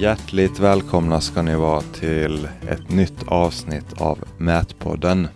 [0.00, 5.28] Hjärtligt välkomna ska ni vara till ett nytt avsnitt av Mätpodden.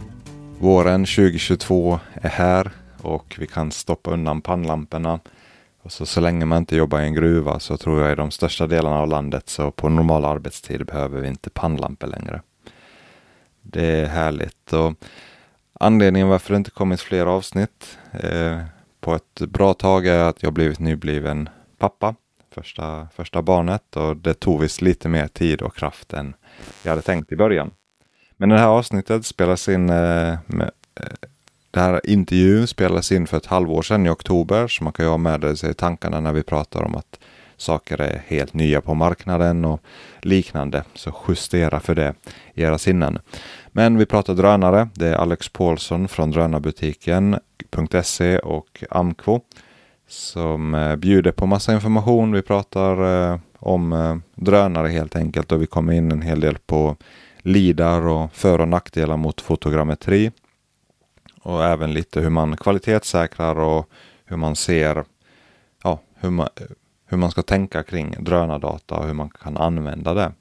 [0.59, 2.71] Våren 2022 är här
[3.01, 5.21] och vi kan stoppa undan pannlamporna.
[5.83, 8.31] Och så, så länge man inte jobbar i en gruva så tror jag i de
[8.31, 12.43] största delarna av landet så på normal arbetstid behöver vi inte pannlampor längre.
[13.63, 14.95] Det är härligt och
[15.73, 18.61] anledningen varför det inte kommit fler avsnitt eh,
[19.01, 21.49] på ett bra tag är att jag blivit nybliven
[21.79, 22.15] pappa
[22.53, 26.35] första, första barnet och det tog visst lite mer tid och kraft än
[26.83, 27.71] jag hade tänkt i början.
[28.37, 30.71] Men det här avsnittet spelas in eh, med,
[31.01, 31.07] eh,
[31.71, 35.11] det här intervjun spelades in för ett halvår sedan i oktober så man kan ju
[35.11, 37.19] ha med sig i tankarna när vi pratar om att
[37.57, 39.81] saker är helt nya på marknaden och
[40.21, 40.85] liknande.
[40.95, 42.15] Så justera för det
[42.55, 43.19] i era sinnen.
[43.69, 44.89] Men vi pratar drönare.
[44.95, 49.41] Det är Alex Paulsson från drönarbutiken.se och Amco
[50.13, 52.33] som eh, bjuder på massa information.
[52.33, 56.59] Vi pratar eh, om eh, drönare helt enkelt och vi kommer in en hel del
[56.59, 56.97] på
[57.39, 60.33] lidar och för och nackdelar mot fotogrammetri.
[61.43, 63.91] Och även lite hur man kvalitetssäkrar och
[64.25, 65.05] hur man ser
[65.85, 66.49] ja, hur, man,
[67.07, 70.33] hur man ska tänka kring drönardata och hur man kan använda det.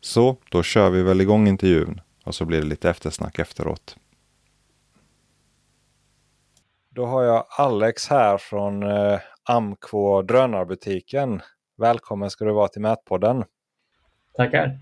[0.00, 3.96] Så då kör vi väl igång intervjun och så blir det lite eftersnack efteråt.
[6.98, 11.40] Då har jag Alex här från eh, Amquo Drönarbutiken.
[11.76, 13.44] Välkommen ska du vara till Mätpodden.
[14.36, 14.78] Tackar.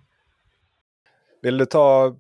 [1.42, 2.16] Vill du ta,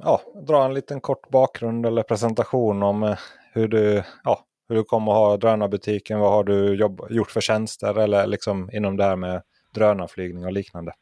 [0.00, 3.18] ja, dra en liten kort bakgrund eller presentation om eh,
[3.52, 6.18] hur du, ja, hur du kommer att ha drönarbutiken?
[6.18, 9.42] Vad har du jobb, gjort för tjänster eller liksom inom det här med
[9.74, 10.92] drönarflygning och liknande?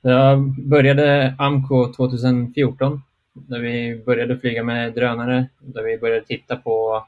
[0.00, 3.02] Jag började Amco 2014
[3.48, 5.48] när vi började flyga med drönare.
[5.58, 7.04] Där vi började titta på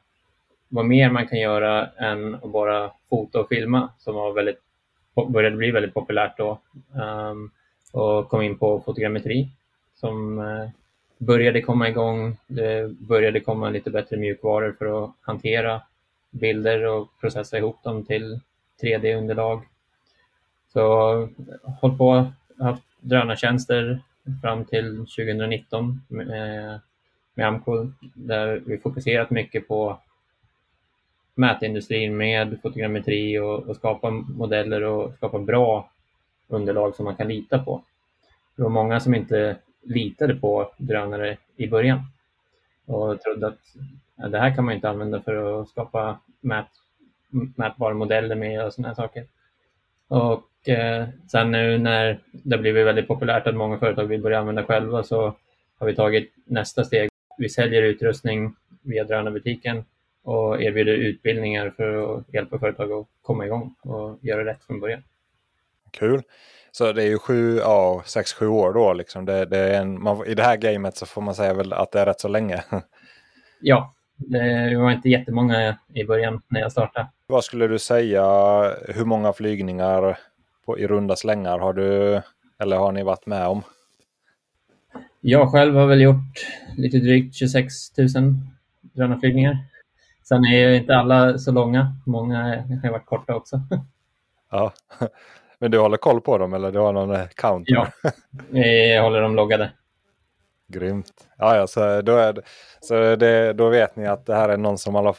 [0.73, 4.61] vad mer man kan göra än att bara fota och filma som var väldigt,
[5.29, 6.59] började bli väldigt populärt då.
[7.31, 7.51] Um,
[7.93, 9.49] och kom in på fotogrammetri
[9.95, 10.69] som uh,
[11.19, 12.37] började komma igång.
[12.47, 15.83] Det började komma lite bättre mjukvaror för att hantera
[16.31, 18.41] bilder och processa ihop dem till
[18.83, 19.63] 3D-underlag.
[20.73, 20.83] Så
[21.81, 24.01] hållit på, haft drönartjänster
[24.43, 26.81] fram till 2019 med, eh,
[27.35, 29.99] med Amco där vi fokuserat mycket på
[31.35, 35.91] mätindustrin med fotogrammetri och, och skapa modeller och skapa bra
[36.49, 37.83] underlag som man kan lita på.
[38.57, 42.01] Det var många som inte litade på drönare i början
[42.87, 43.59] och trodde att
[44.17, 46.67] ja, det här kan man inte använda för att skapa mät,
[47.57, 49.27] mätbara modeller med och sådana här saker.
[50.09, 54.39] Och eh, sen nu när det har blivit väldigt populärt att många företag vill börja
[54.39, 55.35] använda själva så
[55.79, 57.11] har vi tagit nästa steg.
[57.39, 59.85] Vi säljer utrustning via drönarbutiken
[60.23, 65.03] och erbjuder utbildningar för att hjälpa företag att komma igång och göra rätt från början.
[65.91, 66.23] Kul!
[66.71, 69.25] Så det är ju sju, ja, sex, sju år då liksom.
[69.25, 71.93] Det, det är en, man, I det här gamet så får man säga väl att
[71.93, 72.65] det är rätt så länge.
[73.61, 77.09] ja, det var inte jättemånga i början när jag startade.
[77.27, 78.25] Vad skulle du säga,
[78.89, 80.19] hur många flygningar
[80.67, 82.21] på, i runda slängar har du
[82.59, 83.63] eller har ni varit med om?
[85.21, 86.47] Jag själv har väl gjort
[86.77, 88.09] lite drygt 26 000
[88.83, 89.57] drönarflygningar.
[90.23, 91.97] Sen är ju inte alla så långa.
[92.07, 93.61] Många har varit korta också.
[94.51, 94.73] Ja,
[95.59, 97.75] men du håller koll på dem eller du har någon counter?
[97.75, 97.89] Ja,
[98.95, 99.73] jag håller dem loggade.
[100.69, 101.13] Grymt.
[101.39, 102.43] Ja, ja så, då, är det,
[102.81, 105.17] så det, då vet ni att det här är någon som har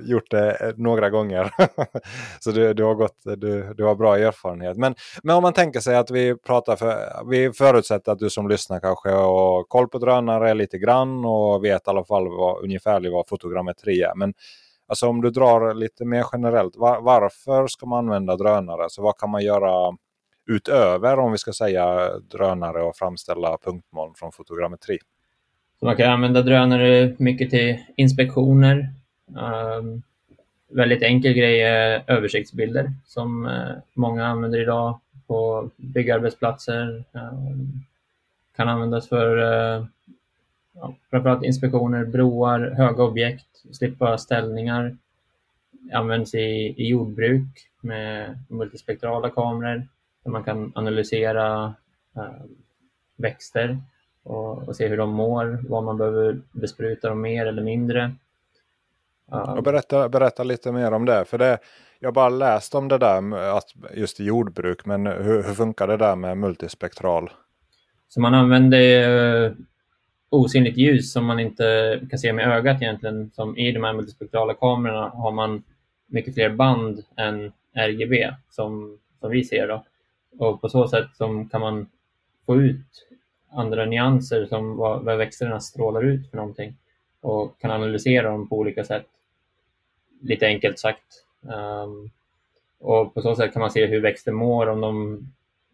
[0.10, 1.50] gjort det eh, några gånger.
[2.40, 4.76] så du, du, har gått, du, du har bra erfarenhet.
[4.76, 8.48] Men, men om man tänker sig att vi pratar för, vi förutsätter att du som
[8.48, 13.12] lyssnar kanske har koll på drönare lite grann och vet i alla fall vad, ungefärligt
[13.12, 14.14] vad fotogrammetri är.
[14.14, 14.34] Men
[14.88, 18.86] alltså om du drar lite mer generellt, var, varför ska man använda drönare?
[18.88, 19.96] Så vad kan man göra
[20.48, 24.98] utöver om vi ska säga drönare och framställa punktmoln från fotogrammetri.
[25.80, 28.88] Så man kan använda drönare mycket till inspektioner.
[29.78, 30.02] Um,
[30.68, 37.04] väldigt enkel grej är översiktsbilder som uh, många använder idag på byggarbetsplatser.
[37.12, 37.84] Um,
[38.56, 39.86] kan användas för uh,
[40.74, 44.96] ja, framförallt inspektioner, broar, höga objekt, slippa ställningar.
[45.92, 49.86] Används i, i jordbruk med multispektrala kameror
[50.30, 51.74] man kan analysera
[52.16, 52.44] eh,
[53.16, 53.78] växter
[54.22, 58.14] och, och, se hur de mår, vad man behöver bespruta dem mer eller mindre.
[59.30, 61.24] Och berätta, berätta lite mer om det.
[61.24, 61.58] För det,
[61.98, 65.96] jag bara läst om det där att just i jordbruk, men hur, hur funkar det
[65.96, 67.30] där med multispektral?
[68.08, 69.52] Så man använder uh,
[70.28, 73.30] osynligt ljus som man inte kan se med ögat egentligen.
[73.34, 75.62] Som I de här multispektrala kamerorna har man
[76.06, 79.68] mycket fler band än RGB som, som vi ser.
[79.68, 79.84] Då.
[80.38, 81.90] Och på så sätt som kan man
[82.46, 83.08] få ut
[83.50, 86.76] andra nyanser som vad, vad växterna strålar ut för någonting
[87.20, 89.06] och kan analysera dem på olika sätt.
[90.20, 91.24] Lite enkelt sagt.
[91.40, 92.10] Um,
[92.78, 95.18] och på så sätt kan man se hur växter mår, om de,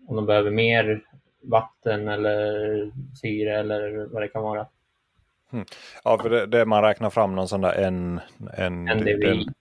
[0.09, 1.05] om de behöver mer
[1.41, 2.91] vatten eller
[3.21, 4.67] syre eller vad det kan vara.
[5.53, 5.67] Mm.
[6.05, 8.21] Ja, för det, det, man räknar fram någon sån där en...
[8.57, 9.27] en NDVI.
[9.27, 9.55] En,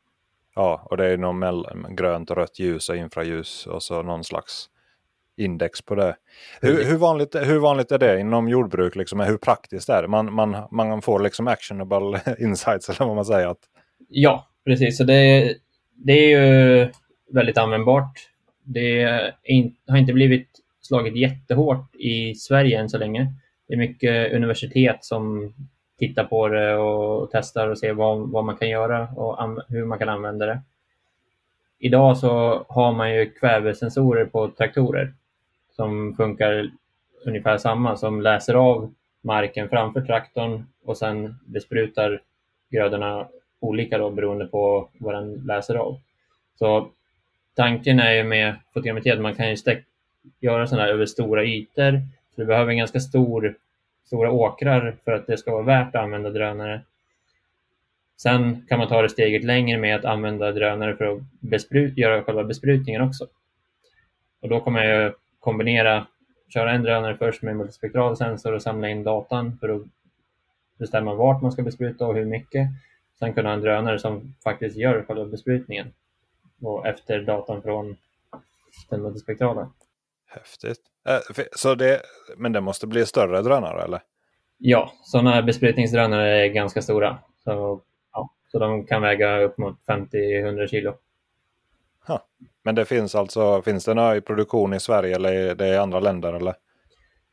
[0.55, 4.69] ja, och det är någon grönt och rött ljus och infraljus och så någon slags
[5.37, 6.15] index på det.
[6.61, 8.95] Hur, hur, vanligt, hur vanligt är det inom jordbruk?
[8.95, 9.19] Liksom?
[9.19, 10.07] Hur praktiskt är det?
[10.07, 13.47] Man, man, man får liksom actionable insights eller vad man säger?
[13.47, 13.59] Att...
[14.09, 14.97] Ja, precis.
[14.97, 15.53] Så det,
[15.95, 16.89] det är ju
[17.31, 18.29] väldigt användbart.
[18.63, 20.49] Det in, har inte blivit
[20.81, 23.33] slagit jättehårt i Sverige än så länge.
[23.67, 25.53] Det är mycket universitet som
[25.99, 29.37] tittar på det och testar och ser vad, vad man kan göra och
[29.67, 30.61] hur man kan använda det.
[31.79, 35.13] Idag så har man ju kvävesensorer på traktorer
[35.75, 36.71] som funkar
[37.25, 42.21] ungefär samma, som läser av marken framför traktorn och sen besprutar
[42.69, 43.27] grödorna
[43.59, 45.99] olika då, beroende på vad den läser av.
[46.59, 46.87] Så
[47.55, 49.55] tanken är ju med fotogrammetri att man kan ju
[50.39, 52.01] göra sådana här över stora ytor.
[52.35, 53.55] Så du behöver en ganska stor,
[54.05, 56.81] stora åkrar för att det ska vara värt att använda drönare.
[58.17, 62.23] Sen kan man ta det steget längre med att använda drönare för att besprut, göra
[62.23, 63.27] själva besprutningen också.
[64.41, 66.07] Och då kommer jag kombinera,
[66.49, 69.81] köra en drönare först med multispektral sensor och samla in datan för att
[70.77, 72.67] bestämma vart man ska bespruta och hur mycket.
[73.19, 75.93] Sen kunna ha en drönare som faktiskt gör själva besprutningen
[76.61, 77.97] och efter datan från
[78.89, 79.71] den multispektrala.
[80.25, 80.79] Häftigt.
[81.07, 82.01] Äh, så det,
[82.37, 84.01] men det måste bli större drönare eller?
[84.57, 87.17] Ja, sådana besprutningsdrönare är ganska stora.
[87.43, 87.81] Så,
[88.13, 90.93] ja, så de kan väga upp mot 50-100 kilo.
[92.07, 92.27] Ha.
[92.63, 95.77] Men det finns alltså, finns det några i produktion i Sverige eller är det i
[95.77, 96.33] andra länder?
[96.33, 96.53] Eller?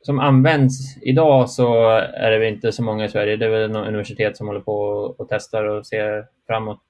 [0.03, 3.37] Som används idag så är det inte så många i Sverige.
[3.37, 4.75] Det är väl universitet som håller på
[5.19, 6.81] och testar och ser framåt.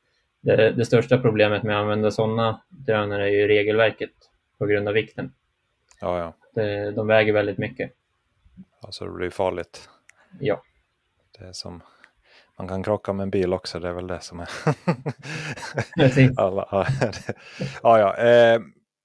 [0.41, 4.11] Det, det största problemet med att använda sådana drönare är ju regelverket
[4.59, 5.33] på grund av vikten.
[6.01, 6.35] Ja, ja.
[6.55, 7.91] Det, de väger väldigt mycket.
[8.83, 9.89] Alltså det blir farligt.
[10.41, 10.63] Ja.
[11.39, 11.83] Det är som
[12.61, 14.49] man kan krocka med en bil också, det är väl det som är...
[16.41, 16.69] Alla,
[17.83, 18.61] ja, ja, eh,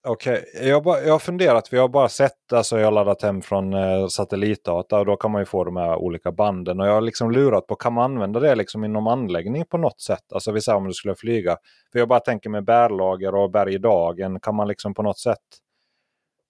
[0.07, 0.69] Okej, okay.
[0.69, 4.07] jag, jag har funderat, vi har bara sett, alltså jag har laddat hem från eh,
[4.07, 6.79] satellitdata och då kan man ju få de här olika banden.
[6.79, 10.01] Och jag har liksom lurat på, kan man använda det liksom inom anläggning på något
[10.01, 10.33] sätt?
[10.33, 11.57] Alltså vi säger om du skulle flyga.
[11.91, 15.39] För jag bara tänker med bärlager och bergdagen, kan man liksom på något sätt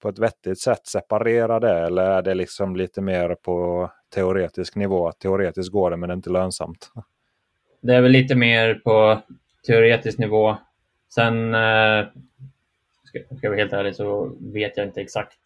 [0.02, 1.80] på ett vettigt sätt separera det?
[1.80, 5.12] Eller är det liksom lite mer på teoretisk nivå?
[5.12, 6.92] Teoretiskt går det men det är inte lönsamt.
[7.82, 9.22] Det är väl lite mer på
[9.68, 10.58] teoretisk nivå.
[11.10, 12.06] Sen, eh,
[13.04, 15.40] ska, ska jag vara helt ärlig, så vet jag inte exakt.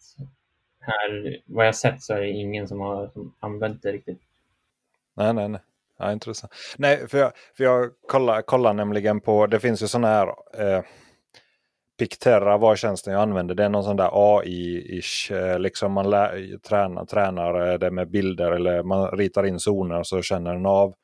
[0.80, 4.20] Här, vad jag sett så är det ingen som har som använt det riktigt.
[5.14, 5.60] Nej, nej, nej.
[5.98, 6.52] Ja, intressant.
[6.78, 10.84] Nej, för jag, för jag kollar, kollar nämligen på, det finns ju sådana här eh,
[12.00, 13.54] Picterra var tjänsten jag använde.
[13.54, 15.32] Det är någon sån där AI-ish.
[15.32, 20.22] Eh, liksom man lär, tränar, tränar det med bilder eller man ritar in zoner så
[20.22, 20.94] känner den av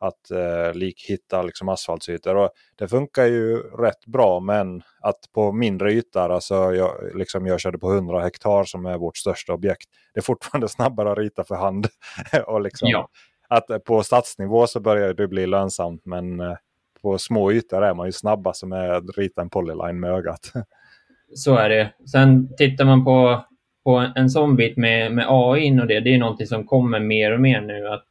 [0.00, 2.36] att eh, lik, hitta liksom asfaltsytor.
[2.36, 7.60] Och det funkar ju rätt bra men att på mindre ytor, alltså jag, liksom jag
[7.60, 9.88] körde på 100 hektar som är vårt största objekt.
[10.14, 11.86] Det är fortfarande snabbare att rita för hand.
[12.46, 13.08] och liksom, ja.
[13.48, 16.56] att på stadsnivå så börjar det bli lönsamt men eh,
[17.02, 20.52] på små ytor är man ju snabba som är att rita en polyline med ögat.
[21.34, 21.92] Så är det.
[22.12, 23.44] Sen tittar man på,
[23.84, 27.32] på en sån bit med, med AI och det, det är någonting som kommer mer
[27.32, 27.88] och mer nu.
[27.88, 28.04] Att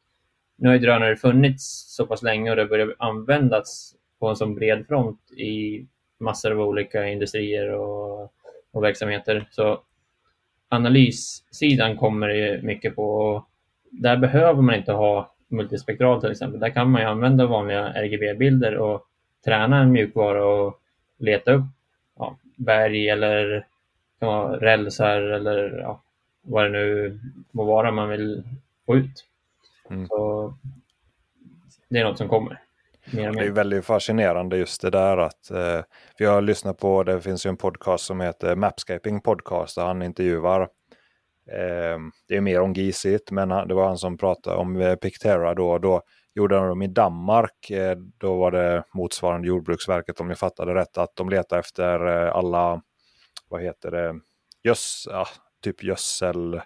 [0.58, 4.56] nu har ju drönare funnits så pass länge och det börjar användas på en sån
[4.56, 5.86] bred front i
[6.20, 8.34] massor av olika industrier och,
[8.72, 9.48] och verksamheter.
[9.52, 9.82] Så
[10.70, 13.46] analyssidan kommer det mycket på.
[13.92, 16.60] Där behöver man inte ha multispektral till exempel.
[16.60, 19.06] Där kan man ju använda vanliga RGB-bilder och
[19.46, 20.80] träna en mjukvara och
[21.18, 21.66] leta upp
[22.20, 23.66] ja, berg eller
[24.20, 26.02] ja, rälsar eller ja,
[26.42, 27.20] vad det nu
[27.52, 28.44] må vara man vill
[28.86, 29.26] få ut.
[29.90, 30.08] Mm.
[30.08, 30.54] Så
[31.90, 32.62] det är något som kommer.
[33.14, 35.82] Mer Det är väldigt fascinerande just det där att eh,
[36.18, 40.02] vi har lyssnat på, det finns ju en podcast som heter Mapscaping Podcast där han
[40.02, 40.68] intervjuar
[41.52, 45.54] Ehm, det är mer om Gisit men det var han som pratade om eh, Pictera
[45.54, 45.78] då.
[45.78, 46.02] Då
[46.36, 47.70] gjorde de dem i Danmark.
[47.70, 52.36] Eh, då var det motsvarande Jordbruksverket, om jag fattade rätt, att de letar efter eh,
[52.36, 52.82] alla,
[53.50, 54.16] vad heter det,
[54.64, 55.26] gös, ja,
[55.64, 56.62] typ gödsel,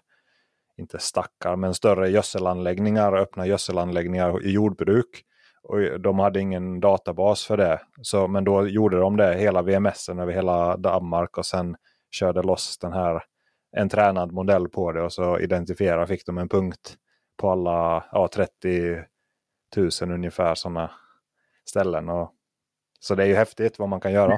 [0.78, 5.24] inte stackar, men större gödselanläggningar, öppna gödselanläggningar i jordbruk.
[5.64, 7.82] Och de hade ingen databas för det.
[8.02, 11.76] Så, men då gjorde de det, hela VMS över hela Danmark och sen
[12.12, 13.24] körde loss den här
[13.74, 16.98] en tränad modell på det och så identifiera fick de en punkt
[17.38, 18.96] på alla ja, 30
[20.02, 20.92] 000 ungefär sådana
[21.66, 22.10] ställen.
[22.10, 22.34] Och,
[23.00, 24.38] så det är ju häftigt vad man kan göra.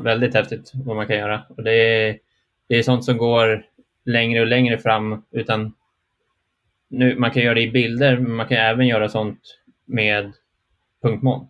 [0.00, 1.42] Väldigt häftigt vad man kan göra.
[1.48, 2.18] Och det, är,
[2.68, 3.66] det är sånt som går
[4.04, 5.24] längre och längre fram.
[5.30, 5.74] utan
[6.88, 9.40] nu, Man kan göra det i bilder, men man kan även göra sånt
[9.84, 10.32] med
[11.02, 11.46] punktmål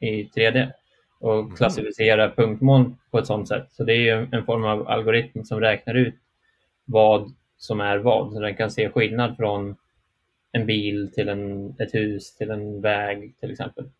[0.00, 0.72] i 3D
[1.20, 1.56] och mm.
[1.56, 3.66] klassificera punktmål på ett sånt sätt.
[3.70, 6.14] Så det är en form av algoritm som räknar ut
[6.86, 8.32] vad som är vad.
[8.32, 9.76] Så den kan se skillnad från
[10.52, 13.90] en bil till en, ett hus till en väg till exempel.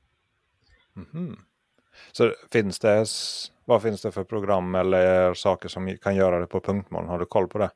[1.15, 1.37] Mm.
[2.13, 3.05] Så finns det,
[3.65, 7.07] vad finns det för program eller saker som kan göra det på punktmål?
[7.07, 7.71] Har du koll på det?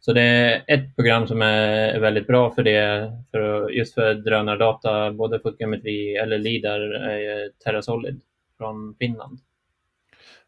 [0.00, 5.12] Så det är ett program som är väldigt bra för det, för just för drönardata,
[5.12, 8.20] både fotogrammetri eller LIDAR, är TerraSolid
[8.58, 9.38] från Finland.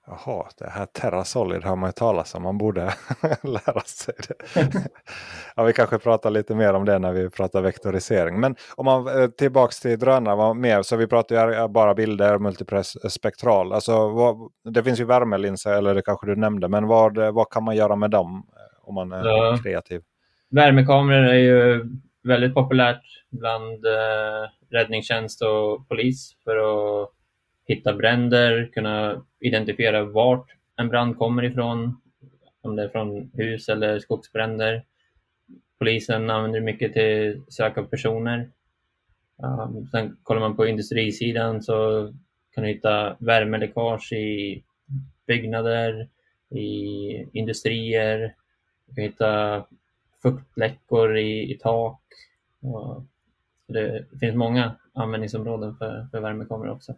[0.06, 2.42] Jaha, det här TerraSolid har man ju talat om.
[2.42, 2.80] Man borde
[3.42, 4.34] lära sig det.
[5.56, 8.40] ja, vi kanske pratar lite mer om det när vi pratar vektorisering.
[8.40, 10.82] Men om man eh, tillbaks till drönare mer.
[10.82, 13.72] Så vi pratar ju bara bilder, multipress, eh, spektral.
[13.72, 16.68] Alltså, vad, det finns ju värmelinser, eller det kanske du nämnde.
[16.68, 19.58] Men vad, vad kan man göra med dem eh, om man är ja.
[19.62, 20.02] kreativ?
[20.50, 21.84] Värmekameror är ju
[22.24, 27.10] väldigt populärt bland eh, räddningstjänst och polis för att
[27.70, 30.46] hitta bränder, kunna identifiera vart
[30.76, 32.00] en brand kommer ifrån,
[32.60, 34.84] om det är från hus eller skogsbränder.
[35.78, 38.50] Polisen använder mycket till sök av personer.
[39.42, 42.08] Um, sen kollar man på industrisidan så
[42.54, 44.62] kan du hitta värmeläckage i
[45.26, 46.08] byggnader,
[46.50, 46.68] i
[47.32, 48.34] industrier.
[48.86, 49.64] Du kan hitta
[50.22, 52.00] fuktläckor i, i tak.
[52.60, 53.04] Och
[53.66, 56.94] det finns många användningsområden för, för värmekameror också.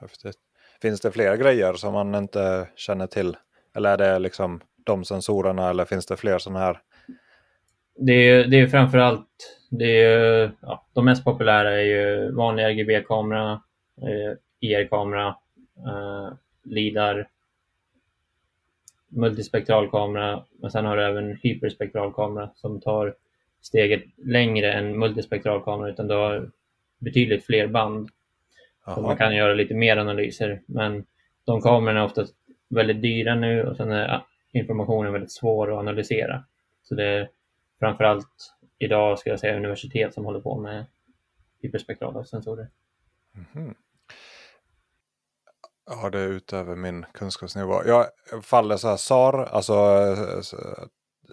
[0.00, 0.36] Häftigt.
[0.82, 3.36] Finns det fler grejer som man inte känner till?
[3.74, 6.78] Eller är det liksom de sensorerna eller finns det fler sådana här?
[7.96, 9.26] Det är, det är framförallt
[9.70, 13.62] det är, ja, de mest populära är ju vanlig RGB-kamera,
[14.02, 15.36] eh, e IR-kamera,
[15.86, 16.32] eh,
[16.64, 17.28] LIDAR,
[19.08, 23.14] multispektralkamera, men sen har du även hyperspektralkamera som tar
[23.60, 26.50] steget längre än multispektralkamera, utan du har
[26.98, 28.08] betydligt fler band.
[28.84, 30.62] Så man kan göra lite mer analyser.
[30.66, 31.06] Men
[31.44, 32.26] de kamerorna är ofta
[32.68, 36.44] väldigt dyra nu och sen är informationen väldigt svår att analysera.
[36.82, 37.30] Så det är
[37.78, 40.86] framförallt idag ska jag säga universitet som håller på med
[41.62, 42.68] hyperspektrala sensorer.
[43.54, 43.74] Mm.
[45.86, 47.82] Ja, det är utöver min kunskapsnivå.
[47.86, 48.06] Jag
[48.42, 49.74] faller så här SAR, alltså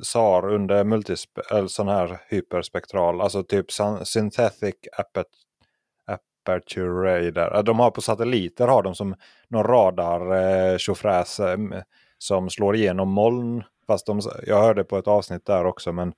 [0.02, 3.66] SAR under multispe, eller sån här hyperspektral, alltså typ
[4.04, 5.28] synthetic appet
[6.48, 7.64] Aperture Radar.
[7.64, 9.16] De har på satelliter har de som
[9.48, 11.82] någon radar eh, eh,
[12.18, 13.64] som slår igenom moln.
[13.88, 16.14] Fast de, jag hörde på ett avsnitt där också men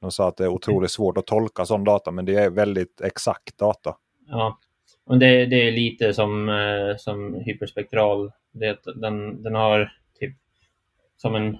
[0.00, 3.00] de sa att det är otroligt svårt att tolka sån data men det är väldigt
[3.00, 3.96] exakt data.
[4.28, 4.58] Ja,
[5.06, 8.32] och det, det är lite som, eh, som hyperspektral.
[8.52, 10.36] Det, den, den har typ
[11.16, 11.58] som en,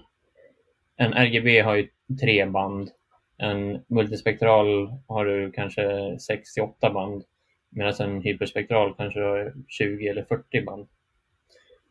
[0.96, 1.88] en RGB har ju
[2.20, 2.90] tre band.
[3.38, 7.24] En multispektral har du kanske 68 band.
[7.70, 10.88] Medan en hyperspektral kanske har 20 eller 40 band.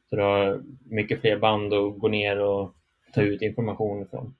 [0.10, 2.76] Så du har mycket fler band att gå ner och
[3.14, 4.36] ta ut information ifrån.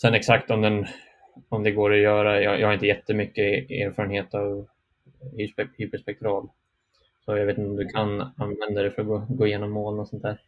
[0.00, 0.86] Sen exakt om, den,
[1.48, 4.66] om det går att göra, jag, jag har inte jättemycket erfarenhet av
[5.76, 6.48] hyperspektral.
[7.24, 9.98] Så jag vet inte om du kan använda det för att gå, gå igenom moln
[9.98, 10.40] och sånt där.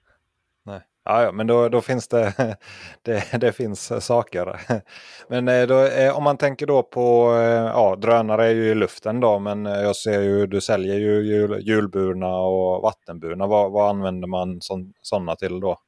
[1.09, 2.33] Ja, ja, men då, då finns det,
[3.03, 4.61] det, det finns saker.
[5.29, 8.75] Men eh, då, eh, om man tänker då på, eh, ja drönare är ju i
[8.75, 13.47] luften då, men jag ser ju du säljer ju hjul, hjulburna och vattenburna.
[13.47, 14.61] Vad, vad använder man
[15.03, 15.79] sådana till då?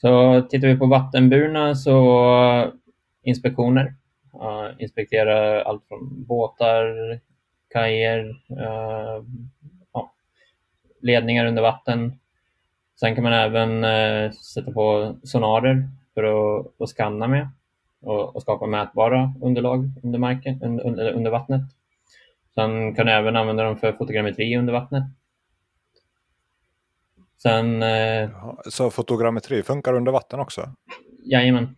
[0.00, 2.72] Så tittar vi på vattenburna så
[3.22, 3.94] inspektioner.
[4.34, 7.20] Uh, inspektera allt från båtar,
[7.72, 9.24] kajer, uh,
[9.92, 10.12] ja,
[11.02, 12.18] ledningar under vatten
[13.00, 17.48] Sen kan man även eh, sätta på sonarer för att, att skanna med
[18.00, 21.60] och, och, skapa mätbara underlag under, marken, under, under vattnet.
[22.54, 25.04] Sen kan du även använda dem för fotogrammetri under vattnet.
[27.42, 28.30] Sen, eh,
[28.68, 30.70] så fotogrammetri funkar under vatten också?
[31.24, 31.76] Jajamän.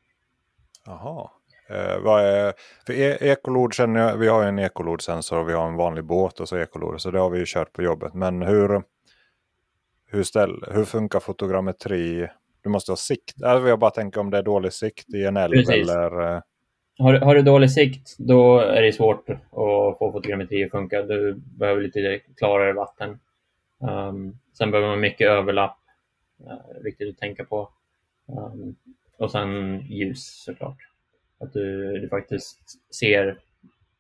[0.86, 1.30] Jaha.
[1.70, 2.52] Eh, vad är,
[2.86, 6.40] för e ekolod känner jag, vi har en ekolod-sensor och vi har en vanlig båt
[6.40, 7.00] och så ekolod.
[7.00, 8.14] Så det har vi ju kört på jobbet.
[8.14, 8.82] Men hur,
[10.11, 12.29] hur, ställ, hur funkar fotogrammetri?
[12.62, 13.43] Du måste ha sikt.
[13.43, 15.90] Alltså jag bara tänker om det är dålig sikt i en älv Precis.
[15.90, 16.35] eller...
[16.35, 16.40] Eh,
[16.99, 21.02] har, har du dålig sikt, då är det svårt att få fotogrammetri att funka.
[21.02, 23.19] Du behöver lite klarare vatten.
[23.81, 25.76] Um, sen behöver man mycket överlapp
[26.47, 27.69] Uh, viktigt att tänka på.
[28.26, 28.76] Um,
[29.17, 30.76] och sen ljus såklart.
[31.38, 32.61] Att du, du faktiskt
[32.95, 33.38] ser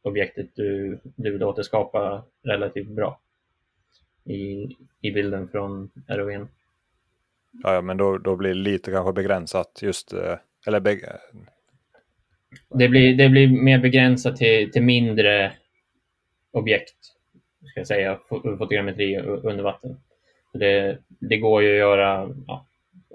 [0.02, 3.20] objektet du, du vill återskapa relativt bra
[4.24, 6.48] i, i bilden från ROVn.
[7.62, 10.36] Ja, men då, då blir det lite kanske begränsat just, eh,
[10.66, 10.98] eller be...
[12.68, 15.52] det, blir, det blir mer begränsat till, till mindre
[16.50, 16.96] objekt,
[17.64, 20.00] ska jag säga, fotogrametri under vatten.
[20.52, 22.66] Det, det går ju att göra, ja,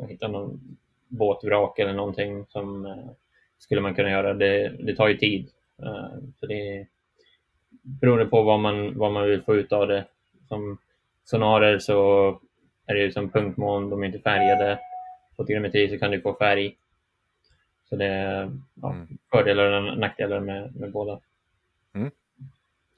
[0.07, 3.09] hitta någon båtvrak eller någonting som eh,
[3.57, 4.33] skulle man kunna göra.
[4.33, 5.49] Det, det tar ju tid.
[5.83, 6.87] Uh, så det
[7.81, 10.05] beror på vad man, vad man vill få ut av det.
[10.47, 10.77] Som
[11.25, 12.29] sonarer så
[12.85, 14.79] är det ju som punktmoln, de är inte färgade.
[15.37, 16.75] Fotogrammetri så kan du få färg.
[17.89, 18.51] Så det är
[18.81, 19.17] ja, mm.
[19.31, 21.19] fördelar och nackdelar med, med båda.
[21.95, 22.11] Mm.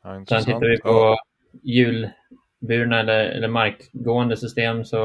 [0.03, 1.17] Ja, Sen tittar vi på
[1.61, 4.99] hjulburna eller, eller markgående system så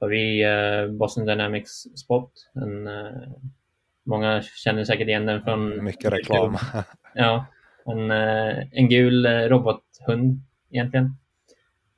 [0.00, 2.32] har vi eh, Boston Dynamics Spot.
[2.54, 3.12] En, eh,
[4.02, 5.84] många känner säkert igen den från...
[5.84, 6.56] Mycket reklam.
[7.14, 7.46] ja,
[7.86, 11.16] en, eh, en gul eh, robothund egentligen.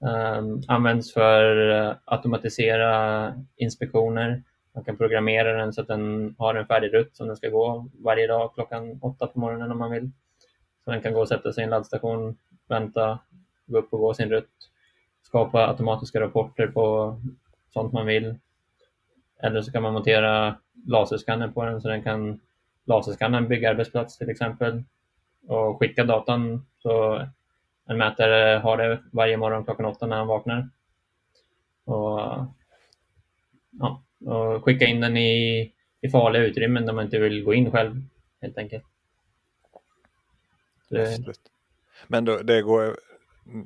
[0.00, 4.42] Um, används för att automatisera inspektioner.
[4.74, 7.88] Man kan programmera den så att den har en färdig rutt som den ska gå
[8.04, 10.10] varje dag klockan åtta på morgonen om man vill.
[10.84, 12.36] Så den kan gå och sätta sig i en laddstation,
[12.68, 13.18] vänta,
[13.66, 14.70] gå upp och gå sin rutt,
[15.22, 17.16] skapa automatiska rapporter på
[17.72, 18.38] sånt man vill.
[19.42, 22.40] Eller så kan man montera laserskanner på den så den kan
[22.84, 24.82] laserskanna en byggarbetsplats till exempel
[25.46, 27.26] och skicka datan så
[27.86, 30.68] en mätare har det varje morgon klockan åtta när han vaknar.
[31.84, 32.20] Och,
[33.70, 37.70] ja, och skicka in den i, i farliga utrymmen där man inte vill gå in
[37.70, 38.02] själv
[38.40, 38.84] helt enkelt.
[40.88, 41.18] Det...
[42.06, 42.96] Men då, det, går,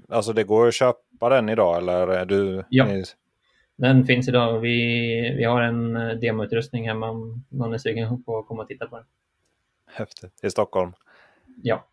[0.08, 2.08] alltså det går att köpa den idag eller?
[2.08, 3.04] Är du, ja, ni...
[3.76, 4.60] den finns idag.
[4.60, 8.86] Vi, vi har en demoutrustning hemma om någon är sugen på att komma och titta
[8.86, 9.04] på den.
[9.86, 10.44] Häftigt.
[10.44, 10.92] I Stockholm?
[11.62, 11.86] Ja.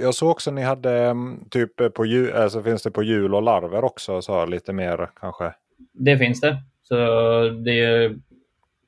[0.00, 2.90] Jag såg också att ni hade mm, typ eh, på jul, alltså eh, finns det
[2.90, 5.54] på jul och larver också, så lite mer kanske?
[5.92, 6.62] Det finns det.
[6.82, 6.94] Så
[7.64, 8.18] det är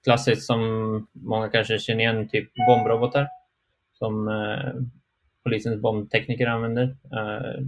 [0.04, 0.60] klassiskt som
[1.12, 3.28] många kanske känner igen, typ bombrobotar
[3.92, 4.82] som eh,
[5.44, 6.96] polisens bombtekniker använder.
[7.12, 7.64] Eh,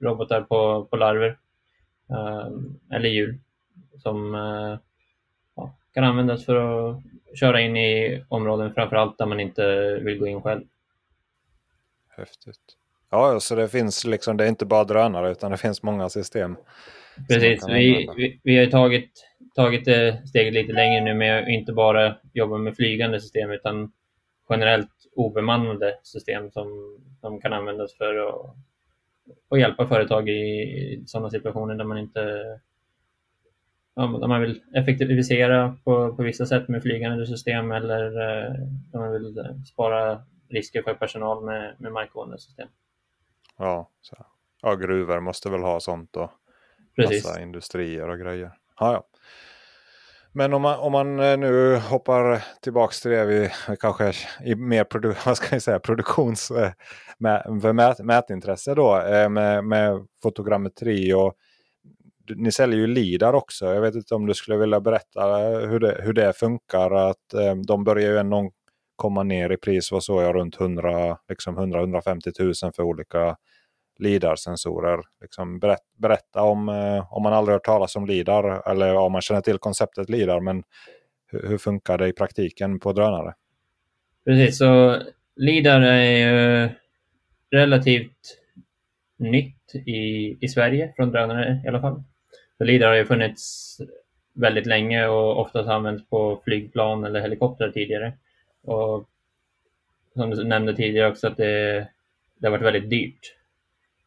[0.00, 1.38] robotar på, på larver
[2.10, 2.48] eh,
[2.96, 3.38] eller hjul
[3.98, 4.78] som eh,
[5.56, 7.02] ja, kan användas för att
[7.34, 10.62] köra in i områden, framförallt där man inte vill gå in själv.
[12.18, 12.76] Häftigt.
[13.10, 16.56] Ja, så det finns liksom, det är inte bara drönare utan det finns många system.
[17.28, 19.10] Precis, vi, vi, vi, har tagit,
[19.54, 23.92] tagit det steget lite längre nu med att inte bara jobba med flygande system utan
[24.48, 28.56] generellt obemannade system som, som kan användas för att,
[29.50, 32.20] att hjälpa företag i sådana situationer där man inte
[33.94, 38.52] där man vill effektivisera på, på vissa sätt med flygande system eller eh,
[38.92, 39.34] där man vill
[39.66, 42.68] spara risker för personal med, med markgående system.
[43.56, 44.16] Ja, så.
[44.62, 46.30] ja, gruvor måste väl ha sånt och
[46.96, 47.24] Precis.
[47.24, 48.52] massa industrier och grejer.
[48.80, 49.04] Ja, ja.
[50.32, 54.12] Men om man, om man eh, nu hoppar tillbaks till det vi kanske
[54.44, 56.70] i mer produ vad ska jag säga, produktions eh,
[57.18, 61.34] med, mät, mätintresse då eh, med, med fotogrammetri och
[62.36, 63.66] ni säljer ju LIDAR också.
[63.74, 66.90] Jag vet inte om du skulle vilja berätta hur det, hur det funkar.
[66.90, 67.34] Att
[67.66, 68.50] de börjar ju någon
[68.98, 73.36] komma ner i pris vad så jag runt 100, liksom 100-150 000 för olika
[73.98, 75.00] LIDAR-sensorer.
[75.20, 79.20] Liksom berätt, berätta om, eh, om man aldrig hört talas om LIDAR eller om man
[79.20, 80.40] känner till konceptet LIDAR.
[80.40, 80.62] Men
[81.26, 83.34] hur, hur funkar det i praktiken på drönare?
[84.24, 84.96] Precis, så
[85.36, 86.74] LIDAR är
[87.50, 88.38] relativt
[89.18, 92.02] nytt i, i Sverige från drönare i alla fall.
[92.58, 93.76] Så LIDAR har ju funnits
[94.34, 98.12] väldigt länge och oftast använts på flygplan eller helikoptrar tidigare.
[98.62, 99.08] Och
[100.14, 101.88] som du nämnde tidigare också att det,
[102.38, 103.34] det har varit väldigt dyrt.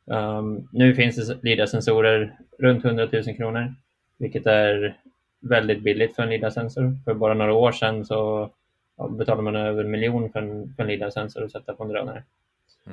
[0.05, 3.75] Um, nu finns det LIDAR-sensorer runt 100 000 kronor,
[4.17, 4.97] vilket är
[5.39, 6.97] väldigt billigt för en LIDAR-sensor.
[7.05, 8.51] För bara några år sedan så
[8.97, 11.89] ja, betalade man över en miljon för en, för en LIDAR-sensor att sätta på en
[11.89, 12.23] drönare.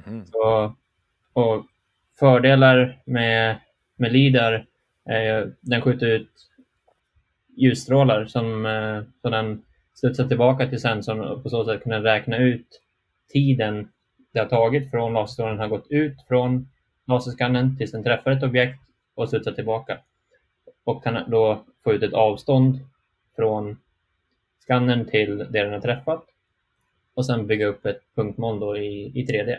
[0.06, 0.26] Mm.
[0.26, 0.74] Så,
[1.32, 1.66] och
[2.18, 3.56] fördelar med,
[3.96, 4.66] med LIDAR
[5.04, 6.30] är att den skjuter ut
[7.56, 9.62] ljusstrålar som, eh, som den
[9.98, 12.82] studsa tillbaka till sensorn och på så sätt kunna räkna ut
[13.32, 13.88] tiden
[14.32, 16.68] det har tagit från laserstrålen har gått ut från
[17.06, 18.80] laserskannen tills den träffar ett objekt
[19.14, 19.98] och studsar tillbaka.
[20.84, 22.78] Och kan då få ut ett avstånd
[23.36, 23.78] från
[24.58, 26.24] skannern till det den har träffat
[27.14, 29.58] och sen bygga upp ett punktmoln då i, i 3D.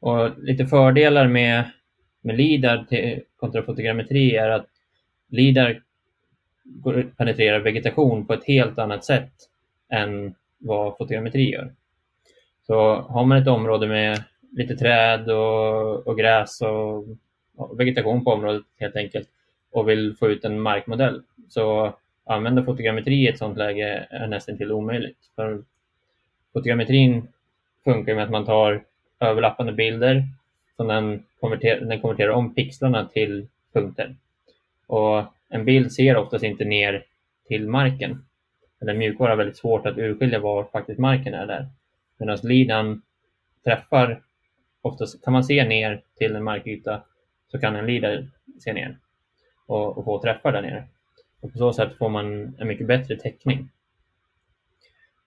[0.00, 1.70] Och lite fördelar med,
[2.20, 4.66] med LIDAR till, kontra fotogrammetri är att
[5.28, 5.82] LIDAR
[7.16, 9.32] penetrerar vegetation på ett helt annat sätt
[9.88, 11.72] än vad fotogrammetri gör.
[12.66, 17.04] Så har man ett område med lite träd och, och gräs och,
[17.56, 19.28] och, vegetation på området helt enkelt
[19.70, 24.56] och vill få ut en markmodell så använda fotogrammetri i ett sådant läge är nästan
[24.56, 25.18] till omöjligt.
[25.36, 25.62] För
[26.52, 27.28] fotogrammetrin
[27.84, 28.84] funkar med att man tar
[29.20, 30.24] överlappande bilder
[30.76, 34.16] som den konverterar, den konverterar om pixlarna till punkter.
[34.86, 37.04] Och en bild ser oftast inte ner
[37.48, 38.24] till marken.
[38.80, 41.68] Eller mjukvara har väldigt svårt att urskilja var faktiskt marken är där.
[42.18, 43.02] Medan lidan
[43.64, 44.22] träffar,
[44.82, 47.02] oftast kan man se ner till en markyta
[47.50, 48.98] så kan en leader se ner
[49.66, 50.84] och, och få träffar där nere.
[51.40, 53.68] Och på så sätt får man en mycket bättre täckning.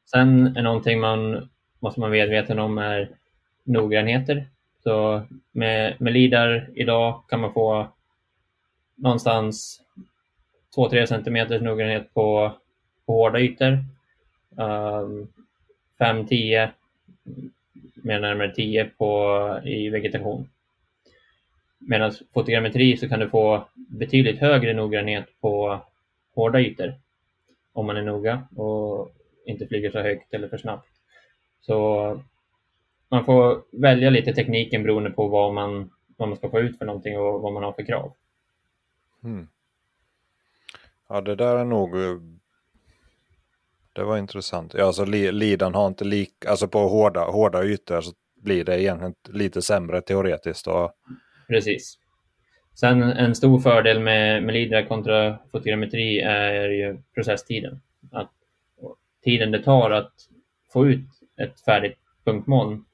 [0.05, 3.09] Sen är någonting man måste man vara medveten om är
[3.63, 4.45] noggrannheter.
[4.83, 7.87] Så med, med LIDAR idag kan man få
[8.95, 9.83] någonstans
[10.77, 12.51] 2-3 cm noggrannhet på,
[13.05, 13.83] på hårda ytor.
[14.57, 15.27] Ehm, um,
[15.99, 16.69] 5-10,
[17.95, 19.11] mer närmare 10 på,
[19.65, 20.49] i vegetation.
[21.77, 25.79] Medan fotogrammetri så kan du få betydligt högre noggrannhet på
[26.35, 26.93] hårda ytor
[27.73, 29.11] om man är noga och
[29.45, 30.89] inte flyger så högt eller för snabbt.
[31.61, 32.21] Så
[33.09, 36.85] man får välja lite tekniken beroende på vad man, vad man ska få ut för
[36.85, 38.13] någonting och vad man har för krav.
[39.23, 39.47] Mm.
[41.09, 41.89] Ja, det där är nog...
[43.93, 44.73] Det var intressant.
[44.73, 46.45] Ja, alltså lidan har inte lik...
[46.47, 50.67] Alltså på hårda, hårda ytor så blir det egentligen lite sämre teoretiskt.
[50.67, 50.91] Och...
[51.47, 51.97] Precis.
[52.73, 57.81] Sen en stor fördel med, med LIDAR kontra fotogrammetri är ju processtiden.
[58.11, 58.31] Att
[59.23, 60.13] tiden det tar att
[60.73, 62.85] få ut ett färdigt punktmoln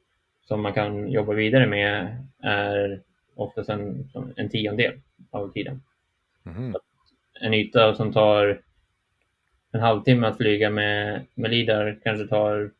[0.41, 3.01] som man kan jobba vidare med är
[3.35, 5.81] oftast en, en tiondel av tiden.
[6.45, 6.75] Mm.
[7.41, 8.61] En yta som tar
[9.71, 12.71] en halvtimme att flyga med, med LIDAR kanske tar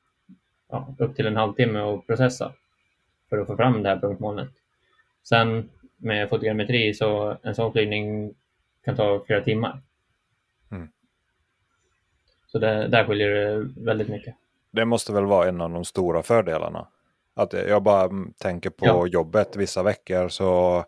[0.70, 2.54] ja, upp till en halvtimme att processa
[3.30, 4.50] för att få fram det här punktmolnet.
[5.24, 8.34] Sen med fotogrammetri så en sån flygning
[8.86, 9.82] kan ta flera timmar.
[10.72, 10.90] Mm.
[12.48, 14.36] Så det, där skiljer det väldigt mycket.
[14.72, 16.88] Det måste väl vara en av de stora fördelarna.
[17.34, 19.08] Att jag bara tänker på ja.
[19.08, 20.84] jobbet vissa veckor så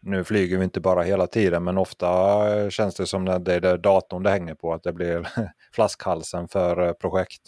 [0.00, 3.78] nu flyger vi inte bara hela tiden men ofta känns det som att det är
[3.78, 5.28] datorn det hänger på att det blir
[5.72, 7.42] flaskhalsen för eh, projekt.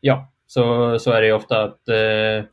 [0.00, 2.44] Ja, så, så är det ju ofta att eh,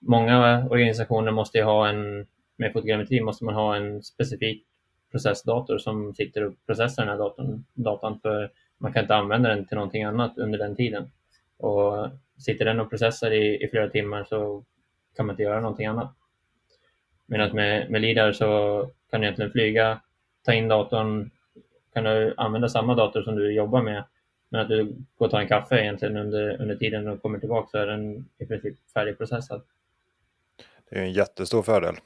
[0.00, 4.64] många organisationer måste ha en, med fotogrammetri måste man ha en specifik
[5.10, 9.66] processdator som sitter och processar den här datorn, datan för man kan inte använda den
[9.66, 11.10] till någonting annat under den tiden.
[11.58, 14.64] Och sitter den och processar i, i flera timmar så
[15.16, 16.14] kan man inte göra någonting annat.
[17.26, 20.00] Medan med, med LIDAR så kan du egentligen flyga,
[20.44, 21.30] ta in datorn,
[21.94, 24.04] kan du använda samma dator som du jobbar med,
[24.48, 24.84] men att du
[25.16, 28.28] går och tar en kaffe egentligen under, under tiden och kommer tillbaka så är den
[28.38, 29.62] i princip färdigprocessad.
[30.90, 31.96] Det är en jättestor fördel.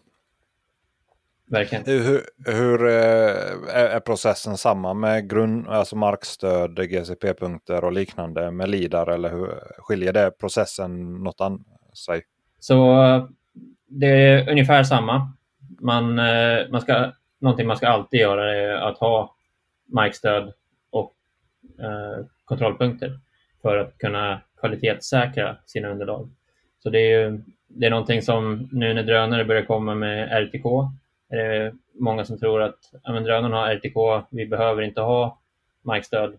[1.51, 1.85] Verkligen.
[1.85, 9.07] Hur, hur eh, är processen samma med grund, alltså markstöd, GCP-punkter och liknande med LIDAR
[9.07, 12.23] eller hur skiljer det processen något an sig?
[12.59, 12.77] Så
[13.91, 15.33] det är ungefär samma.
[15.81, 19.35] Man, eh, man ska, någonting man ska alltid göra är att ha
[19.87, 20.53] markstöd
[20.91, 21.15] och
[21.79, 23.19] eh, kontrollpunkter
[23.63, 26.31] för att kunna kvalitetssäkra sina underlag.
[26.83, 30.65] Så det är, det är någonting som nu när drönare börjar komma med RTK
[31.31, 35.39] är det många som tror att ja, men drönaren har RTK, vi behöver inte ha
[35.83, 36.39] markstöd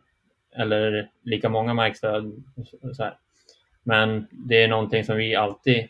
[0.56, 2.44] eller lika många markstöd.
[3.84, 5.88] Men det är någonting som vi alltid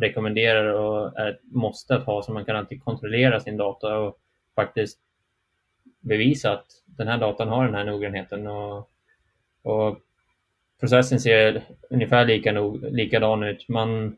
[0.00, 4.18] rekommenderar och är ett måste att ha så man kan alltid kontrollera sin data och
[4.54, 4.98] faktiskt
[6.00, 8.46] bevisa att den här datan har den här noggrannheten.
[8.46, 8.90] Och,
[9.62, 9.98] och
[10.80, 13.68] processen ser ungefär lika nog, likadan ut.
[13.68, 14.16] Man,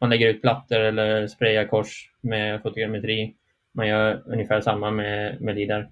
[0.00, 3.34] man lägger ut plattor eller sprayar kors med fotogrammetri.
[3.72, 5.88] Man gör ungefär samma med, med LIDAR.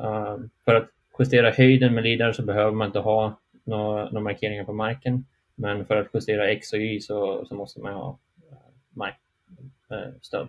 [0.00, 0.88] Uh, för att
[1.18, 5.24] justera höjden med LIDAR så behöver man inte ha några, några markeringar på marken.
[5.60, 8.18] Men för att justera X och Y så, så måste man ha
[8.50, 8.56] eh,
[8.90, 10.40] markstöd.
[10.42, 10.48] Eh,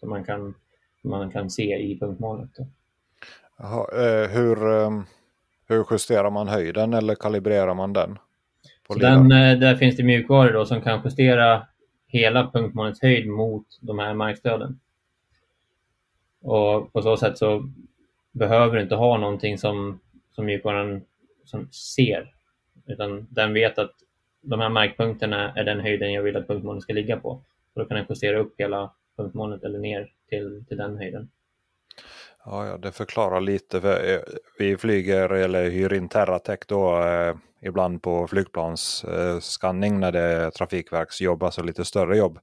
[0.00, 0.54] så man kan,
[1.02, 2.50] man kan se i punktmålet.
[3.58, 4.56] Jaha, eh, hur,
[5.68, 8.18] hur justerar man höjden eller kalibrerar man den?
[8.88, 11.66] den där finns det mjukvaror då som kan justera
[12.06, 14.80] hela punktmålets höjd mot de här markstöden.
[16.42, 17.70] Och på så sätt så
[18.32, 20.00] behöver du inte ha någonting som,
[20.32, 21.02] som mjukvaran
[21.44, 22.34] som ser,
[22.86, 23.94] utan den vet att
[24.44, 27.30] de här markpunkterna är den höjden jag vill att punktmålet ska ligga på.
[27.74, 31.30] Och då kan jag justera upp hela punktmålet eller ner till, till den höjden.
[32.44, 33.80] Ja, ja, det förklarar lite.
[33.80, 34.20] För eh,
[34.58, 40.50] vi flyger eller hyr in Terratech då eh, ibland på flygplansskanning eh, när det är
[40.50, 42.38] trafikverksjobb, alltså lite större jobb.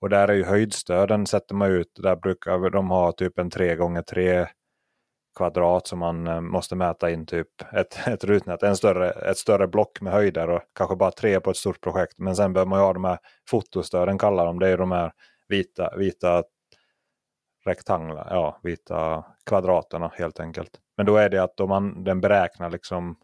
[0.00, 1.92] Och där är ju höjdstöden sätter man ut.
[2.02, 4.46] Där brukar de ha typ en 3 gånger 3
[5.38, 9.68] kvadrat som man eh, måste mäta in typ ett, ett rutnät, en större, ett större
[9.68, 12.18] block med höjder och kanske bara tre på ett stort projekt.
[12.18, 13.18] Men sen behöver man ju ha de här
[13.50, 15.12] fotostöden kallar de det är de här
[15.48, 16.42] vita, vita
[17.64, 20.70] rektanglar, ja vita kvadraterna helt enkelt.
[20.96, 23.16] Men då är det att om man, den beräknar liksom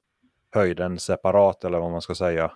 [0.54, 2.52] höjden separat eller vad man ska säga.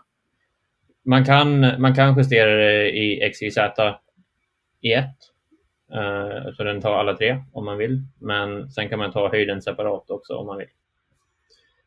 [1.05, 3.59] Man kan, man kan justera det i XYZ
[4.81, 5.19] i ett
[5.93, 8.03] Eh, så den tar alla tre om man vill.
[8.19, 10.69] Men sen kan man ta höjden separat också om man vill.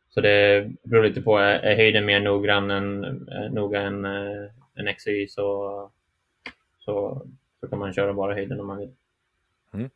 [0.09, 4.95] Så det beror lite på, är, höjden mer noggrann än, eh, noga än äh, en
[4.95, 5.89] XY så,
[6.79, 7.21] så,
[7.59, 8.91] så kan man köra bara höjden om man vill.
[9.73, 9.89] Mm.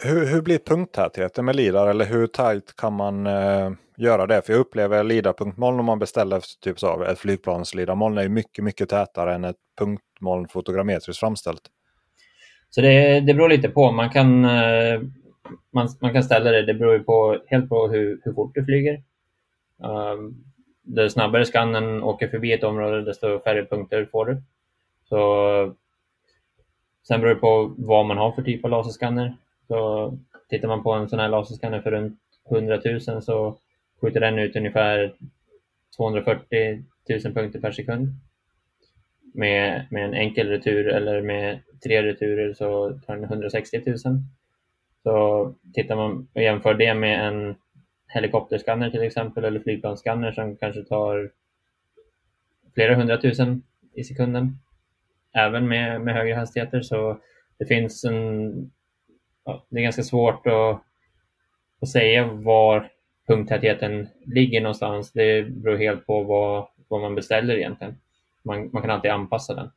[0.00, 4.42] Hur, hur blir punkttätheten med LIDAR eller hur tajt kan man eh, göra det?
[4.42, 8.88] För jag upplever LIDAR-punktmoln om man beställer typ så, ett flygplans LIDAR-moln är mycket, mycket
[8.88, 11.70] tätare än ett punktmoln fotogrammetriskt framställt.
[12.74, 13.92] Så det, det beror lite på.
[13.92, 15.00] Man kan, eh,
[15.70, 19.02] man, man kan ställa det, det beror på, helt på hur, hur fort du flyger.
[19.78, 20.44] Um,
[20.96, 24.42] ju snabbare skannen åker förbi ett område, desto färre punkter får du.
[25.08, 25.74] Så,
[27.08, 29.36] sen beror det på vad man har för typ av laserskanner.
[29.68, 30.12] Så
[30.48, 32.18] tittar man på en sån här laserskanner för runt
[32.50, 33.58] 100 000 så
[34.00, 35.14] skjuter den ut ungefär
[35.96, 36.84] 240
[37.24, 38.08] 000 punkter per sekund
[39.34, 43.98] med, med en enkel retur eller med tre returer så tar den 160 000.
[45.02, 47.54] Så tittar man och jämför det med en
[48.08, 51.30] helikopterskanner till exempel eller flygplansskanner som kanske tar
[52.74, 53.62] flera hundratusen
[53.94, 54.58] i sekunden.
[55.32, 57.18] Även med, med högre hastigheter så
[57.58, 58.70] det finns en...
[59.44, 60.82] Ja, det är ganska svårt att,
[61.80, 62.90] att säga var
[63.26, 65.12] punkttätheten ligger någonstans.
[65.12, 67.96] Det beror helt på vad, vad man beställer egentligen
[68.44, 69.70] man, man kan alltid anpassa den.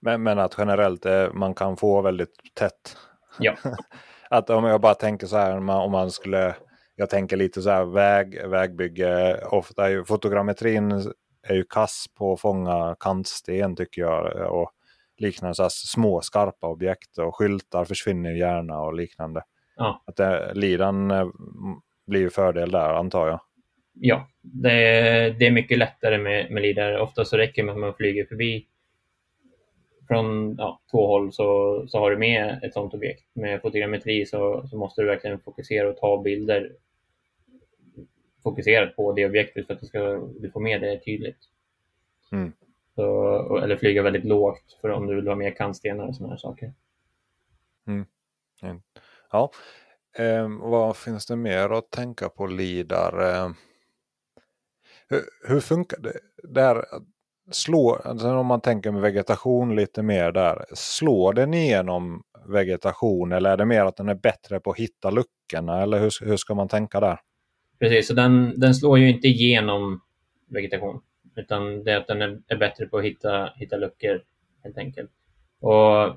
[0.00, 2.96] Men, men att generellt eh, man kan få väldigt tätt.
[3.38, 3.54] Ja.
[4.30, 6.56] att om jag bara tänker så här om man skulle,
[6.96, 12.32] jag tänker lite så här väg, vägbygge, ofta är ju fotogrammetrin är ju kass på
[12.32, 14.52] att fånga kantsten tycker jag.
[14.52, 14.70] Och
[15.16, 19.42] liknande så små skarpa objekt och skyltar försvinner gärna och liknande.
[19.76, 20.02] Ja.
[20.06, 21.26] Att det, lidan eh,
[22.06, 23.40] blir ju fördel där antar jag
[24.00, 26.98] ja, det är, det är mycket lättare med, med LIDAR.
[26.98, 28.66] Ofta så räcker det med att man flyger förbi
[30.08, 33.24] från ja, två håll så, så har du med ett sådant objekt.
[33.32, 36.72] Med fotogrammetri så, så måste du verkligen fokusera och ta bilder
[38.42, 40.00] fokuserat på det objektet för att du ska
[40.40, 41.38] du får med det tydligt.
[42.32, 42.52] Mm.
[42.94, 46.38] Så, eller flyga väldigt lågt för om du vill ha med kantstenar och sådana här
[46.38, 46.72] saker.
[47.86, 48.06] Mm.
[49.32, 49.50] Ja,
[50.18, 53.34] eh, vad finns det mer att tänka på LIDAR?
[53.34, 53.50] Eh,
[55.10, 56.20] hur, hur funkar det?
[56.42, 56.84] Där,
[57.50, 60.64] slår, alltså om man tänker med vegetation lite mer där.
[60.72, 65.10] Slår den igenom vegetation eller är det mer att den är bättre på att hitta
[65.10, 65.82] luckorna?
[65.82, 67.18] Eller hur, hur ska man tänka där?
[67.78, 70.00] Precis, så den, den slår ju inte igenom
[70.48, 71.00] vegetation.
[71.36, 74.22] Utan det är att den är, är bättre på att hitta, hitta luckor
[74.64, 75.10] helt enkelt.
[75.60, 76.16] Och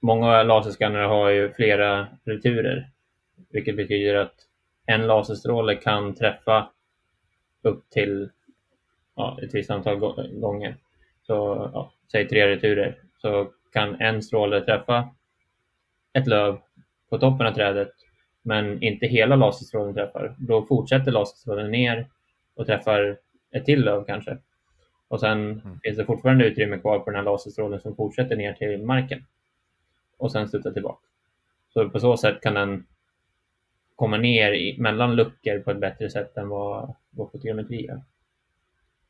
[0.00, 2.90] många laserskannare har ju flera returer.
[3.50, 4.34] Vilket betyder att
[4.86, 6.70] en laserstråle kan träffa
[7.62, 8.30] upp till
[9.16, 9.98] ja, ett visst antal
[10.40, 10.76] gånger.
[11.22, 11.32] Så
[11.74, 15.08] ja, säg tre returer så kan en stråle träffa
[16.12, 16.58] ett löv
[17.10, 17.92] på toppen av trädet
[18.42, 20.34] men inte hela laserstrålen träffar.
[20.38, 22.08] Då fortsätter laserstrålen ner
[22.54, 23.18] och träffar
[23.50, 24.38] ett till löv kanske.
[25.08, 25.80] Och sen mm.
[25.82, 29.24] finns det fortfarande utrymme kvar på den här laserstrålen som fortsätter ner till marken
[30.18, 31.06] och sen studsar tillbaka.
[31.68, 32.86] Så på så sätt kan den
[34.02, 38.02] komma ner i, mellan luckor på ett bättre sätt än vad, vad fotogrametri gör.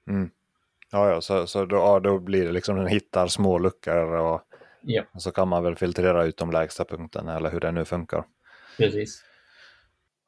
[0.08, 0.30] Mm.
[0.90, 4.40] Ja, ja, så, så då, ja, då blir det liksom den hittar små luckor och,
[4.82, 5.02] ja.
[5.14, 8.24] och, så kan man väl filtrera ut de lägsta punkterna eller hur det nu funkar.
[8.76, 9.24] Precis.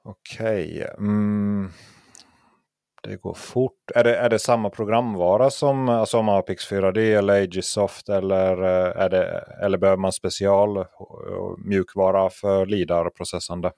[0.04, 0.74] Okej.
[0.74, 0.94] Okay.
[0.98, 1.68] Mm.
[3.02, 3.90] Det går fort.
[3.94, 8.08] Är det, är det samma programvara som, alltså om man har Pix 4D eller Agisoft
[8.08, 10.84] eller, eh, är det, eller behöver man special eh,
[11.58, 13.70] mjukvara för LIDAR-processande?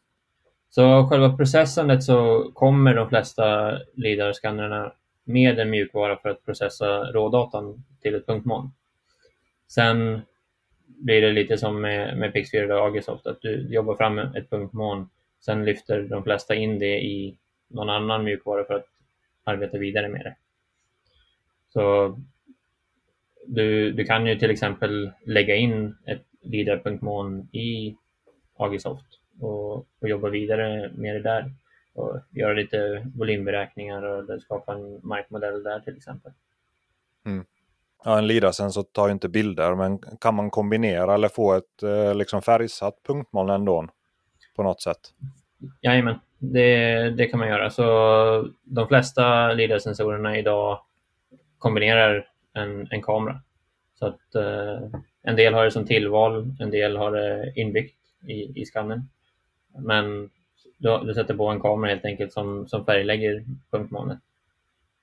[0.76, 4.92] Så själva processandet så kommer de flesta LIDAR-skannrarna
[5.24, 8.70] med en mjukvara för att processa rådatan till ett punktmoln.
[9.68, 10.20] Sen
[10.86, 15.08] blir det lite som med, med Pix4 och Agisoft, att du jobbar fram ett punktmoln.
[15.40, 17.36] Sen lyfter de flesta in det i
[17.68, 18.88] någon annan mjukvara för att
[19.44, 20.36] arbeta vidare med det.
[21.72, 22.16] Så
[23.46, 27.96] du, du kan ju till exempel lägga in ett LIDAR-punktmoln i
[28.56, 31.52] Agisoft och, och jobba vidare med det där
[31.94, 36.32] och göra lite volymberäkningar och skapa en markmodell där till exempel.
[37.26, 37.44] Mm.
[38.04, 42.14] Ja, en LIDAR-sensor tar ju inte bilder, men kan man kombinera eller få ett eh,
[42.14, 43.88] liksom färgsatt punktmoln ändå
[44.56, 45.00] på något sätt?
[45.82, 47.70] Jajamän, det, det kan man göra.
[47.70, 47.84] Så
[48.62, 50.80] de flesta LIDAR-sensorerna idag
[51.58, 53.40] kombinerar en, en kamera.
[53.98, 57.96] Så att eh, en del har det som tillval, en del har det inbyggt
[58.28, 59.08] i, i skannen.
[59.78, 60.30] Men
[60.78, 64.18] du, du sätter på en kamera helt enkelt som, som färglägger punktmolnet.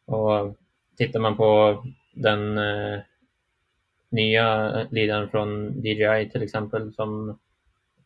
[0.05, 0.57] Och
[0.97, 1.83] tittar man på
[2.13, 2.99] den eh,
[4.09, 7.39] nya eh, lidaren från DJI till exempel som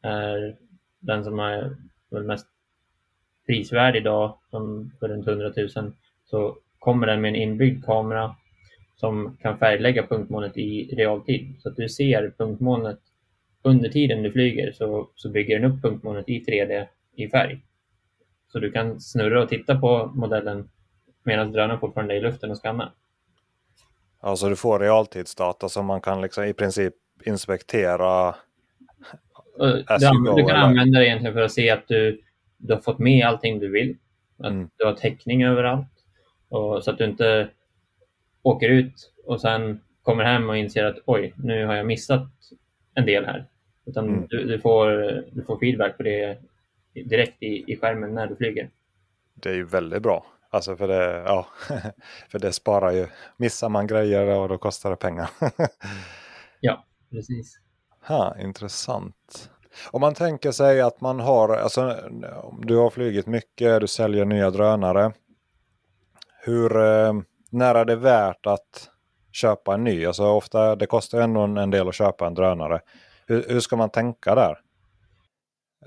[0.02, 0.56] är
[1.00, 1.76] den som är
[2.10, 2.48] mest
[3.48, 5.94] prisvärd idag, som för runt 100 000,
[6.26, 8.36] så kommer den med en inbyggd kamera
[8.96, 11.56] som kan färglägga punktmolnet i realtid.
[11.60, 13.00] Så att du ser punktmolnet
[13.70, 17.60] under tiden du flyger så, så bygger den upp punktmolnet i 3D i färg.
[18.52, 20.70] Så du kan snurra och titta på modellen
[21.24, 22.92] medan drönaren fortfarande är i luften och skannar.
[24.20, 26.94] Alltså du får realtidsdata som man kan liksom i princip
[27.26, 28.36] inspektera
[29.58, 29.84] du,
[30.36, 32.22] du, kan använda det egentligen för att se att du,
[32.58, 33.98] du har fått med allting du vill.
[34.40, 34.70] Att mm.
[34.78, 35.88] du har täckning överallt.
[36.50, 37.50] Och, så att du inte
[38.42, 42.28] åker ut och sen kommer hem och inser att oj, nu har jag missat
[42.94, 43.46] en del här.
[43.88, 44.28] Utan mm.
[44.30, 44.88] du, du, får,
[45.32, 46.38] du får feedback på det
[46.94, 48.70] direkt i, i skärmen när du flyger.
[49.34, 50.26] Det är ju väldigt bra.
[50.50, 51.48] Alltså för det, ja,
[52.30, 53.08] för det sparar ju.
[53.38, 55.30] Missar man grejer och då kostar det pengar.
[56.60, 57.60] ja, precis.
[58.08, 59.50] Ha, intressant.
[59.92, 61.96] Om man tänker sig att man har, alltså
[62.62, 65.12] du har flugit mycket, du säljer nya drönare.
[66.44, 67.14] Hur, eh,
[67.50, 68.90] när är det värt att
[69.32, 70.06] köpa en ny?
[70.06, 72.82] Alltså ofta, det kostar ändå en del att köpa en drönare.
[73.28, 74.58] Hur, hur ska man tänka där?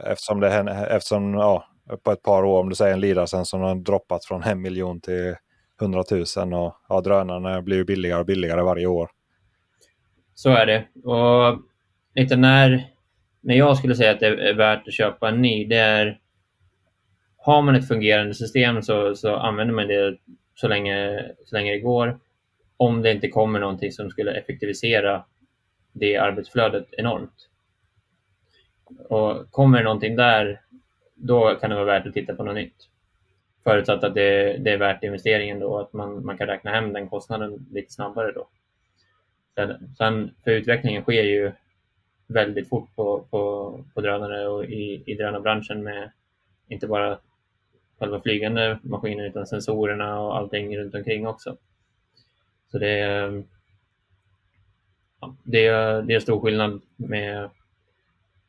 [0.04, 0.48] Eftersom, det,
[0.90, 1.64] eftersom ja,
[2.04, 5.00] på ett par år, om du säger en Lidasen som har droppat från en miljon
[5.00, 5.36] till
[5.80, 9.10] hundratusen och ja, drönarna blir billigare och billigare varje år.
[10.34, 11.08] Så är det.
[11.08, 11.58] Och
[12.14, 12.90] lite när,
[13.40, 16.20] när jag skulle säga att det är värt att köpa en ny, det är
[17.36, 20.16] har man ett fungerande system så, så använder man det
[20.54, 22.18] så länge, så länge det går.
[22.76, 25.24] Om det inte kommer någonting som skulle effektivisera
[25.92, 27.48] det arbetsflödet enormt.
[29.08, 30.60] Och kommer det någonting där,
[31.14, 32.88] då kan det vara värt att titta på något nytt.
[33.64, 37.08] Förutsatt att det, det är värt investeringen då, att man, man kan räkna hem den
[37.08, 38.48] kostnaden lite snabbare då.
[39.98, 41.52] Sen, för utvecklingen sker ju
[42.26, 46.10] väldigt fort på, på, på drönare och i, i drönarbranschen med
[46.68, 47.18] inte bara
[47.98, 51.56] själva flygande maskiner utan sensorerna och allting runt omkring också.
[52.70, 53.44] Så det är,
[55.42, 57.50] det är, det är stor skillnad med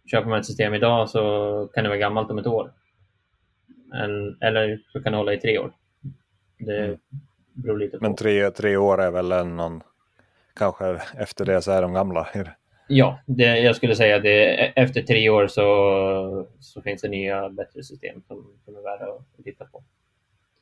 [0.05, 2.71] köper man ett system idag så kan det vara gammalt om ett år.
[4.41, 5.73] eller så kan det hålla i tre år.
[6.59, 6.97] Det mm.
[7.53, 8.03] beror lite på.
[8.03, 9.81] Men tre, tre år är väl någon,
[10.55, 12.27] kanske efter det så är de gamla?
[12.87, 14.25] Ja, det, jag skulle säga att
[14.75, 19.43] efter tre år så, så finns det nya bättre system som, som är värda att
[19.43, 19.83] titta på.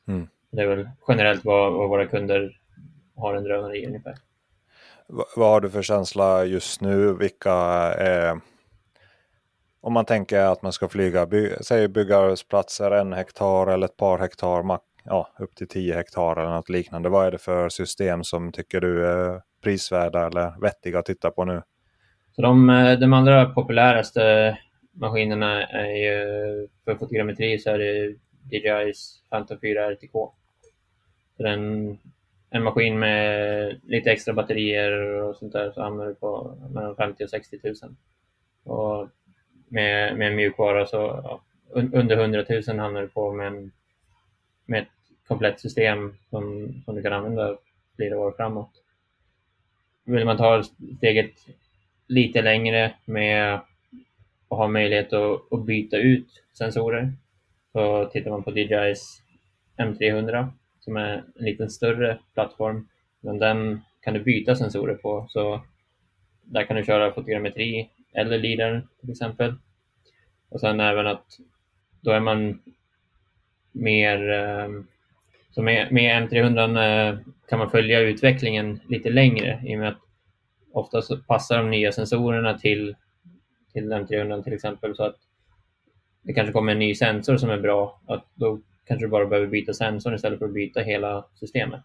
[0.08, 0.28] Mm.
[0.50, 2.60] Det är väl generellt vad, vad våra kunder
[3.16, 4.14] har en drönare i ungefär.
[5.12, 7.12] Vad har du för känsla just nu?
[7.14, 7.52] Vilka
[7.98, 8.40] är,
[9.80, 14.18] om man tänker att man ska flyga, by, säg byggarbetsplatser en hektar eller ett par
[14.18, 17.08] hektar, ja, upp till tio hektar eller något liknande.
[17.08, 21.44] Vad är det för system som tycker du är prisvärda eller vettiga att titta på
[21.44, 21.62] nu?
[22.36, 24.58] Så de, eh, de allra populäraste
[24.92, 28.14] maskinerna är ju för fotogrammetri så är det
[28.50, 30.32] DJI's Phantom 4 RTK.
[31.38, 31.98] Den
[32.50, 37.24] en, maskin med lite extra batterier och sånt där så hamnar du på mellan 50
[37.24, 37.74] och 60 000.
[38.64, 39.08] Och
[39.68, 41.40] med, med en mjukvara så ja,
[41.74, 43.72] under 100 000 hamnar du på med, en,
[44.66, 44.88] med ett
[45.28, 47.56] komplett system som, som du kan använda
[47.96, 48.70] flera år framåt.
[50.04, 50.62] Vill man ta
[50.96, 51.32] steget
[52.06, 57.12] lite längre med att ha möjlighet att, att byta ut sensorer.
[57.72, 59.20] Så tittar man på DJI's
[59.76, 60.48] M300
[60.80, 62.88] som är en lite större plattform,
[63.20, 65.26] men den kan du byta sensorer på.
[65.28, 65.60] Så
[66.42, 69.54] där kan du köra fotogrammetri eller LIDAR till exempel.
[70.48, 71.26] Och sen även att
[72.00, 72.62] då är man
[73.72, 74.86] mer ehm,
[75.50, 80.00] så med, med M300 kan man följa utvecklingen lite längre i och med att
[80.72, 82.96] ofta så passar de nya sensorerna till,
[83.72, 85.16] till M300 till exempel så att
[86.22, 88.00] det kanske kommer en ny sensor som är bra.
[88.06, 91.80] Att då kanske du bara behöver byta sensorn istället för att byta hela systemet.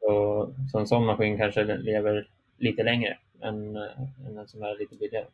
[0.00, 2.28] Så, så en sån maskin kanske lever
[2.58, 5.26] lite längre än, eh, än en som är lite billigare.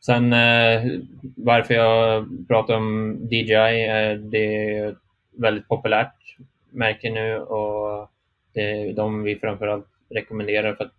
[0.00, 1.00] Sen eh,
[1.36, 4.98] varför jag pratar om DJI, eh, det är ett
[5.30, 6.36] väldigt populärt
[6.70, 8.10] märke nu och
[8.52, 10.92] det är de vi framförallt rekommenderar för att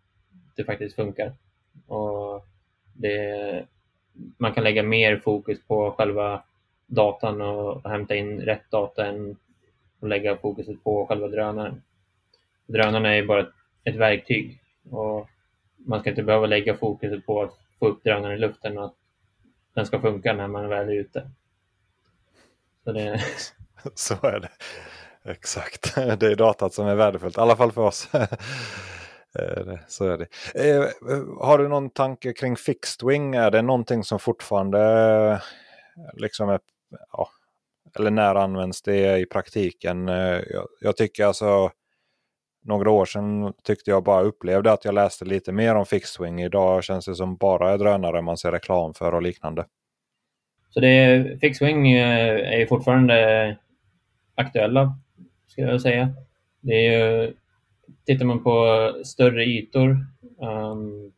[0.55, 1.33] det faktiskt funkar.
[1.87, 2.45] Och
[2.93, 3.65] det,
[4.37, 6.43] man kan lägga mer fokus på själva
[6.87, 9.37] datan och hämta in rätt data än
[10.01, 11.81] att lägga fokuset på själva drönaren.
[12.65, 14.61] Drönaren är ju bara ett, ett verktyg
[14.91, 15.27] och
[15.77, 18.95] man ska inte behöva lägga fokuset på att få upp drönaren i luften och att
[19.73, 21.29] den ska funka när man väl är ute.
[22.83, 23.21] Så, det...
[23.93, 24.49] Så är det.
[25.31, 28.09] Exakt, det är datat som är värdefullt, i alla fall för oss.
[29.39, 30.27] Eh, så är det.
[30.69, 30.85] Eh,
[31.41, 33.35] har du någon tanke kring fixed wing?
[33.35, 35.39] Är det någonting som fortfarande eh,
[36.13, 36.59] liksom är,
[37.11, 37.29] ja,
[37.95, 40.09] eller när används det i praktiken?
[40.09, 41.71] Eh, jag, jag, tycker alltså
[42.63, 46.41] några år sedan tyckte jag bara upplevde att jag läste lite mer om fixed wing.
[46.41, 49.65] Idag känns det som bara är drönare man ser reklam för och liknande.
[50.69, 53.57] Så det är, fixed wing eh, är fortfarande
[54.35, 54.97] aktuella,
[55.47, 56.13] skulle jag säga.
[56.61, 57.33] Det är
[58.05, 59.89] tittar man på större ytor
[60.41, 61.11] um,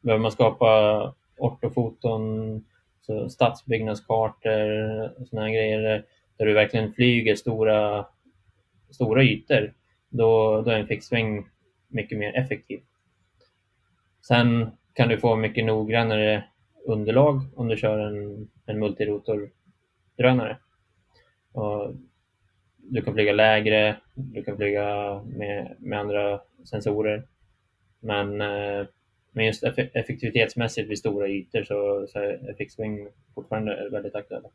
[0.00, 2.64] behöver man skapa ortofoton,
[3.06, 6.04] så stadsbyggnadskartor och sådana grejer
[6.36, 8.06] där du verkligen flyger stora,
[8.90, 9.74] stora ytor.
[10.08, 11.46] Då, då är en fixsväng
[11.88, 12.80] mycket mer effektiv.
[14.28, 16.44] Sen kan du få mycket noggrannare
[16.86, 20.58] underlag om du kör en, en multirotordrönare.
[21.52, 21.94] Och
[22.76, 27.26] Du kan flyga lägre, du kan flyga med, med andra sensorer.
[28.00, 28.86] Men, eh,
[29.32, 34.48] men just effektivitetsmässigt vid stora ytor så, så är fixed-wing fortfarande väldigt aktuella.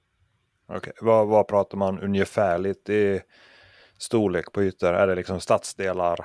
[0.67, 0.93] Okay.
[1.01, 3.21] Vad, vad pratar man ungefärligt i
[3.97, 4.93] storlek på ytor?
[4.93, 6.19] Är det liksom stadsdelar?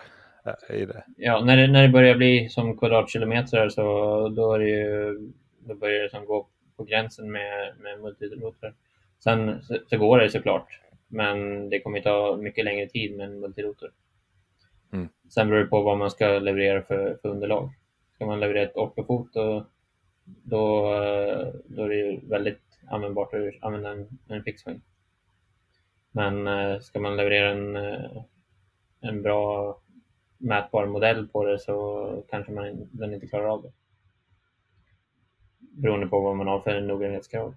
[0.46, 1.04] Eh, I det?
[1.16, 3.82] Ja, när det, när det börjar bli som kvadratkilometer så
[4.28, 5.18] då, är det ju,
[5.58, 8.74] då börjar det som gå på gränsen med, med multirotor.
[9.24, 10.82] Sen så, så går det såklart
[11.12, 13.90] men det kommer ta mycket längre tid med en multirotor.
[14.92, 15.08] Mm.
[15.34, 17.70] Sen beror det på vad man ska leverera för, för underlag.
[18.22, 19.64] Ska man leverera ett ortofoto
[20.24, 24.80] då, eh, då är det ju väldigt användbart att använda en, en fixwing.
[26.12, 28.22] Men eh, ska man leverera en, eh,
[29.00, 29.76] en bra
[30.38, 33.72] mätbar modell på det så kanske man, den inte klarar av det.
[35.58, 37.54] Beroende på vad man har för noggrannhetskrav.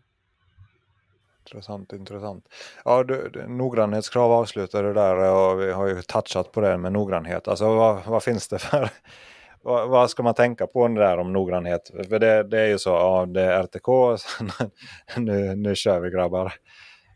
[1.39, 2.49] Intressant, intressant.
[2.85, 6.93] Ja, du, du, noggrannhetskrav avslutar det där och vi har ju touchat på det med
[6.93, 7.47] noggrannhet.
[7.47, 8.89] Alltså vad, vad finns det för
[9.65, 11.91] vad, vad, ska man tänka på där om noggrannhet?
[12.09, 13.87] För det, det är ju så, ja det är RTK,
[15.17, 16.53] nu, nu kör vi grabbar.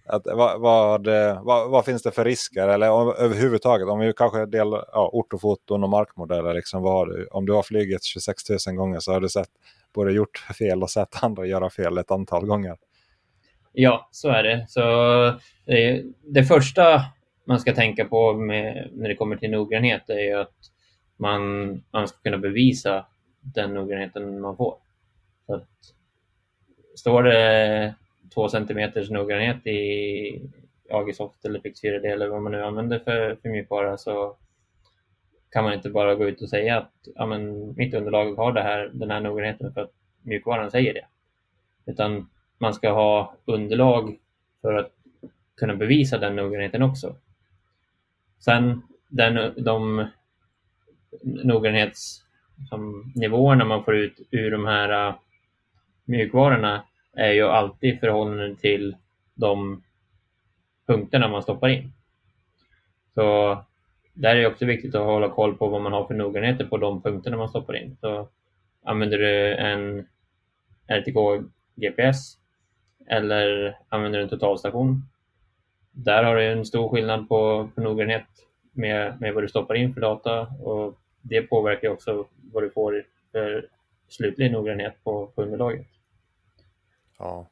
[0.06, 1.08] Att, vad, vad,
[1.44, 2.68] vad, vad, finns det för risker?
[2.68, 6.54] Eller om, överhuvudtaget, om vi kanske delar ja, ortofoton och markmodeller.
[6.54, 9.50] Liksom, vad, om du har flugit 26 000 gånger så har du sett
[9.94, 12.78] både gjort fel och sett andra göra fel ett antal gånger.
[13.72, 14.66] Ja, så är det.
[14.70, 14.82] Så
[15.66, 17.02] det, det första
[17.48, 20.54] man ska tänka på med, när det kommer till noggrannhet är att
[21.20, 23.06] man, man ska kunna bevisa
[23.42, 24.78] den noggrannheten man får.
[25.46, 25.68] Så att,
[26.96, 27.96] står det
[28.34, 30.42] två centimeters noggrannhet i
[30.90, 34.36] Agisoft eller Pix4D eller vad man nu använder för, för mjukvara så
[35.52, 38.62] kan man inte bara gå ut och säga att ja, men mitt underlag har det
[38.62, 41.06] här, den här noggrannheten för att mjukvaran säger det.
[41.86, 44.20] Utan man ska ha underlag
[44.62, 44.92] för att
[45.58, 47.16] kunna bevisa den noggrannheten också.
[48.40, 50.08] Sen den, de
[51.22, 55.16] noggrannhetsnivåerna man får ut ur de här uh,
[56.06, 56.84] mjukvarorna
[57.14, 58.96] är ju alltid i förhållande till
[59.34, 59.84] de
[60.88, 61.94] punkterna man stoppar in.
[63.14, 63.58] Så
[64.14, 66.78] där är det också viktigt att hålla koll på vad man har för noggrannheter på
[66.78, 67.98] de punkterna man stoppar in.
[68.02, 68.30] Så
[68.84, 70.08] använder du en
[70.88, 71.44] RTK
[71.76, 72.38] GPS
[73.10, 75.02] eller använder du en totalstation.
[75.92, 78.26] Där har du en stor skillnad på, på noggrannhet
[78.80, 83.04] med, med vad du stoppar in för data och det påverkar också vad du får
[83.32, 83.68] för
[84.10, 85.88] slutlig noggrannhet på, på underlaget.
[87.20, 87.48] Ja.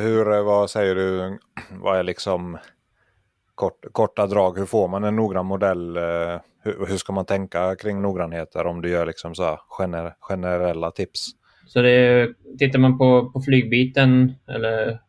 [0.00, 1.38] Hur, vad säger du,
[1.70, 2.58] vad är liksom
[3.54, 5.96] kort, korta drag, hur får man en noggrann modell?
[5.96, 10.90] Eh, hur, hur ska man tänka kring noggrannheter om du gör liksom så gener, generella
[10.90, 11.30] tips?
[11.66, 12.28] Så det,
[12.58, 15.00] tittar man på, på flygbiten eller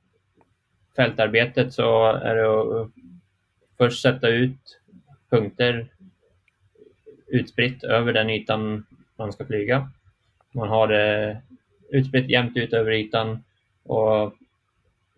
[0.96, 2.92] fältarbetet så är det att
[3.82, 4.80] först sätta ut
[5.30, 5.88] punkter
[7.28, 9.90] utspritt över den ytan man ska flyga.
[10.52, 11.42] Man har det
[11.90, 13.44] utspritt jämnt ut över ytan
[13.84, 14.34] och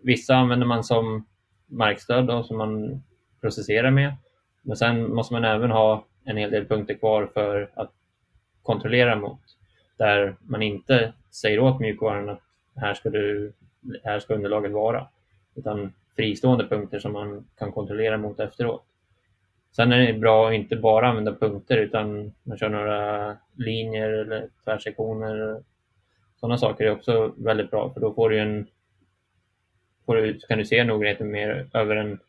[0.01, 1.25] vissa använder man som
[1.67, 3.03] markstöd då, som man
[3.41, 4.15] processerar med.
[4.61, 7.91] Men sen måste man även ha en hel del punkter kvar för att
[8.61, 9.41] kontrollera mot.
[9.97, 12.41] där man inte säger åt mjukvaran att
[12.75, 13.53] här ska, du,
[14.03, 15.07] här ska underlaget vara,
[15.55, 18.85] utan fristående punkter som man kan kontrollera mot efteråt.
[19.75, 24.49] Sen är det bra att inte bara använda punkter utan man kör några linjer eller
[24.63, 25.63] tvärsektioner.
[26.39, 28.67] Sådana saker är också väldigt bra för då får du en,
[30.05, 32.19] får du, kan du se noggrannheten mer över en,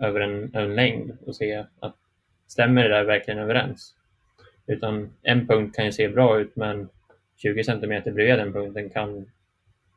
[0.00, 1.96] över en, en längd och se att
[2.46, 3.94] stämmer det där verkligen överens?
[4.66, 6.88] Utan en punkt kan ju se bra ut men
[7.36, 9.30] 20 centimeter bredvid den punkten kan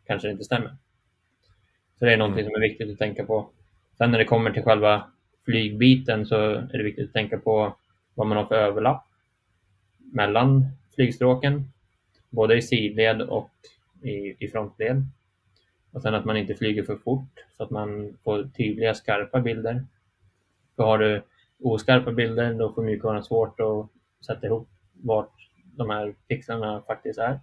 [0.06, 0.76] kanske inte stämmer.
[2.00, 2.52] Så det är någonting mm.
[2.52, 3.50] som är viktigt att tänka på.
[3.98, 5.12] Sen när det kommer till själva
[5.46, 7.76] flygbiten så är det viktigt att tänka på
[8.16, 9.06] vad man har för överlapp
[9.98, 11.64] mellan flygstråken,
[12.30, 13.52] både i sidled och
[14.02, 15.04] i, i frontled.
[15.92, 19.86] Och sen att man inte flyger för fort så att man får tydliga skarpa bilder.
[20.76, 21.24] För har du
[21.64, 23.90] oskarpa bilder då får mjukvaran svårt att
[24.26, 25.34] sätta ihop vart
[25.64, 27.40] de här pixlarna faktiskt är.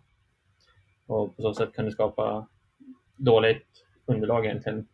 [1.06, 2.46] Och på så sätt kan det skapa
[3.16, 4.86] dåligt underlag egentligen.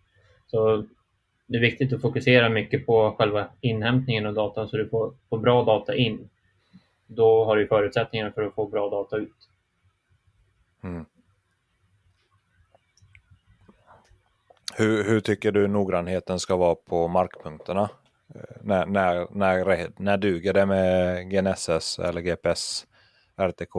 [0.47, 0.85] Så
[1.47, 5.39] det är viktigt att fokusera mycket på själva inhämtningen av data så du får, får
[5.39, 6.29] bra data in.
[7.07, 9.49] Då har du förutsättningar för att få bra data ut.
[10.85, 11.05] Mm.
[14.77, 17.91] Hur, hur, tycker du noggrannheten ska vara på markpunkterna?
[18.35, 22.87] Eh, när, när, när, när duger det med GNSS eller GPS
[23.37, 23.73] RTK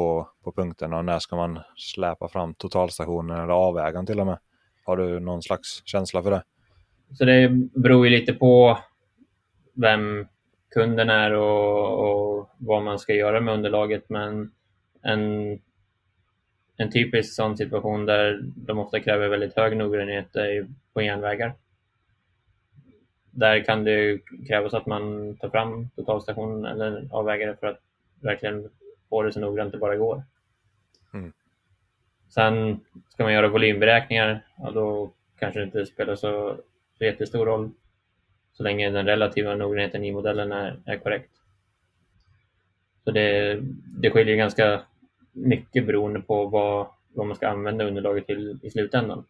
[0.43, 4.38] på punkterna och när ska man släpa fram totalstationen eller avvägaren till och med?
[4.84, 6.43] Har du någon slags känsla för det?
[7.13, 8.79] Så det beror ju lite på
[9.73, 10.27] vem
[10.71, 14.09] kunden är och, och vad man ska göra med underlaget.
[14.09, 14.51] Men
[15.01, 15.59] en,
[16.77, 21.53] en typisk sån situation där de ofta kräver väldigt hög noggrannhet är på järnvägar.
[23.31, 27.79] Där kan det krävas att man tar fram totalstationen eller avvägare för att
[28.21, 28.69] verkligen
[29.09, 30.23] få det så noggrant det bara går.
[31.13, 31.34] Mm.
[32.34, 32.79] Sen
[33.09, 36.57] ska man göra volymberäkningar, och då kanske det inte spelar så,
[36.97, 37.71] så jättestor roll
[38.53, 41.31] så länge den relativa noggrannheten i modellen är, är korrekt.
[43.03, 43.59] Så det,
[44.01, 44.81] det skiljer ganska
[45.31, 49.25] mycket beroende på vad, vad man ska använda underlaget till i slutändan.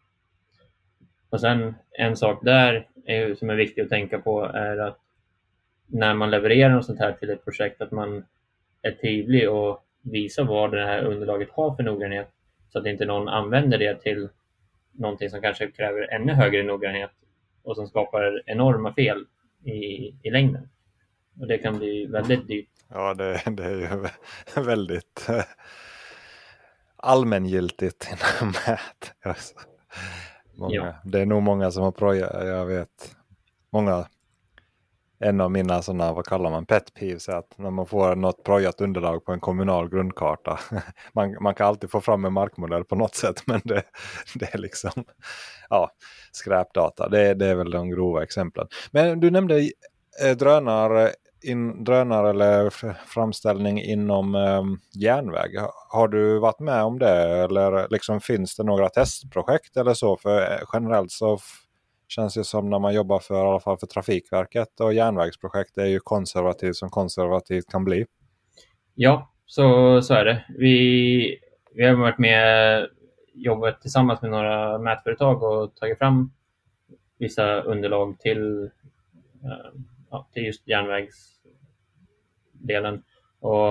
[1.30, 4.98] Och sen en sak där är, som är viktig att tänka på är att
[5.86, 8.24] när man levererar något sånt här till ett projekt att man
[8.82, 12.33] är tydlig och visar vad det här underlaget har för noggrannhet
[12.74, 14.28] så att inte någon använder det till
[14.92, 17.10] någonting som kanske kräver ännu högre noggrannhet
[17.62, 19.26] och som skapar enorma fel
[19.64, 19.72] i,
[20.22, 20.68] i längden.
[21.40, 22.68] Och det kan bli väldigt dyrt.
[22.88, 23.76] Ja, det, det är
[24.56, 25.44] ju väldigt eh,
[26.96, 29.36] allmängiltigt inom mät.
[30.54, 30.94] Många, ja.
[31.04, 33.16] Det är nog många som har projekt, jag vet,
[33.70, 34.06] många
[35.24, 38.44] en av mina sådana, vad kallar man, pet peeves är att när man får något
[38.44, 40.58] projat underlag på en kommunal grundkarta.
[41.12, 43.82] man, man kan alltid få fram en markmodell på något sätt men det,
[44.34, 45.04] det är liksom
[45.70, 45.90] ja,
[46.32, 47.08] skräpdata.
[47.08, 48.66] Det, det är väl de grova exemplen.
[48.90, 49.70] Men du nämnde
[50.24, 51.10] eh, drönare,
[51.42, 52.70] in, drönare eller
[53.06, 54.62] framställning inom eh,
[55.02, 55.58] järnväg.
[55.88, 60.16] Har du varit med om det eller liksom finns det några testprojekt eller så?
[60.16, 61.38] För eh, generellt så
[62.08, 65.82] känns ju som när man jobbar för, i alla fall för Trafikverket och järnvägsprojekt, det
[65.82, 68.06] är ju konservativt som konservativt kan bli.
[68.94, 70.44] Ja, så, så är det.
[70.58, 71.38] Vi,
[71.74, 72.88] vi har varit med
[73.34, 76.32] jobbat tillsammans med några mätföretag och tagit fram
[77.18, 78.70] vissa underlag till,
[79.44, 79.72] eh,
[80.10, 83.02] ja, till just järnvägsdelen.
[83.40, 83.70] Och,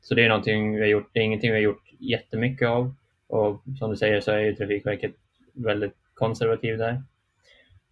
[0.00, 1.10] så det är någonting vi har gjort.
[1.12, 2.94] Det är ingenting vi har gjort jättemycket av.
[3.26, 5.14] Och som du säger så är ju Trafikverket
[5.52, 7.02] väldigt konservativ där.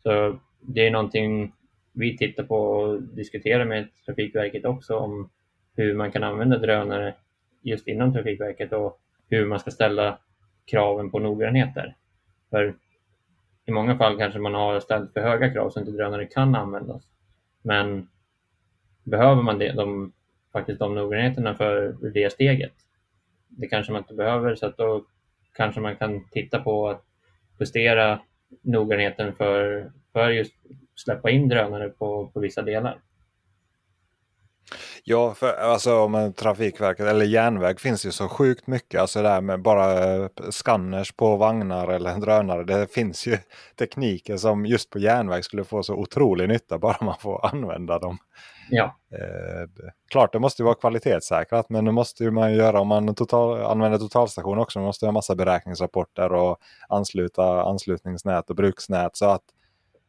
[0.04, 1.52] Så det är någonting
[1.92, 5.30] vi tittar på och diskuterar med Trafikverket också om
[5.76, 7.14] hur man kan använda drönare
[7.62, 10.18] just inom Trafikverket och hur man ska ställa
[10.66, 11.96] kraven på noggrannheter.
[12.50, 12.74] För
[13.66, 17.02] i många fall kanske man har ställt för höga krav så inte drönare kan användas.
[17.62, 18.08] Men
[19.04, 20.12] behöver man det, de,
[20.52, 22.72] faktiskt de noggrannheterna för det steget?
[23.48, 25.04] Det kanske man inte behöver så att då
[25.52, 27.04] kanske man kan titta på att
[27.60, 28.20] justera
[28.62, 30.54] noggrannheten för, för just
[30.96, 33.00] släppa in drönare på, på vissa delar.
[35.06, 39.00] Ja, för alltså men Trafikverket eller järnväg finns ju så sjukt mycket.
[39.00, 42.64] Alltså det här med bara eh, scanners på vagnar eller drönare.
[42.64, 43.38] Det finns ju
[43.78, 48.18] tekniker som just på järnväg skulle få så otrolig nytta bara man får använda dem.
[48.70, 48.96] Ja.
[49.12, 49.68] Eh,
[50.10, 54.58] klart det måste vara kvalitetssäkrat men det måste man göra om man total, använder totalstation
[54.58, 54.78] också.
[54.78, 59.16] Man måste ha massa beräkningsrapporter och ansluta anslutningsnät och bruksnät.
[59.16, 59.44] Så att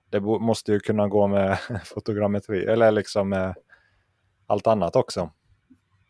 [0.10, 3.56] det måste ju kunna gå med fotogrammetri eller liksom med
[4.48, 5.30] allt annat också.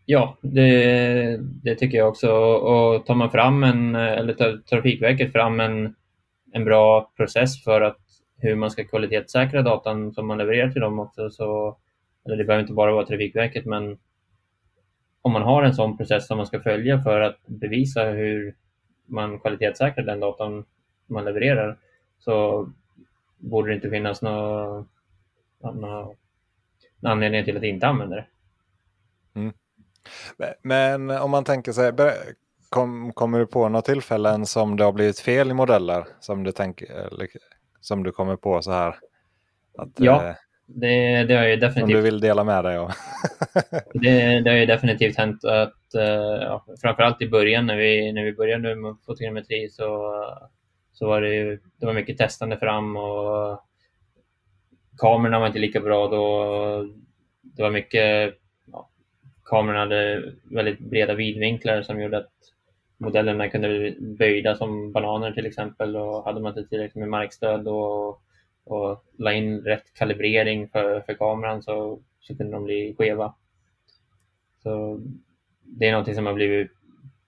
[0.05, 2.31] Ja, det, det, tycker jag också.
[2.31, 5.95] Och tar man fram en, eller tar Trafikverket fram en,
[6.51, 7.97] en bra process för att
[8.38, 11.77] hur man ska kvalitetssäkra datan som man levererar till dem också, så,
[12.25, 13.97] eller det behöver inte bara vara Trafikverket, men
[15.21, 18.55] om man har en sån process som man ska följa för att bevisa hur
[19.05, 20.65] man kvalitetssäkrar den datan
[21.07, 21.77] man levererar,
[22.19, 22.67] så
[23.38, 24.86] borde det inte finnas några,
[25.61, 26.07] några
[27.05, 28.25] anledningar till att inte använda det.
[29.35, 29.53] Mm.
[30.61, 31.91] Men om man tänker sig,
[32.69, 36.51] kom, kommer du på några tillfällen som det har blivit fel i modeller som du,
[36.51, 37.09] tänker,
[37.81, 38.95] som du kommer på så här?
[39.77, 40.35] Att, ja, eh,
[40.65, 41.79] det, det har ju definitivt.
[41.79, 42.91] Som du vill dela med dig av?
[43.93, 48.23] det, det har ju definitivt hänt att, eh, ja, framförallt i början när vi, när
[48.23, 50.13] vi började med fotogrammetri så,
[50.93, 53.61] så var det, ju, det var mycket testande fram och
[54.97, 56.89] kamerorna var inte lika bra då.
[57.41, 58.35] Det var mycket
[59.45, 62.31] kameran hade väldigt breda vidvinklar som gjorde att
[62.97, 67.67] modellerna kunde bli böjda som bananer till exempel och hade man inte tillräckligt med markstöd
[67.67, 68.21] och,
[68.63, 73.33] och la in rätt kalibrering för, för kameran så, så kunde de bli skeva.
[74.63, 75.01] Så
[75.63, 76.71] det är någonting som har blivit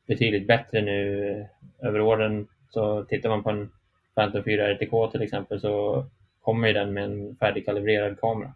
[0.08, 1.48] betydligt bättre nu
[1.80, 2.48] över åren.
[2.70, 3.72] Så tittar man på en
[4.16, 6.06] Phantom 4 RTK till exempel så
[6.48, 8.54] kommer den med en färdigkalibrerad kamera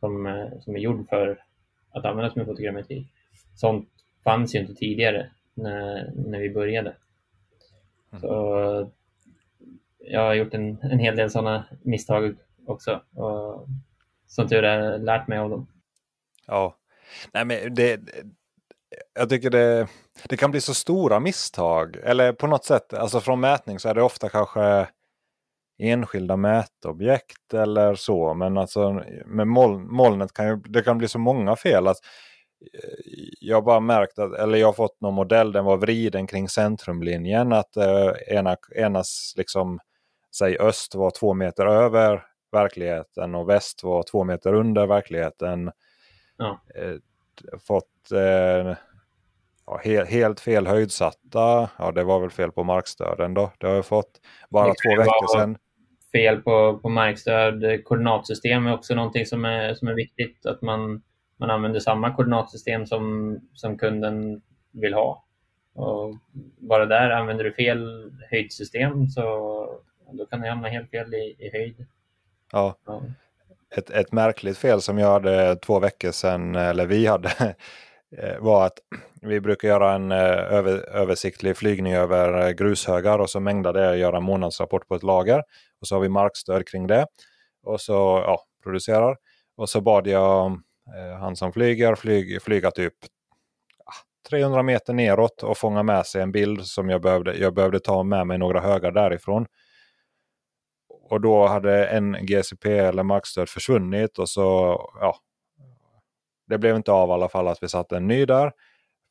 [0.00, 0.10] som,
[0.60, 1.44] som är gjord för
[1.90, 3.06] att användas med fotogrammetri.
[3.56, 3.88] Sånt
[4.24, 6.96] fanns ju inte tidigare när, när vi började.
[8.10, 8.20] Mm.
[8.20, 8.90] Så
[9.98, 13.02] jag har gjort en, en hel del sådana misstag också.
[13.14, 13.68] Och
[14.26, 15.66] som tur är lärt mig av dem.
[16.46, 16.76] Ja,
[17.32, 18.00] nej men det,
[19.14, 19.88] jag tycker det,
[20.28, 21.96] det kan bli så stora misstag.
[21.96, 24.88] Eller på något sätt, alltså från mätning så är det ofta kanske
[25.80, 28.34] enskilda mätobjekt eller så.
[28.34, 31.88] Men alltså med moln, molnet kan ju, det kan bli så många fel.
[31.88, 31.98] att
[32.74, 36.48] eh, jag bara märkt att, eller jag har fått någon modell, den var vriden kring
[36.48, 37.52] centrumlinjen.
[37.52, 39.78] Att eh, ena, enas liksom,
[40.36, 45.70] säg öst var två meter över verkligheten och väst var två meter under verkligheten.
[46.36, 46.60] Ja.
[46.74, 46.96] Eh,
[47.66, 48.76] fått eh,
[49.66, 51.70] ja, helt, helt fel höjdsatta.
[51.78, 53.52] Ja, det var väl fel på markstöden då.
[53.58, 54.20] Det har jag fått
[54.50, 55.58] bara två veckor sedan
[56.12, 57.84] fel på, på markstöd.
[57.84, 60.46] Koordinatsystem är också någonting som är, som är viktigt.
[60.46, 61.02] Att man,
[61.36, 64.42] man använder samma koordinatsystem som, som kunden
[64.72, 65.24] vill ha.
[65.74, 66.16] Och
[66.58, 69.22] bara där använder du fel höjdsystem så
[70.12, 71.86] då kan det hamna helt fel i, i höjd.
[72.52, 72.76] Ja.
[72.86, 73.02] ja.
[73.76, 77.54] Ett, ett märkligt fel som jag hade två veckor sedan, eller vi hade,
[78.18, 78.78] Eh, var att
[79.22, 83.96] vi brukar göra en eh, över, översiktlig flygning över eh, grushögar och så mängdar det
[83.96, 85.42] göra en månadsrapport på ett lager.
[85.80, 87.06] Och så har vi markstöd kring det.
[87.62, 87.92] Och så
[88.26, 89.16] ja, producerar.
[89.56, 90.46] Och så bad jag
[90.96, 92.94] eh, han som flyger flyg, flyga typ
[93.84, 97.36] ah, 300 meter neråt och fånga med sig en bild som jag behövde.
[97.36, 99.46] Jag behövde ta med mig några högar därifrån.
[101.10, 104.44] Och då hade en GCP eller markstöd försvunnit och så
[105.00, 105.16] ja,
[106.46, 108.52] det blev inte av i alla fall att vi satte en ny där.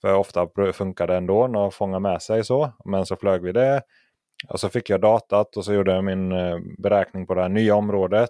[0.02, 2.72] För ofta funkar det ändå att fånga med sig så.
[2.86, 3.82] Men så flög vi det.
[4.48, 7.50] Och så fick jag datat och så gjorde jag min eh, beräkning på det här
[7.50, 8.30] nya området.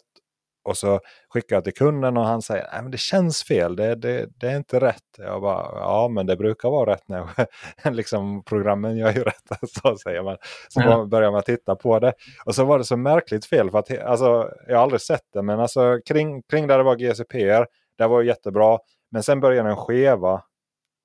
[0.64, 1.00] Och så
[1.30, 4.58] skickade jag till kunden och han säger att det känns fel, det, det, det, är
[4.58, 5.04] inte rätt.
[5.18, 9.50] Jag bara, ja men det brukar vara rätt när liksom, programmen gör ju rätt.
[9.84, 10.38] Så säger man.
[10.70, 11.06] Så ja.
[11.06, 12.14] börjar man titta på det.
[12.46, 15.42] Och så var det så märkligt fel för att alltså, jag har aldrig sett det
[15.42, 17.66] men alltså kring, kring där det var GCPR,
[17.98, 18.80] det var jättebra.
[19.12, 20.44] Men sen började den skeva.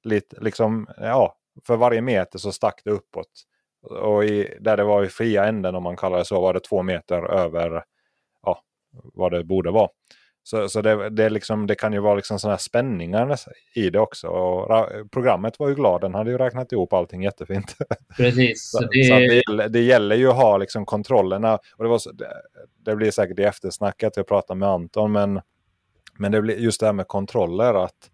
[0.05, 1.37] Lite, liksom, ja,
[1.67, 3.31] för varje meter så stack det uppåt.
[3.91, 6.61] Och i, där det var i fria änden om man kallar det så var det
[6.61, 7.85] två meter över
[8.43, 8.63] ja,
[8.93, 9.89] vad det borde vara.
[10.43, 13.37] Så, så det, det, liksom, det kan ju vara liksom sådana spänningar
[13.75, 14.29] i det också.
[14.29, 17.77] Och programmet var ju glad, den hade ju räknat ihop allting jättefint.
[18.17, 18.71] Precis.
[18.71, 19.05] så, det...
[19.09, 21.59] så det, det, gäller ju att ha liksom kontrollerna.
[21.77, 22.33] Och det, var så, det,
[22.85, 25.41] det blir säkert i eftersnacket, jag pratar med Anton, men
[26.19, 28.11] men det blir just det här med kontroller att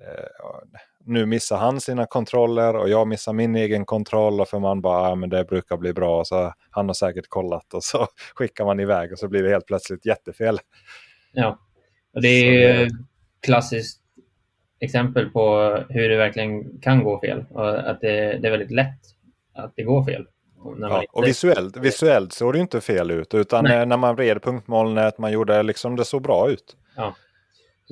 [0.00, 0.74] eh,
[1.04, 5.08] nu missar han sina kontroller och jag missar min egen kontroll och för man bara,
[5.08, 6.24] ja, men det brukar bli bra.
[6.24, 9.66] Så han har säkert kollat och så skickar man iväg och så blir det helt
[9.66, 10.58] plötsligt jättefel.
[11.32, 11.58] Ja,
[12.14, 12.96] och det är så,
[13.40, 14.02] klassiskt
[14.80, 19.00] exempel på hur det verkligen kan gå fel och att det, det är väldigt lätt
[19.54, 20.26] att det går fel.
[20.80, 23.86] Ja, och visuellt, visuellt såg det inte fel ut utan Nej.
[23.86, 26.76] när man vred punktmolnet, man gjorde liksom det så bra ut.
[26.96, 27.14] Ja.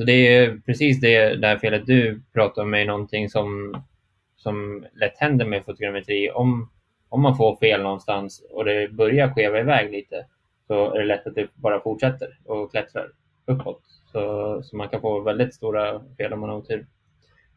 [0.00, 3.76] Så det är precis det där felet du pratar om är någonting som,
[4.36, 6.30] som lätt händer med fotogrammetri.
[6.30, 6.70] Om,
[7.08, 10.26] om man får fel någonstans och det börjar skeva iväg lite
[10.66, 13.10] så är det lätt att det bara fortsätter och klättrar
[13.46, 13.82] uppåt.
[14.12, 16.86] Så, så man kan få väldigt stora fel om man har otur.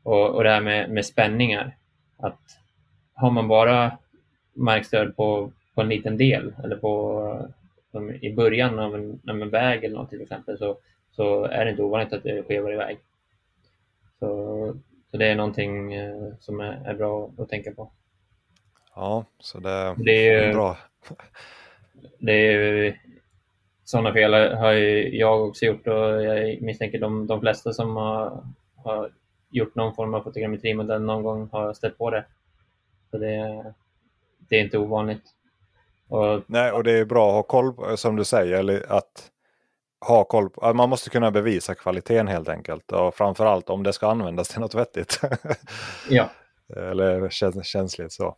[0.04, 1.78] Och, och det här med, med spänningar.
[2.18, 2.42] Att
[3.14, 3.98] har man bara
[4.54, 7.50] markstöd på, på en liten del eller på
[8.22, 10.78] i början av en, av en väg eller något till exempel så,
[11.16, 13.00] så är det inte ovanligt att det skevar iväg.
[14.20, 14.28] Så,
[15.12, 17.92] så det är någonting eh, som är, är, bra att tänka på.
[18.96, 20.78] Ja, så det, det är, bra.
[22.20, 23.00] Det är
[23.84, 28.44] sådana fel har jag också gjort och jag misstänker de, de flesta som har,
[28.76, 29.12] har
[29.50, 32.26] gjort någon form av fotogrammetrimodell någon gång har stött på det.
[33.12, 33.64] Så det,
[34.50, 35.24] det är inte ovanligt.
[36.08, 39.30] Och, Nej, och det är bra att ha koll, som du säger, att
[40.08, 42.92] ha koll på, man måste kunna bevisa kvaliteten helt enkelt.
[42.92, 45.20] Och framförallt om det ska användas till något vettigt.
[46.10, 46.30] ja.
[46.76, 47.30] Eller
[47.64, 48.36] känsligt så.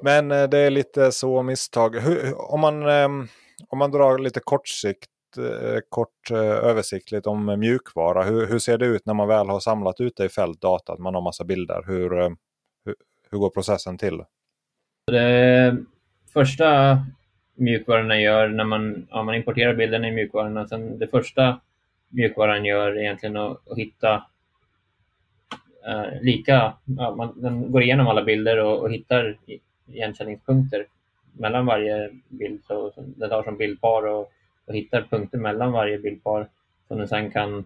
[0.00, 1.96] Men eh, det är lite så misstag.
[1.96, 3.28] Hur, om, man, ehm,
[3.68, 5.08] om man drar lite kortsikt,
[5.38, 8.22] eh, kort eh, översiktligt om mjukvara.
[8.22, 10.98] Hur, hur ser det ut när man väl har samlat ut det i fältdata?
[10.98, 11.84] Man har massa bilder.
[11.86, 12.10] Hur,
[12.84, 12.94] hur,
[13.30, 14.24] hur går processen till?
[15.06, 15.76] Det
[16.32, 16.98] första
[17.54, 20.68] mjukvarorna gör när man, ja, man importerar bilderna i mjukvarorna.
[20.68, 21.60] Sen det första
[22.08, 24.14] mjukvaran gör egentligen att, att hitta
[25.86, 29.38] eh, lika, ja, man, den går igenom alla bilder och, och hittar
[29.86, 30.86] igenkänningspunkter
[31.32, 32.64] mellan varje bild.
[32.64, 34.32] Så, så den tar som bildpar och,
[34.66, 36.48] och hittar punkter mellan varje bildpar
[36.88, 37.64] som den sen kan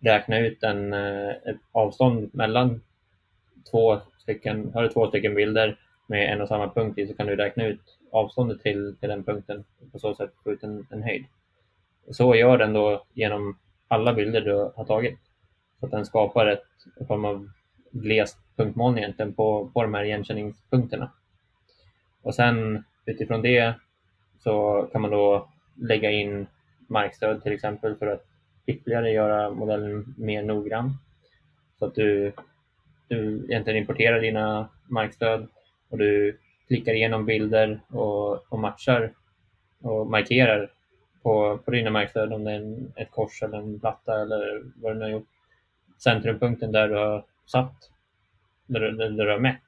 [0.00, 2.80] räkna ut en, eh, ett avstånd mellan
[3.70, 7.26] två stycken, har du två stycken bilder med en och samma punkt i så kan
[7.26, 10.86] du räkna ut avståndet till, till den punkten och på så sätt få ut en,
[10.90, 11.24] en höjd.
[12.10, 15.18] Så gör den då genom alla bilder du har tagit.
[15.80, 16.64] Så att den skapar ett
[17.00, 17.48] en form av
[17.90, 21.10] glest punktmoln egentligen på, på de här igenkänningspunkterna.
[22.22, 23.74] Och sen utifrån det
[24.38, 26.46] så kan man då lägga in
[26.88, 28.24] markstöd till exempel för att
[28.66, 30.92] ytterligare göra modellen mer noggrann.
[31.78, 32.32] Så att du,
[33.08, 35.48] du egentligen importerar dina markstöd
[35.88, 36.38] och du
[36.68, 39.12] klickar igenom bilder och, och matchar
[39.80, 40.70] och markerar
[41.22, 44.92] på, på dina markstöd om det är en, ett kors eller en platta eller vad
[44.92, 45.28] du nu har gjort.
[45.98, 47.90] Centrumpunkten där du har satt,
[48.66, 49.62] där, där, där du har mätt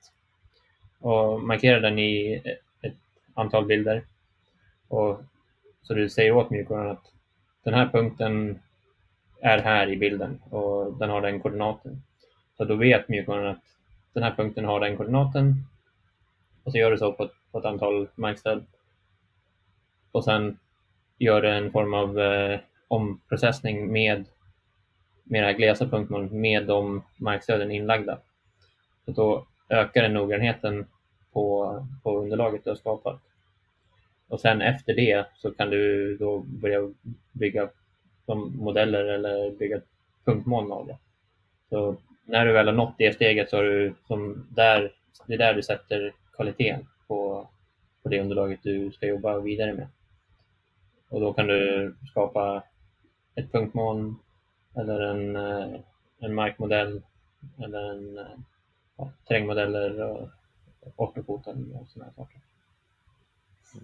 [1.01, 2.42] och markerar den i
[2.82, 2.96] ett
[3.34, 4.03] antal bilder.
[4.88, 5.20] Och,
[5.82, 7.12] så du säger åt mjukvaran att
[7.64, 8.61] den här punkten
[9.40, 12.03] är här i bilden och den har den koordinaten.
[12.57, 13.64] Så då vet mjukvaran att
[14.12, 15.55] den här punkten har den koordinaten
[16.64, 18.66] och så gör du så på ett, på ett antal markstöd.
[20.12, 20.58] Och sen
[21.18, 24.24] gör du en form av eh, omprocessning med,
[25.24, 28.18] med det här glesa punktmålet med de markstöden inlagda.
[29.04, 30.86] Så då ökar den noggrannheten
[31.32, 33.20] på, på underlaget du har skapat.
[34.28, 36.90] Och sen efter det så kan du då börja
[37.32, 37.68] bygga
[38.26, 39.80] som modeller eller bygga
[40.24, 40.96] punktmoln av det.
[41.68, 44.92] Så när du väl har nått det steget så har du som där,
[45.26, 47.49] det är där du sätter kvaliteten på,
[48.03, 49.88] på det underlaget du ska jobba vidare med.
[51.09, 52.62] Och då kan du skapa
[53.34, 54.16] ett punktmoln
[54.76, 55.80] eller en, eh,
[56.18, 57.03] en markmodell
[57.59, 58.38] eller en eh,
[58.97, 60.28] ja, terrängmodeller och
[60.97, 62.41] ortofoten och sådana saker.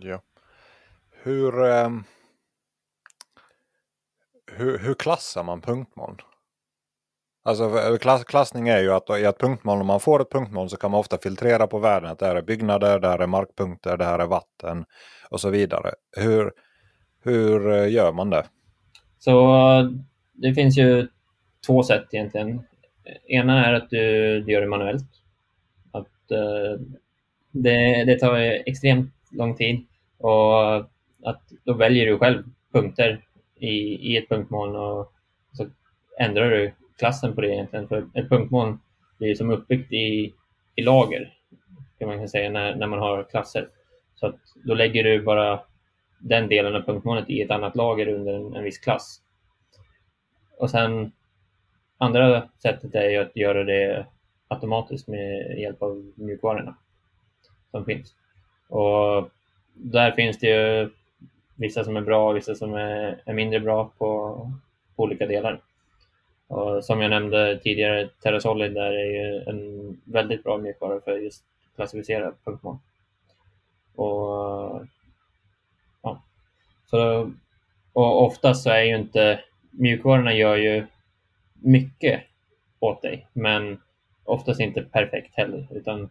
[0.00, 0.22] Ja.
[1.10, 2.04] Hur, um,
[4.46, 6.16] hur, hur klassar man punktmoln?
[7.46, 10.76] Alltså klass, klassning är ju att i ett punktmål, om man får ett punktmål så
[10.76, 12.10] kan man ofta filtrera på värden.
[12.10, 14.84] Att det här är byggnader, det här är markpunkter, det här är vatten
[15.30, 15.90] och så vidare.
[16.16, 16.52] Hur,
[17.24, 18.44] hur eh, gör man det?
[19.18, 19.92] Så
[20.32, 21.08] det finns ju
[21.66, 22.60] två sätt egentligen.
[23.28, 25.10] Ena är att du, du gör det manuellt.
[25.92, 26.80] Att, uh,
[27.50, 28.36] det, det tar
[28.68, 29.86] extremt lång tid
[30.18, 30.76] och
[31.24, 32.42] att då väljer du själv
[32.72, 33.24] punkter
[33.56, 33.76] i,
[34.12, 35.12] i ett punktmål och
[35.52, 35.66] så
[36.18, 37.88] ändrar du klassen på det egentligen.
[37.88, 38.78] För ett punktmoln
[39.18, 40.34] blir som uppbyggt i,
[40.74, 41.34] i lager,
[41.98, 43.68] kan man säga, när, när man har klasser.
[44.14, 45.60] Så att då lägger du bara
[46.18, 49.20] den delen av punktmolnet i ett annat lager under en, en viss klass.
[50.58, 51.12] Och sen
[51.98, 54.06] andra sättet är ju att göra det
[54.48, 56.76] automatiskt med hjälp av mjukvarorna
[57.70, 58.14] som finns.
[58.68, 59.30] Och
[59.74, 60.90] där finns det ju
[61.54, 64.34] vissa som är bra och vissa som är, är mindre bra på,
[64.96, 65.60] på olika delar.
[66.48, 71.44] Och som jag nämnde tidigare, TerraSolid där är ju en väldigt bra mjukvara för just
[71.76, 72.76] klassificera punktmål.
[73.94, 74.86] Och,
[76.02, 76.22] ja.
[76.86, 77.32] så,
[77.92, 79.40] och oftast så är ju inte
[79.70, 80.86] mjukvarorna gör ju
[81.54, 82.22] mycket
[82.78, 83.80] åt dig, men
[84.24, 86.10] oftast inte perfekt heller, utan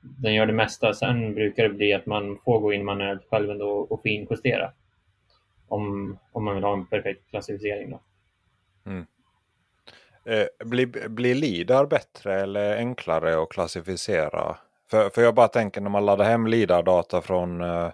[0.00, 0.94] den gör det mesta.
[0.94, 4.72] Sen brukar det bli att man får gå in manuellt själv ändå och finjustera
[5.68, 7.90] om, om man vill ha en perfekt klassificering.
[7.90, 8.00] Då.
[8.90, 9.06] Mm.
[10.28, 14.56] Eh, blir, blir LIDAR bättre eller enklare att klassificera?
[14.90, 17.90] För, för jag bara tänker när man laddar hem LIDAR-data från eh,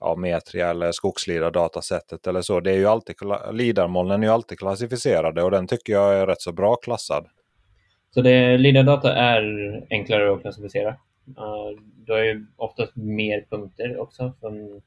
[0.00, 2.60] ja, Metria eller skogslidar-datasättet eller så.
[2.60, 3.16] Det är ju alltid,
[3.52, 7.26] LIDAR-molnen är ju alltid klassificerade och den tycker jag är rätt så bra klassad.
[8.10, 9.42] Så det, LIDAR-data är
[9.90, 10.90] enklare att klassificera.
[11.28, 14.80] Uh, du har ju oftast mer punkter också som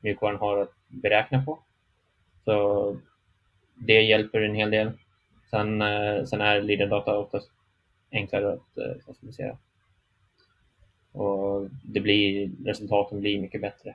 [0.00, 1.58] mjukvaran har att beräkna på.
[2.44, 2.96] Så
[3.74, 4.92] det hjälper en hel del.
[5.50, 7.50] Sen, uh, sen är LIDAR-data oftast
[8.12, 9.58] enklare att uh, klassificera.
[11.12, 13.94] Och det blir, resultaten blir mycket bättre.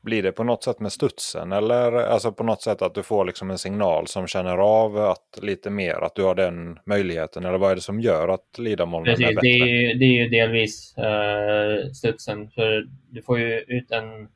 [0.00, 3.24] Blir det på något sätt med studsen eller alltså på något sätt att du får
[3.24, 7.44] liksom en signal som känner av att lite mer att du har den möjligheten?
[7.44, 9.40] Eller vad är det som gör att lidarmolnen är bättre?
[9.40, 12.50] Det är, det är ju delvis uh, studsen.
[12.50, 14.28] För du får ju ut en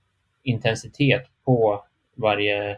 [0.42, 1.84] intensitet på
[2.16, 2.76] varje uh,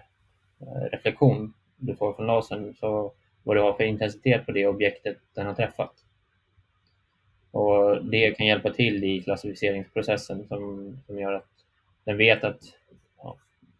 [0.93, 2.75] reflektion du får från lasern.
[2.75, 3.13] Så
[3.43, 5.93] vad du har för intensitet på det objektet den har träffat.
[7.51, 11.49] Och Det kan hjälpa till i klassificeringsprocessen som, som gör att
[12.05, 12.63] den vet att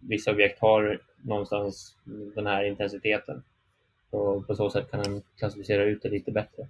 [0.01, 1.97] vissa objekt har någonstans
[2.35, 3.43] den här intensiteten.
[4.11, 6.69] Och på så sätt kan den klassificera ut det lite bättre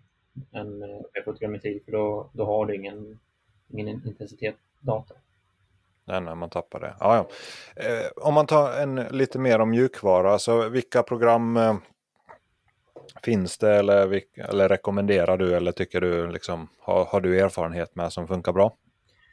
[0.52, 3.18] än eh, med fotogrammetri för då, då har du ingen,
[3.68, 5.14] ingen intensitetsdata.
[6.10, 6.94] Nej, nej, man tappar det.
[7.00, 7.28] Ja, ja.
[7.84, 11.76] Eh, om man tar en lite mer om mjukvara, så vilka program eh,
[13.24, 18.12] finns det eller, eller rekommenderar du eller tycker du liksom, har, har du erfarenhet med
[18.12, 18.76] som funkar bra?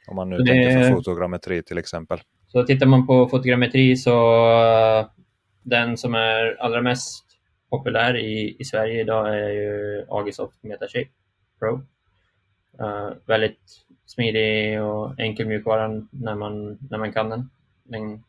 [0.08, 0.46] Om man nu det...
[0.46, 2.20] tänker för fotogrammetri till exempel.
[2.46, 4.46] Så tittar man på fotogrammetri så
[5.00, 5.06] uh,
[5.62, 7.24] den som är allra mest
[7.70, 11.10] populär i, i Sverige idag är ju Agisoft Metashape
[11.58, 11.74] Pro.
[12.80, 17.50] Uh, väldigt smidig och enkel mjukvara när man, när man kan den.
[17.84, 18.22] Den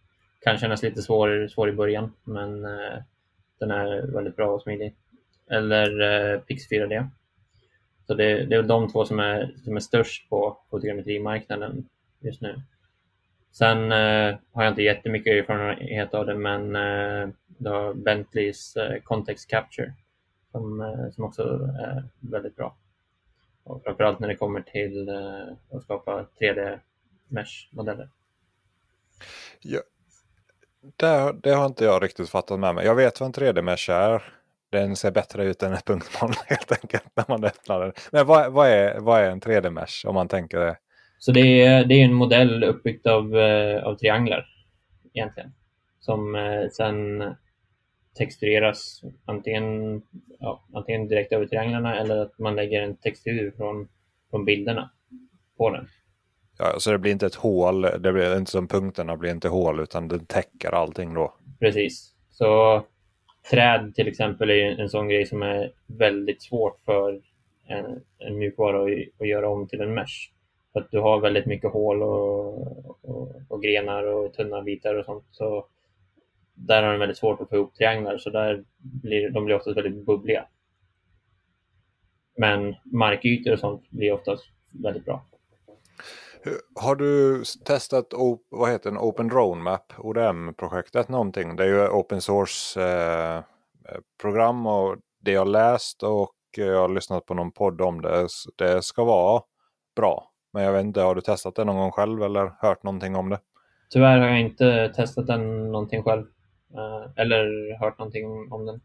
[0.44, 2.98] kan kännas lite svår, svår i början men eh,
[3.60, 4.96] den är väldigt bra och smidig.
[5.52, 7.08] Eller eh, Pix 4D.
[8.08, 11.86] Så det, det är de två som är, som är störst på fotogrammetrimarknaden
[12.20, 12.62] just nu.
[13.52, 19.02] Sen eh, har jag inte jättemycket erfarenhet av det, men eh, det har Bentleys eh,
[19.02, 19.94] Context Capture
[20.52, 21.44] som, eh, som också
[21.80, 22.76] är väldigt bra.
[23.70, 28.10] Och framförallt när det kommer till eh, att skapa 3D-mesh-modeller.
[29.62, 29.80] Ja,
[30.96, 32.86] det, det, har inte jag riktigt fattat med mig.
[32.86, 34.24] Jag vet vad en 3D-mesh är.
[34.70, 37.94] Den ser bättre ut än ett punktmoln helt enkelt när man öppnar den.
[38.12, 40.78] Men vad, vad, är, vad är en 3D-mesh om man tänker det?
[41.20, 44.46] Så det är, det är en modell uppbyggd av, eh, av trianglar
[45.14, 45.54] egentligen.
[46.00, 47.24] Som eh, sen
[48.18, 50.01] textureras antingen,
[50.39, 53.88] ja, antingen direkt över trianglarna eller att man lägger en textur från,
[54.30, 54.91] från bilderna
[55.57, 55.88] på den.
[56.57, 59.80] Ja, så det blir inte ett hål, det blir inte som punkterna blir inte hål
[59.80, 61.34] utan den täcker allting då?
[61.60, 62.14] Precis.
[62.30, 62.84] Så
[63.51, 67.22] träd till exempel är en sån grej som är väldigt svårt för
[67.68, 70.32] en, en mjukvara att, att göra om till en mesh.
[70.74, 72.57] För att du har väldigt mycket hål och,
[73.01, 75.26] och, och, grenar och tunna bitar och sånt.
[75.32, 75.66] Så
[76.68, 79.78] där har de väldigt svårt att få ihop trianglar så där blir, de blir oftast
[79.78, 80.45] väldigt bubbliga.
[82.38, 84.45] Men markytor och sånt blir oftast
[84.84, 85.26] väldigt bra.
[86.76, 88.14] Har du testat
[88.49, 91.55] vad heter den, Open Drone Map, ODM-projektet någonting?
[91.55, 93.43] Det är ju open source eh,
[94.68, 98.28] och det jag läst och jag har lyssnat på någon podd om det.
[98.55, 99.41] Det ska vara
[99.95, 100.32] bra.
[100.53, 103.30] Men jag vet inte, har du testat det någon gång själv eller hört någonting om
[103.30, 103.39] det?
[103.89, 106.26] Tyvärr har jag inte testat den någonting själv.
[106.74, 108.82] Eh, eller hört någonting om den.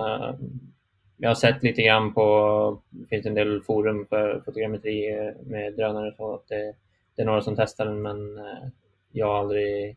[0.00, 0.34] Uh,
[1.16, 6.14] jag har sett lite grann på, det finns en del forum för fotogrammetri med drönare
[6.16, 6.74] så att det,
[7.16, 8.68] det är några som testar den men uh,
[9.12, 9.96] jag har aldrig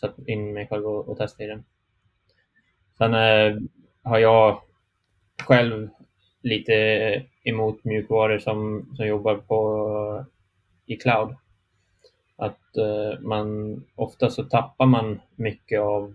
[0.00, 1.64] satt in mig själv och, och testat i den.
[2.98, 3.12] Sen
[4.02, 4.60] har jag
[5.42, 5.88] själv
[6.42, 6.72] lite
[7.44, 10.24] emot mjukvaror som, som jobbar på,
[10.86, 11.36] i cloud.
[12.36, 16.14] Att eh, man ofta så tappar man mycket av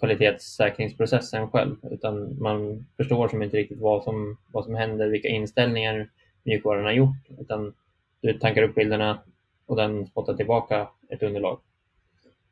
[0.00, 6.10] kvalitetssäkringsprocessen själv utan man förstår som inte riktigt vad som, vad som händer, vilka inställningar
[6.42, 7.74] mjukvaran har gjort utan
[8.20, 9.18] du tankar upp bilderna
[9.66, 11.60] och den spottar tillbaka ett underlag.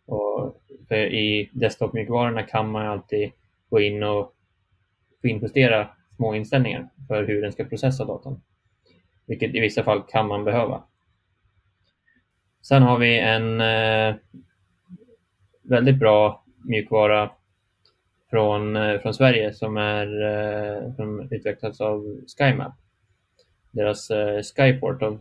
[0.07, 0.57] Och
[0.89, 3.31] för I desktop-mjukvarorna kan man alltid
[3.71, 4.35] gå in och
[5.23, 8.41] finjustera små inställningar för hur den ska processa datorn.
[9.27, 10.83] Vilket i vissa fall kan man behöva.
[12.63, 14.15] Sen har vi en eh,
[15.63, 17.31] väldigt bra mjukvara
[18.31, 22.73] från, eh, från Sverige som, är, eh, som utvecklats av SkyMap.
[23.71, 25.19] Deras eh, SkyPortal.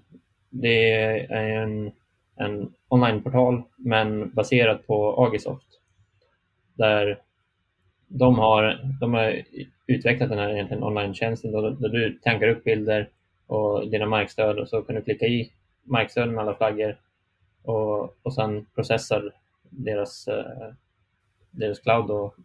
[0.49, 1.91] Det är en,
[2.35, 5.67] en onlineportal men baserat på Agisoft.
[6.73, 7.21] Där
[8.07, 9.43] de har, de har
[9.87, 13.09] utvecklat den här egentligen online-tjänsten där, där du tankar upp bilder
[13.47, 15.51] och dina markstöd och så kan du klicka i
[15.83, 16.97] markstöden med alla flaggor
[17.67, 19.31] och, och sen processar
[19.69, 20.73] deras, eh,
[21.51, 22.35] deras cloud och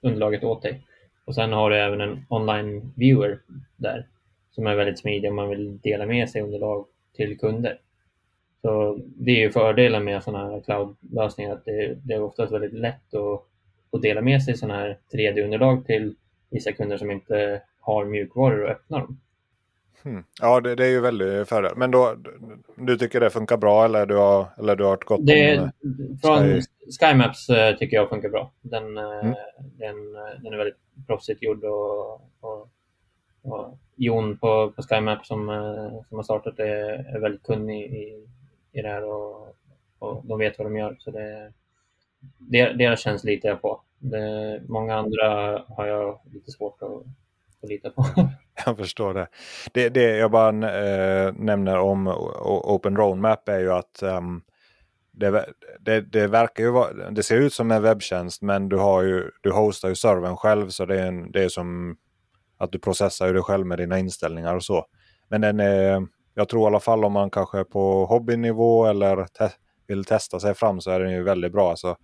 [0.00, 0.82] underlaget åt dig.
[1.24, 3.40] Och sen har du även en online viewer
[3.76, 4.06] där
[4.50, 6.86] som är väldigt smidig om man vill dela med sig underlag
[7.16, 7.80] till kunder.
[8.62, 12.72] Så det är ju fördelen med sådana här cloud-lösningar att det, det är oftast väldigt
[12.72, 13.44] lätt att,
[13.92, 16.14] att dela med sig sådana här 3D-underlag till
[16.50, 19.20] vissa kunder som inte har mjukvaror att öppna dem.
[20.02, 20.24] Hmm.
[20.40, 21.72] Ja, det, det, är ju väldigt fördel.
[21.76, 22.16] Men då,
[22.76, 25.70] du tycker det funkar bra eller du har, eller du har hört gott det, om
[26.22, 26.62] från Sky...
[27.00, 28.52] SkyMaps uh, tycker jag funkar bra.
[28.60, 29.34] Den, uh, mm.
[29.56, 32.70] den, den är väldigt proffsigt gjord och, och,
[33.42, 35.46] och Jon på, på SkyMaps som,
[36.08, 38.26] som har startat är, är väldigt kunnig i,
[38.72, 39.56] i det här och,
[39.98, 40.96] och de vet vad de gör.
[40.98, 41.52] Så det,
[42.38, 43.80] det, deras känns litar jag på.
[43.98, 47.02] Det, många andra har jag lite svårt att,
[47.62, 48.04] att lita på.
[48.66, 49.28] Jag förstår det.
[49.72, 52.08] Det, det jag bara äh, nämner om
[52.64, 54.42] Open Roadmap är ju att ähm,
[55.12, 55.46] det,
[55.80, 59.30] det, det, verkar ju vara, det ser ut som en webbtjänst men du, har ju,
[59.40, 61.96] du hostar ju servern själv så det är, en, det är som
[62.58, 64.86] att du processar det själv med dina inställningar och så.
[65.28, 69.26] Men den är, jag tror i alla fall om man kanske är på hobbynivå eller
[69.26, 69.48] te
[69.86, 71.70] vill testa sig fram så är den ju väldigt bra.
[71.70, 71.96] Alltså,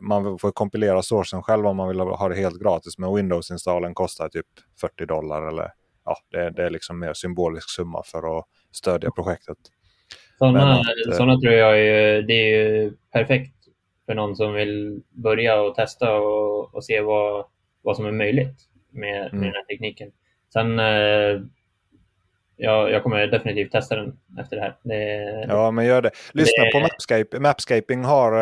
[0.00, 2.98] man får kompilera sourcen själv om man vill ha det helt gratis.
[2.98, 4.46] Men Windows-installen kostar typ
[4.80, 5.48] 40 dollar.
[5.48, 5.70] Eller,
[6.04, 9.58] ja, det, det är liksom mer symbolisk summa för att stödja projektet.
[10.38, 13.54] Sådana, att, eh, sådana tror jag är, det är perfekt
[14.06, 17.46] för någon som vill börja och testa och, och se vad,
[17.82, 18.56] vad som är möjligt
[18.90, 19.40] med, med mm.
[19.40, 20.10] den här tekniken.
[20.52, 21.40] Sen eh,
[22.62, 24.76] jag, jag kommer definitivt testa den efter det här.
[24.82, 26.10] Det, ja, men gör det.
[26.32, 26.70] Lyssna det...
[26.72, 27.40] på Mapscape.
[27.40, 28.32] Mapscaping har,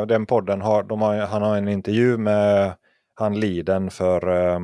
[0.00, 2.72] uh, den podden, har, de har, han har en intervju med
[3.14, 4.60] han Liden för uh,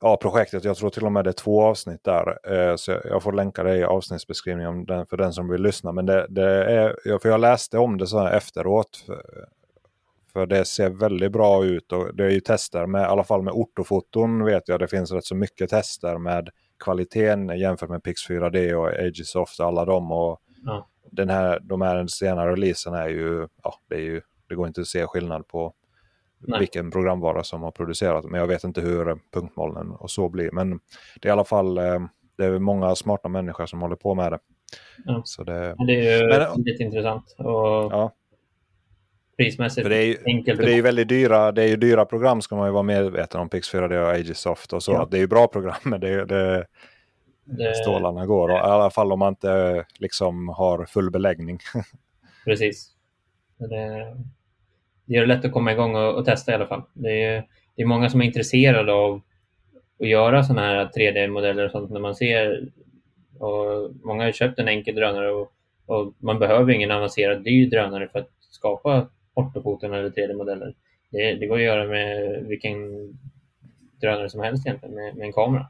[0.00, 0.64] ja, projektet.
[0.64, 2.52] Jag tror till och med det är två avsnitt där.
[2.52, 5.92] Uh, så jag får länka det i avsnittsbeskrivningen för den som vill lyssna.
[5.92, 9.04] Men det, det är, för jag läste om det så här efteråt.
[9.06, 9.22] För,
[10.32, 13.42] för det ser väldigt bra ut och det är ju tester med, i alla fall
[13.42, 14.80] med ortofoton vet jag.
[14.80, 16.50] Det finns rätt så mycket tester med
[16.84, 20.12] kvaliteten jämfört med Pix 4D och Aegisoft och alla dem.
[20.12, 20.88] Och ja.
[21.10, 24.80] den här, de här senare releasen är ju, ja, det, är ju, det går inte
[24.80, 25.74] att se skillnad på
[26.38, 26.60] Nej.
[26.60, 28.24] vilken programvara som har producerat.
[28.24, 30.50] Men jag vet inte hur punktmolnen och så blir.
[30.52, 30.70] Men
[31.20, 32.00] det är i alla fall eh,
[32.36, 34.38] det är många smarta människor som håller på med det.
[35.04, 35.22] Ja.
[35.24, 37.34] Så det, det är ju men, väldigt intressant.
[37.38, 37.92] Och...
[37.92, 38.12] Ja
[39.36, 40.60] prismässigt för det är ju, enkelt.
[40.60, 43.40] Det är ju väldigt dyra, det är ju dyra program ska man ju vara medveten
[43.40, 43.48] om.
[43.48, 44.92] Pix4D och Aegisoft och så.
[44.92, 45.08] Ja.
[45.10, 46.66] Det är ju bra program men det, det,
[47.44, 47.74] det...
[47.74, 48.48] stålarna går.
[48.48, 51.58] Och, I alla fall om man inte liksom har full beläggning.
[52.44, 52.90] Precis.
[53.58, 54.14] Det,
[55.04, 56.82] det gör det lätt att komma igång och, och testa i alla fall.
[56.92, 59.20] Det är, det är många som är intresserade av
[60.00, 62.68] att göra sådana här 3D-modeller och sånt när man ser
[63.38, 65.52] och många har köpt en enkel drönare och,
[65.86, 70.74] och man behöver ingen avancerad dyr drönare för att skapa ortofoton eller 3D-modeller.
[71.10, 72.76] Det, det, går att göra med vilken
[74.00, 75.66] drönare som helst egentligen, med, med en kamera.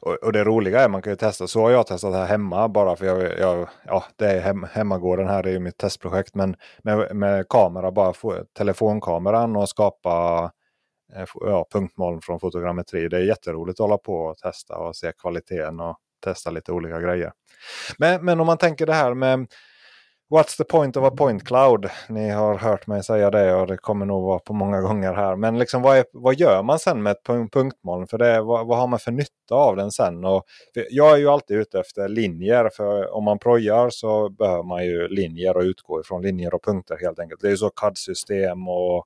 [0.00, 2.68] Och, och, det roliga är man kan ju testa, så har jag testat här hemma
[2.68, 6.34] bara för jag, jag ja det är hem, hemmagården här, det är ju mitt testprojekt.
[6.34, 10.44] Men med, med kamera, bara få, telefonkameran och skapa
[11.16, 13.08] eh, ja, punktmoln från fotogrammetri.
[13.08, 17.00] Det är jätteroligt att hålla på och testa och se kvaliteten och testa lite olika
[17.00, 17.32] grejer.
[17.98, 19.46] Men, men om man tänker det här med
[20.30, 21.90] What's the point of a point cloud?
[22.08, 25.36] Ni har hört mig säga det och det kommer nog vara på många gånger här.
[25.36, 27.22] Men liksom, vad, är, vad gör man sen med ett
[27.52, 28.06] punktmoln?
[28.06, 30.24] För det, vad, vad, har man för nytta av den sen?
[30.24, 30.44] Och,
[30.90, 32.70] jag är ju alltid ute efter linjer.
[32.76, 36.96] För om man projar så behöver man ju linjer och utgå ifrån linjer och punkter
[37.00, 37.40] helt enkelt.
[37.40, 39.04] Det är ju så CAD-system och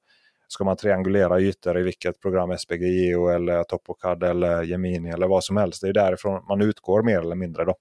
[0.48, 5.56] ska man triangulera ytor i vilket program, SPGIO eller TopoCAD eller Gemini eller vad som
[5.56, 5.82] helst.
[5.82, 7.64] Det är därifrån man utgår mer eller mindre.
[7.64, 7.74] då.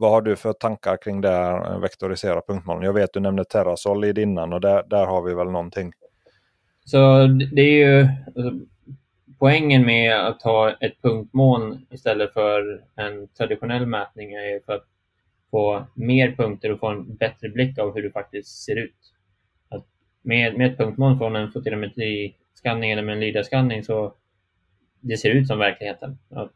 [0.00, 2.82] Vad har du för tankar kring det här, eh, vektorisera punktmoln?
[2.82, 5.92] Jag vet du nämnde Terrasolid innan och där, där har vi väl någonting.
[6.84, 8.66] Så det är ju alltså,
[9.38, 14.84] poängen med att ha ett punktmoln istället för en traditionell mätning är ju för att
[15.50, 19.12] få mer punkter och få en bättre blick av hur det faktiskt ser ut.
[19.68, 19.86] Att
[20.22, 24.14] med, med ett punktmoln från en fotogrametriskanning eller med en LIDA-skanning så
[25.00, 26.18] det ser ut som verkligheten.
[26.30, 26.52] Att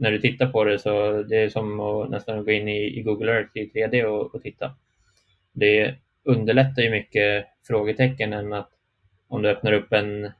[0.00, 3.02] när du tittar på det så det är som att nästan gå in i, i
[3.02, 4.74] Google Earth i 3D och, och, titta.
[5.52, 5.94] Det
[6.24, 8.70] underlättar ju mycket frågetecken än att
[9.28, 10.30] om du öppnar upp en,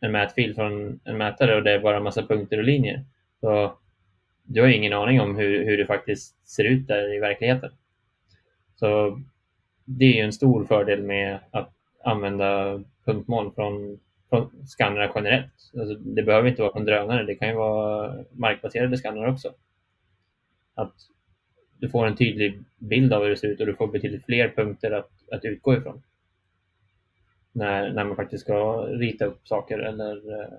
[0.00, 3.04] en mätfil från en mätare och det är bara en massa punkter och linjer.
[3.40, 3.78] Så
[4.42, 7.70] du har ingen aning om hur, hur det faktiskt ser ut där i verkligheten.
[8.74, 9.20] Så
[9.84, 11.72] det är en stor fördel med att
[12.04, 14.00] använda punktmål från,
[14.30, 15.52] från skannrar generellt.
[15.78, 19.54] Alltså, det behöver inte vara från drönare, det kan ju vara markbaserade skannrar också.
[20.74, 20.94] Att
[21.78, 24.48] du får en tydlig bild av hur det ser ut och du får betydligt fler
[24.48, 26.02] punkter att, att utgå ifrån.
[27.52, 30.58] När, när man faktiskt ska rita upp saker eller eh,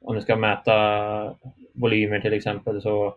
[0.00, 1.36] om du ska mäta
[1.72, 3.16] volymer till exempel så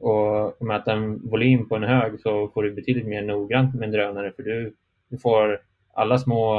[0.00, 3.92] och mäta en volym på en hög så får du betydligt mer noggrant med en
[3.92, 4.74] drönare för du,
[5.08, 5.60] du får
[5.92, 6.54] alla små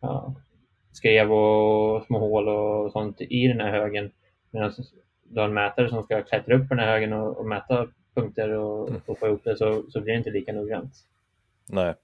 [0.00, 0.34] ja,
[0.92, 4.10] skrev och små hål och sånt i den här högen.
[4.50, 4.72] Medan
[5.22, 7.86] du har en mätare som ska klättra upp på den här högen och, och mäta
[8.14, 9.00] punkter och, mm.
[9.06, 10.92] och få ihop det så, så blir det inte lika noggrant.
[11.68, 11.94] Nej.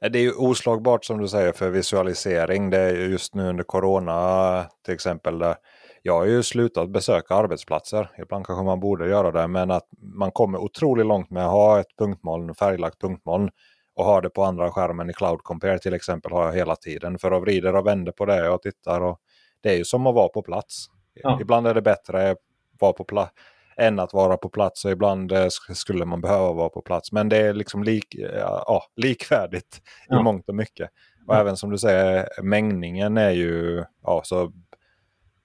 [0.00, 2.70] Det är ju oslagbart som du säger för visualisering.
[2.70, 5.44] Det är just nu under corona till exempel.
[6.02, 8.10] Jag har ju slutat besöka arbetsplatser.
[8.18, 9.48] Ibland kanske man borde göra det.
[9.48, 13.50] Men att man kommer otroligt långt med att ha ett punktmoln, färglagt punktmoln.
[13.98, 17.18] Och ha det på andra skärmen i Cloud Compare till exempel har jag hela tiden.
[17.18, 19.00] För att vrider och vänder på det och tittar.
[19.00, 19.20] Och
[19.60, 20.86] det är ju som att vara på plats.
[21.14, 21.38] Ja.
[21.40, 22.38] Ibland är det bättre att
[22.78, 23.32] vara på plats
[23.76, 24.84] än att vara på plats.
[24.84, 27.12] Och ibland eh, skulle man behöva vara på plats.
[27.12, 30.20] Men det är liksom lik, ja, likvärdigt ja.
[30.20, 30.90] i mångt och mycket.
[31.26, 34.52] Och även som du säger, mängningen är ju ja, så,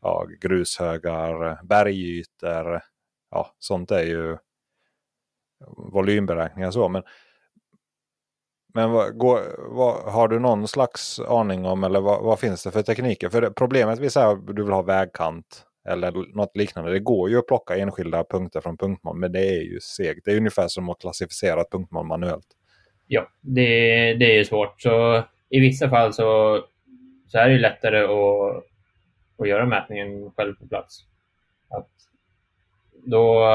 [0.01, 2.81] ja, grushögar, bergytor.
[3.31, 4.37] Ja, sånt är ju
[5.91, 6.89] volymberäkningar så.
[6.89, 7.03] Men,
[8.73, 12.71] men vad, går, vad, har du någon slags aning om eller vad, vad finns det
[12.71, 13.29] för tekniker?
[13.29, 16.91] För det, problemet vi säger att du vill ha vägkant eller något liknande.
[16.91, 20.25] Det går ju att plocka enskilda punkter från punktmål men det är ju segt.
[20.25, 22.47] Det är ungefär som att klassificera ett punktmål manuellt.
[23.07, 23.65] Ja, det,
[24.13, 24.81] det är ju svårt.
[24.81, 26.59] Så i vissa fall så,
[27.27, 28.63] så är det ju lättare att,
[29.37, 30.99] att göra mätningen själv på plats.
[31.69, 31.89] Att
[33.05, 33.45] då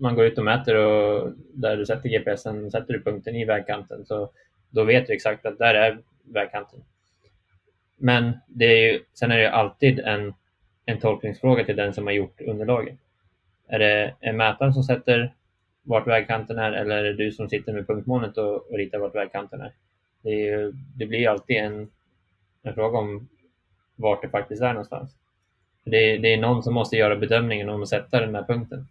[0.00, 4.04] man går ut och mäter och där du sätter GPSen sätter du punkten i vägkanten
[4.04, 4.30] så
[4.70, 6.80] då vet du exakt att där är vägkanten.
[7.96, 10.34] Men det är ju, sen är det ju alltid en
[10.90, 12.98] en tolkningsfråga till den som har gjort underlaget.
[13.68, 15.34] Är det en mätaren som sätter
[15.82, 19.14] vart vägkanten är eller är det du som sitter med punktmålet och, och ritar vart
[19.14, 19.72] vägkanten är?
[20.22, 21.90] Det, är ju, det blir alltid en,
[22.62, 23.28] en fråga om
[23.96, 25.16] vart det faktiskt är någonstans.
[25.84, 28.88] Det, det är någon som måste göra bedömningen om att sätta den här punkten.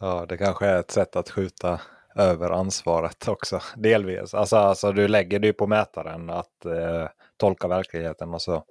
[0.00, 1.80] Ja, det kanske är ett sätt att skjuta
[2.14, 4.34] över ansvaret också, delvis.
[4.34, 8.64] Alltså, alltså du lägger det ju på mätaren att eh, tolka verkligheten och så.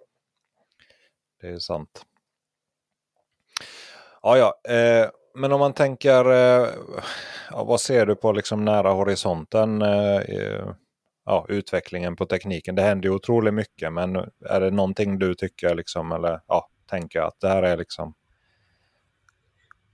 [1.41, 2.05] Det är ju sant.
[4.21, 4.73] Ja, ja.
[4.73, 6.69] Eh, men om man tänker, eh,
[7.51, 9.81] ja, vad ser du på liksom nära horisonten?
[9.81, 10.21] Eh,
[11.25, 12.75] ja, utvecklingen på tekniken.
[12.75, 14.15] Det händer ju otroligt mycket, men
[14.49, 18.13] är det någonting du tycker liksom, eller ja, tänker att det här är liksom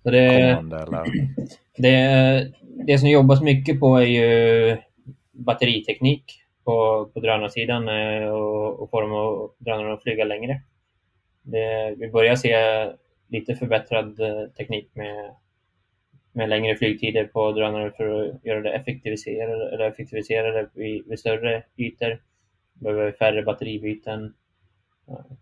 [0.09, 0.63] det?
[1.77, 2.51] Det,
[2.87, 4.77] det som jobbas mycket på är ju
[5.31, 10.61] batteriteknik på, på drönarsidan eh, och, och få dem att, drönarna att flyga längre.
[11.41, 12.55] Det, vi börjar se
[13.27, 15.35] lite förbättrad eh, teknik med,
[16.31, 21.63] med längre flygtider på drönare för att göra det effektiviserade, eller effektiviserade vid, vid större
[21.77, 22.21] ytor.
[22.73, 24.33] Behöver färre batteribyten,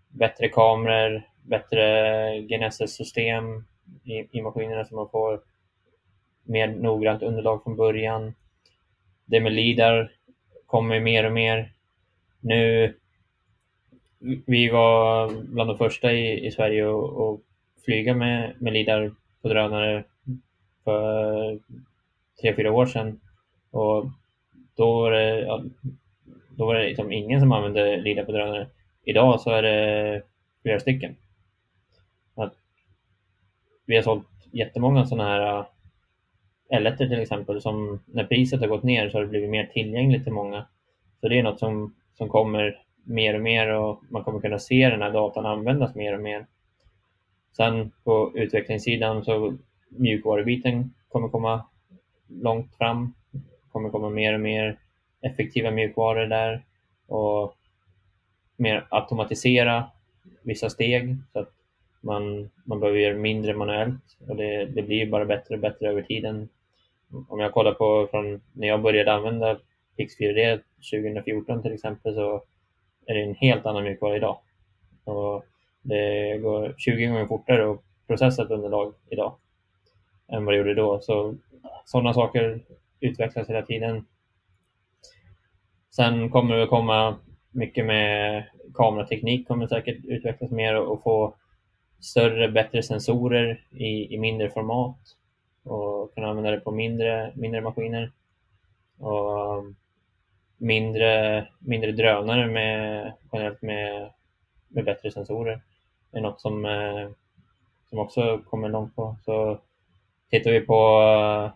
[0.07, 3.63] bättre kameror, bättre GNSS-system
[4.03, 5.41] i, i maskinerna så man får
[6.43, 8.33] mer noggrant underlag från början.
[9.25, 10.11] Det med LIDAR
[10.65, 11.73] kommer mer och mer.
[12.39, 12.93] Nu,
[14.45, 17.39] vi var bland de första i, i Sverige att
[17.85, 19.11] flyga med, med LIDAR
[19.41, 20.03] på drönare
[20.83, 21.59] för
[22.41, 23.19] tre, fyra år sedan.
[23.71, 24.05] Och
[24.75, 25.63] då var det, ja,
[26.49, 28.67] då var det liksom ingen som använde LIDAR på drönare.
[29.03, 30.21] Idag så är det
[30.61, 31.15] flera stycken.
[33.89, 35.59] Vi har sålt jättemånga sådana här
[36.69, 39.65] äh, l till exempel som när priset har gått ner så har det blivit mer
[39.65, 40.65] tillgängligt till många.
[41.21, 44.89] Så det är något som, som kommer mer och mer och man kommer kunna se
[44.89, 46.45] den här datan användas mer och mer.
[47.57, 49.57] Sen på utvecklingssidan så
[49.89, 51.65] mjukvarubiten kommer komma
[52.27, 53.13] långt fram.
[53.71, 54.79] kommer komma mer och mer
[55.21, 56.65] effektiva mjukvaror där
[57.07, 57.55] och
[58.55, 59.83] mer automatisera
[60.43, 61.58] vissa steg så att
[62.01, 66.01] man, man behöver göra mindre manuellt och det, det blir bara bättre och bättre över
[66.01, 66.49] tiden.
[67.27, 69.59] Om jag kollar på från när jag började använda
[69.97, 70.59] Pix4D
[70.91, 72.43] 2014 till exempel så
[73.05, 74.39] är det en helt annan mjukvara idag.
[75.03, 75.45] Och
[75.81, 79.35] det går 20 gånger fortare att processa ett underlag idag
[80.27, 80.99] än vad det gjorde då.
[80.99, 81.35] Så
[81.85, 82.59] sådana saker
[82.99, 84.05] utvecklas hela tiden.
[85.95, 87.15] Sen kommer det att komma
[87.51, 88.43] mycket med
[88.73, 91.35] kamerateknik kommer säkert utvecklas mer och få
[91.99, 94.99] större, bättre sensorer i, i mindre format
[95.63, 98.11] och kunna använda det på mindre, mindre maskiner.
[98.97, 99.75] Och um,
[100.57, 104.09] mindre, mindre drönare med, generellt med,
[104.67, 105.61] med bättre sensorer
[106.11, 107.09] är något som, eh,
[107.89, 109.15] som också kommer långt på.
[109.25, 109.59] Så
[110.29, 111.51] tittar vi på eh,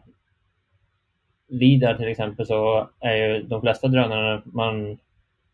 [1.48, 4.98] LIDAR till exempel så är ju de flesta drönarna man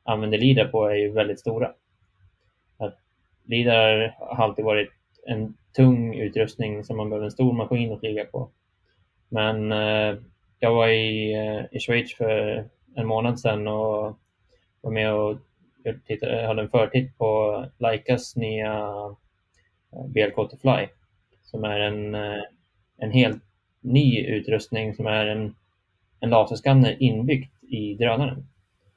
[0.04, 1.74] använder LIDAR på är ju väldigt stora.
[3.50, 4.90] LIDAR har alltid varit
[5.26, 8.50] en tung utrustning som man behöver en stor maskin att flyga på.
[9.30, 10.18] Men eh,
[10.60, 12.66] jag var i, eh, i Schweiz för
[12.96, 14.18] en månad sedan och
[14.82, 15.38] var med och
[16.08, 18.90] tittade, hade en förtitt på Leicas nya
[19.94, 20.88] eh, BLK Fly
[21.44, 22.44] som är en, eh,
[22.98, 23.44] en helt
[23.82, 25.56] ny utrustning som är en,
[26.20, 28.48] en laserskanner inbyggt i drönaren.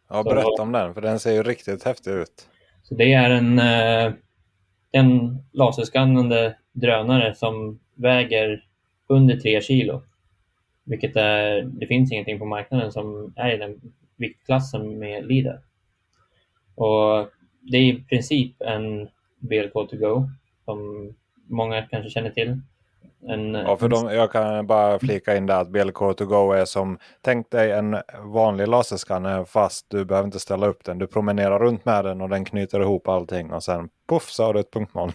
[0.09, 2.49] Ja, berätta om den, för den ser ju riktigt häftig ut.
[2.83, 3.59] Så det är en,
[4.93, 8.64] en laserskannande drönare som väger
[9.06, 10.02] under 3 kilo.
[10.85, 13.81] Vilket är, det finns ingenting på marknaden som är i den
[14.16, 15.60] viktklassen med LIDAR.
[16.74, 17.28] Och
[17.60, 19.09] det är i princip en
[19.39, 20.28] BLK to go
[20.64, 21.09] som
[21.47, 22.60] många kanske känner till.
[23.28, 26.65] En, ja, för de, jag kan bara flika in där att BLK to go är
[26.65, 30.99] som, tänk dig en vanlig laserskanner fast du behöver inte ställa upp den.
[30.99, 34.55] Du promenerar runt med den och den knyter ihop allting och sen poff så har
[34.55, 35.12] du ett punktmoln.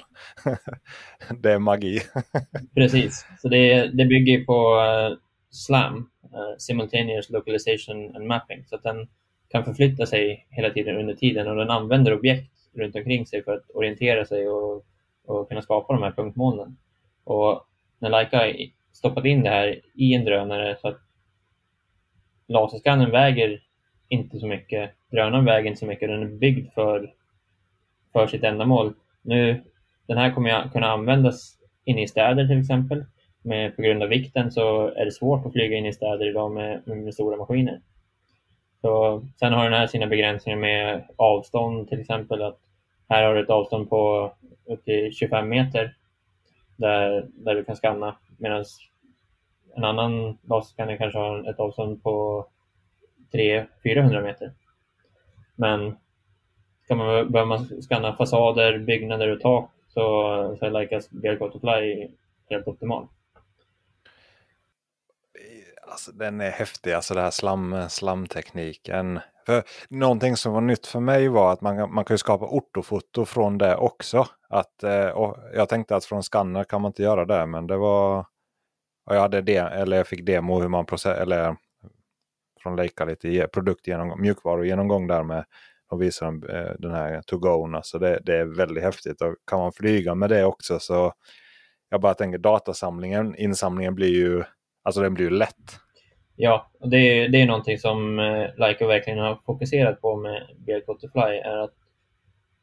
[1.40, 2.00] det är magi.
[2.76, 5.18] Precis, så det, det bygger på uh,
[5.50, 9.08] SLAM, uh, Simultaneous Localization and Mapping, så att den
[9.50, 13.54] kan förflytta sig hela tiden under tiden och den använder objekt runt omkring sig för
[13.54, 14.86] att orientera sig och,
[15.26, 16.78] och kunna skapa de här punktmolnen.
[17.24, 17.67] Och
[18.00, 18.54] när Leica har
[18.92, 20.98] stoppat in det här i en drönare så att
[22.48, 23.62] laserskannern väger
[24.08, 27.14] inte så mycket, drönaren väger inte så mycket, den är byggd för,
[28.14, 28.94] för sitt ändamål.
[29.22, 29.64] Nu,
[30.08, 33.06] den här kommer jag kunna användas inne i städer till exempel.
[33.42, 36.52] Men på grund av vikten så är det svårt att flyga in i städer idag
[36.52, 37.82] med, med, med stora maskiner.
[38.82, 42.42] Så, sen har den här sina begränsningar med avstånd till exempel.
[42.42, 42.60] att
[43.10, 44.32] Här har du ett avstånd på
[44.66, 45.96] upp till 25 meter
[46.78, 48.66] där, där du kan skanna medan
[49.76, 52.46] en annan laserskanner kanske har ett avstånd på
[53.34, 54.52] 300-400 meter.
[55.56, 55.98] Men
[56.88, 60.02] kan man, behöver man skanna fasader, byggnader och tak så,
[60.60, 62.08] så är Leicas BLK to Fly
[62.50, 63.08] helt optimal.
[65.90, 69.20] Alltså, den är häftig, alltså det här slam, slamtekniken.
[69.46, 73.58] För någonting som var nytt för mig var att man, man kan skapa ortofoto från
[73.58, 74.28] det också.
[74.50, 75.12] Att, eh,
[75.54, 78.26] jag tänkte att från skanner kan man inte göra det, men det var...
[79.06, 81.56] jag hade det, eller jag fick demo hur man process, eller
[82.64, 85.46] från Leica lite produktgenomgång, mjukvarugenomgång där med
[85.90, 87.76] och visar eh, den här to go.
[87.76, 89.22] Alltså det, det är väldigt häftigt.
[89.22, 91.14] Och kan man flyga med det också så
[91.90, 94.44] jag bara tänker datasamlingen, insamlingen blir ju,
[94.88, 95.80] alltså den blir ju lätt.
[96.36, 100.48] Ja, och det, är, det är någonting som eh, Leica verkligen har fokuserat på med
[100.58, 101.74] BLK to Fly är att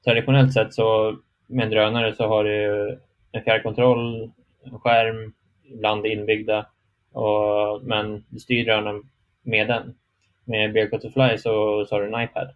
[0.05, 2.99] traditionellt sett så med en drönare så har du
[3.33, 4.31] en fjärrkontroll,
[4.65, 5.33] en skärm,
[5.65, 6.67] ibland inbyggda,
[7.13, 9.03] och, men du styr drönaren
[9.43, 9.95] med den.
[10.45, 12.49] Med BLK to Fly så, så har du en iPad.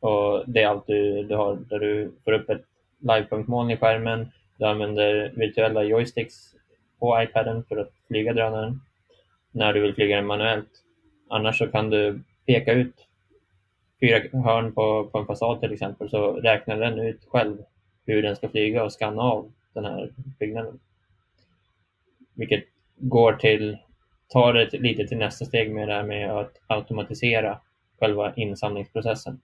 [0.00, 2.64] Och det är allt du, du har, där du får upp ett
[2.98, 6.52] livepunktmoln i skärmen, du använder virtuella joysticks
[7.02, 8.80] på iPaden för att flyga drönaren
[9.50, 10.70] när du vill flyga den manuellt.
[11.28, 12.94] Annars så kan du peka ut
[14.00, 17.56] fyra hörn på, på en fasad till exempel så räknar den ut själv
[18.06, 20.80] hur den ska flyga och skanna av den här byggnaden.
[22.34, 22.64] Vilket
[22.96, 23.78] går till,
[24.28, 27.58] tar det lite till nästa steg med det här med att automatisera
[28.00, 29.40] själva insamlingsprocessen.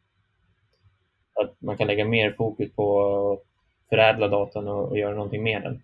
[1.35, 3.03] Att man kan lägga mer fokus på
[3.33, 3.41] att
[3.89, 5.83] förädla datan och, och göra någonting med den.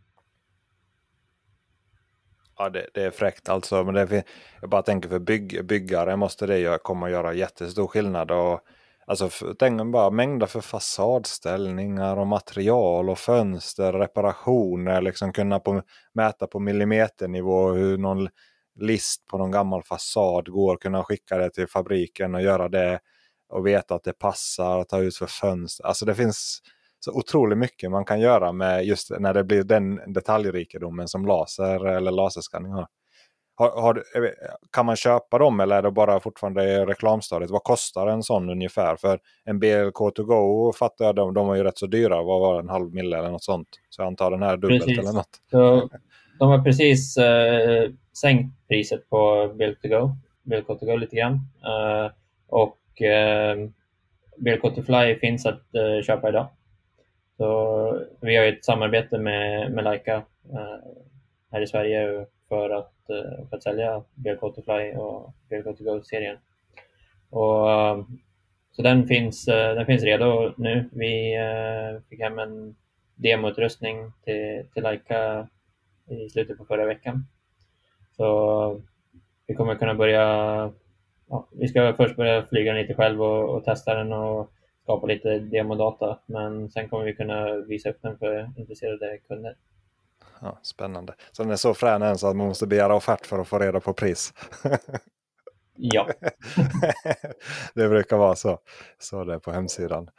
[2.59, 3.85] Ja, det, det, är fräckt alltså.
[3.85, 4.25] Men det,
[4.61, 8.31] jag bara tänker för bygg, byggare måste det göra, komma att göra jättestor skillnad.
[8.31, 8.61] Och,
[9.07, 15.03] alltså, tänk bara mängder för fasadställningar och material och fönster, reparationer.
[15.03, 15.83] Liksom kunna på,
[16.13, 18.29] mäta på millimeternivå hur någon
[18.81, 20.77] list på någon gammal fasad går.
[20.77, 23.01] Kunna skicka det till fabriken och göra det
[23.49, 25.87] och veta att det passar, ta ut för fönster.
[25.87, 26.63] Alltså det finns
[27.05, 31.87] så otroligt mycket man kan göra med just när det blir den detaljrikedomen som laser
[31.87, 32.87] eller laserskanning har.
[33.57, 34.05] Har, har,
[34.73, 37.51] kan man köpa dem eller är det bara fortfarande i reklamstadiet?
[37.51, 38.97] Vad kostar en sån ungefär?
[38.97, 42.23] För en BLK to go fattar jag, de, de var ju rätt så dyra.
[42.23, 43.69] Vad var det, en halv mille eller något sånt?
[43.91, 44.99] Så jag antar den här dubbelt precis.
[44.99, 45.41] eller något.
[45.51, 45.91] Så,
[46.39, 47.91] de har precis eh,
[48.21, 51.35] sänkt priset på BLK to go, BLK to go lite grann.
[51.35, 52.13] Eh,
[52.49, 53.57] och eh,
[54.37, 56.49] BLK to fly finns att eh, köpa idag.
[57.36, 60.15] Så vi har ett samarbete med, med Leica
[60.52, 60.90] eh,
[61.52, 65.85] här i Sverige för att, eh, för att sälja BLK to Fly och BLK to
[65.85, 66.36] Go-serien.
[67.31, 68.05] Och, eh,
[68.73, 70.90] så den finns, den finns redo nu.
[70.93, 71.36] Vi
[72.09, 72.77] fick hem en
[73.15, 75.48] demoutrustning till, till Leica
[76.09, 77.27] i slutet på förra veckan.
[78.16, 78.81] Så
[79.47, 80.23] vi kommer kunna börja,
[81.28, 84.51] ja, vi ska först börja flyga den lite själv och, och testa den och
[84.85, 89.56] skapa lite demodata, men sen kommer vi kunna visa upp den för intresserade kunder.
[90.40, 91.15] Ja, spännande.
[91.32, 93.59] Så den är så frän än så att man måste begära offert för att få
[93.59, 94.35] reda på pris?
[95.77, 96.09] ja.
[97.74, 98.59] det brukar vara så.
[98.98, 100.11] Så det är på hemsidan.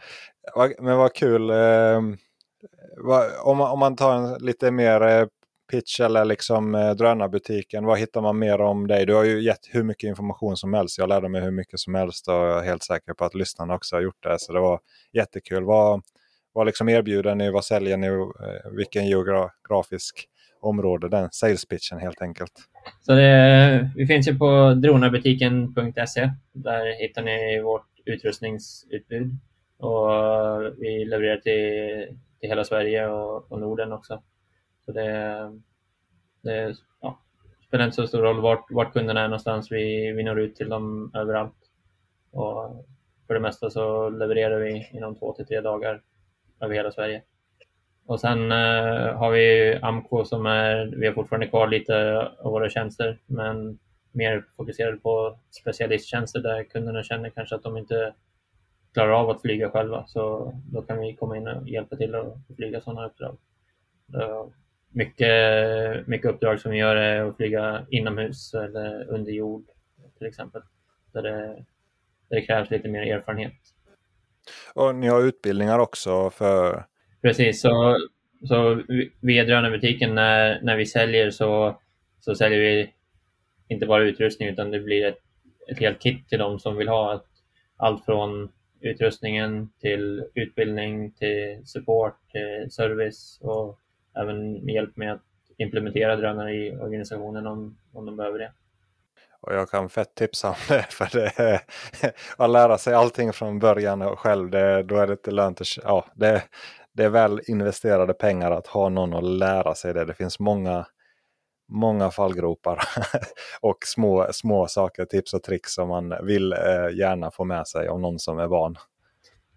[0.79, 1.49] Men vad kul.
[1.49, 2.01] Eh,
[3.43, 5.27] om, om man tar en lite mer eh,
[5.71, 7.85] pitch eller liksom eh, drönarbutiken.
[7.85, 9.05] Vad hittar man mer om dig?
[9.05, 10.97] Du har ju gett hur mycket information som helst.
[10.97, 13.75] Jag lärde mig hur mycket som helst och jag är helt säker på att lyssnarna
[13.75, 14.35] också har gjort det.
[14.39, 14.79] Så det var
[15.13, 15.63] jättekul.
[15.63, 16.01] Vad,
[16.53, 17.51] vad liksom erbjuder ni?
[17.51, 18.07] Vad säljer ni?
[18.07, 20.27] Eh, vilken geografisk
[20.61, 21.09] område?
[21.09, 22.53] Den sales pitchen helt enkelt.
[23.01, 26.29] Så det, vi finns ju på dronarbutiken.se.
[26.53, 29.31] Där hittar ni vårt utrustningsutbud.
[29.77, 30.09] Och
[30.77, 34.21] vi levererar till, till hela Sverige och, och Norden också.
[34.85, 35.51] Så det,
[36.41, 37.19] det ja,
[37.67, 39.71] spelar inte så stor roll vart, vart kunderna är någonstans.
[39.71, 41.55] Vi, vi når ut till dem överallt.
[42.31, 42.85] Och
[43.27, 46.01] för det mesta så levererar vi inom två till tre dagar
[46.59, 47.21] över hela Sverige.
[48.05, 52.69] Och sen eh, har vi Amco som är, vi har fortfarande kvar lite av våra
[52.69, 53.79] tjänster, men
[54.11, 58.13] mer fokuserade på specialisttjänster där kunderna känner kanske att de inte
[58.93, 60.05] klarar av att flyga själva.
[60.07, 63.37] Så då kan vi komma in och hjälpa till att flyga sådana uppdrag
[64.13, 64.45] eh,
[64.95, 69.65] mycket, mycket uppdrag som vi gör är att flyga inomhus eller under jord
[70.17, 70.61] till exempel.
[71.13, 71.65] Där det,
[72.29, 73.53] där det krävs lite mer erfarenhet.
[74.73, 76.85] Och ni har utbildningar också för?
[77.21, 77.97] Precis, så,
[78.47, 78.81] så
[79.19, 81.79] via drönarbutiken när, när vi säljer så,
[82.19, 82.93] så säljer vi
[83.67, 85.19] inte bara utrustning utan det blir ett,
[85.71, 87.27] ett helt kit till de som vill ha ett,
[87.77, 88.51] allt från
[88.81, 93.79] utrustningen till utbildning till support till service och
[94.21, 95.21] även hjälp med att
[95.57, 98.51] implementera drönare i organisationen om, om de behöver det.
[99.41, 100.81] Och jag kan fett tipsa om det.
[100.89, 101.61] För det är,
[102.43, 105.67] att lära sig allting från början och själv, det, då är det inte lönt att...
[105.83, 106.43] Ja, det,
[106.93, 110.05] det är väl investerade pengar att ha någon att lära sig det.
[110.05, 110.85] Det finns många,
[111.67, 112.79] många fallgropar
[113.61, 117.87] och små, små saker, tips och tricks som man vill eh, gärna få med sig
[117.87, 118.75] av någon som är van.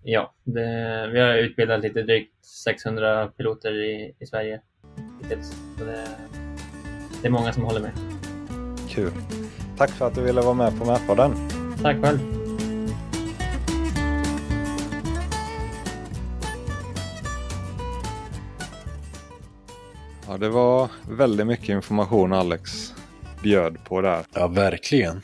[0.02, 4.60] Ja, det, vi har utbildat lite drygt 600 piloter i, i Sverige
[5.22, 6.08] Så det,
[7.22, 7.92] det är många som håller med.
[8.88, 9.12] Kul.
[9.78, 11.32] Tack för att du ville vara med på Mätpodden.
[11.82, 12.18] Tack själv.
[20.28, 22.94] Ja, det var väldigt mycket information Alex
[23.42, 24.24] bjöd på där.
[24.34, 25.22] Ja, verkligen.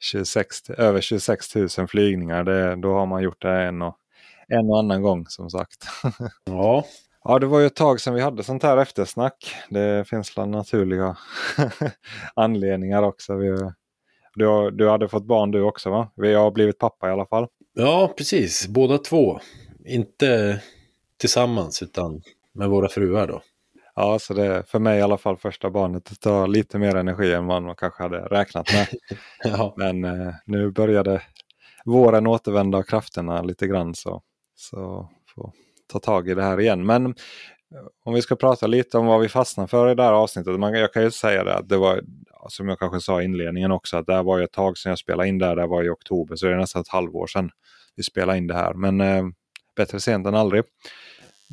[0.00, 3.96] 26, över 26 000 flygningar, det, då har man gjort det en och
[4.52, 5.86] en och annan gång som sagt.
[6.44, 6.84] Ja.
[7.24, 9.54] Ja, det var ju ett tag sedan vi hade sånt här eftersnack.
[9.70, 11.16] Det finns naturliga
[12.34, 13.36] anledningar också.
[13.36, 13.48] Vi,
[14.34, 16.08] du, du hade fått barn du också va?
[16.16, 17.46] Vi har blivit pappa i alla fall.
[17.74, 18.66] Ja, precis.
[18.68, 19.40] Båda två.
[19.84, 20.60] Inte
[21.16, 22.22] tillsammans utan
[22.52, 23.42] med våra fruar då.
[23.94, 27.32] Ja, så det för mig i alla fall första barnet det tar lite mer energi
[27.32, 28.88] än vad man kanske hade räknat med.
[29.44, 29.74] ja.
[29.76, 31.22] Men eh, nu började
[31.84, 34.22] våren återvända krafterna lite grann så
[34.62, 35.52] så får
[35.92, 36.86] ta tag i det här igen.
[36.86, 37.12] Men eh,
[38.04, 40.60] om vi ska prata lite om vad vi fastnar för i det här avsnittet.
[40.60, 42.00] Man, jag kan ju säga det att det var,
[42.48, 44.98] som jag kanske sa i inledningen också, att det var ju ett tag sedan jag
[44.98, 45.56] spelade in det här.
[45.56, 47.50] Det var i oktober, så det är nästan ett halvår sedan
[47.96, 48.74] vi spelade in det här.
[48.74, 49.24] Men eh,
[49.76, 50.62] bättre sent än aldrig.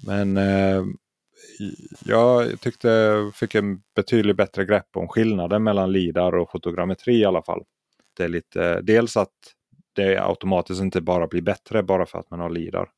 [0.07, 0.83] Men eh,
[2.05, 7.25] jag tyckte jag fick en betydligt bättre grepp om skillnaden mellan LIDAR och fotogrammetri i
[7.25, 7.63] alla fall.
[8.17, 9.33] Det är lite, eh, dels att
[9.93, 12.89] det automatiskt inte bara blir bättre bara för att man har LIDAR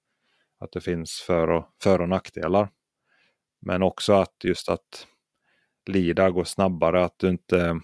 [0.61, 2.69] att det finns för och, för och nackdelar.
[3.61, 5.07] Men också att just att
[5.85, 7.81] LIDA går snabbare, att du inte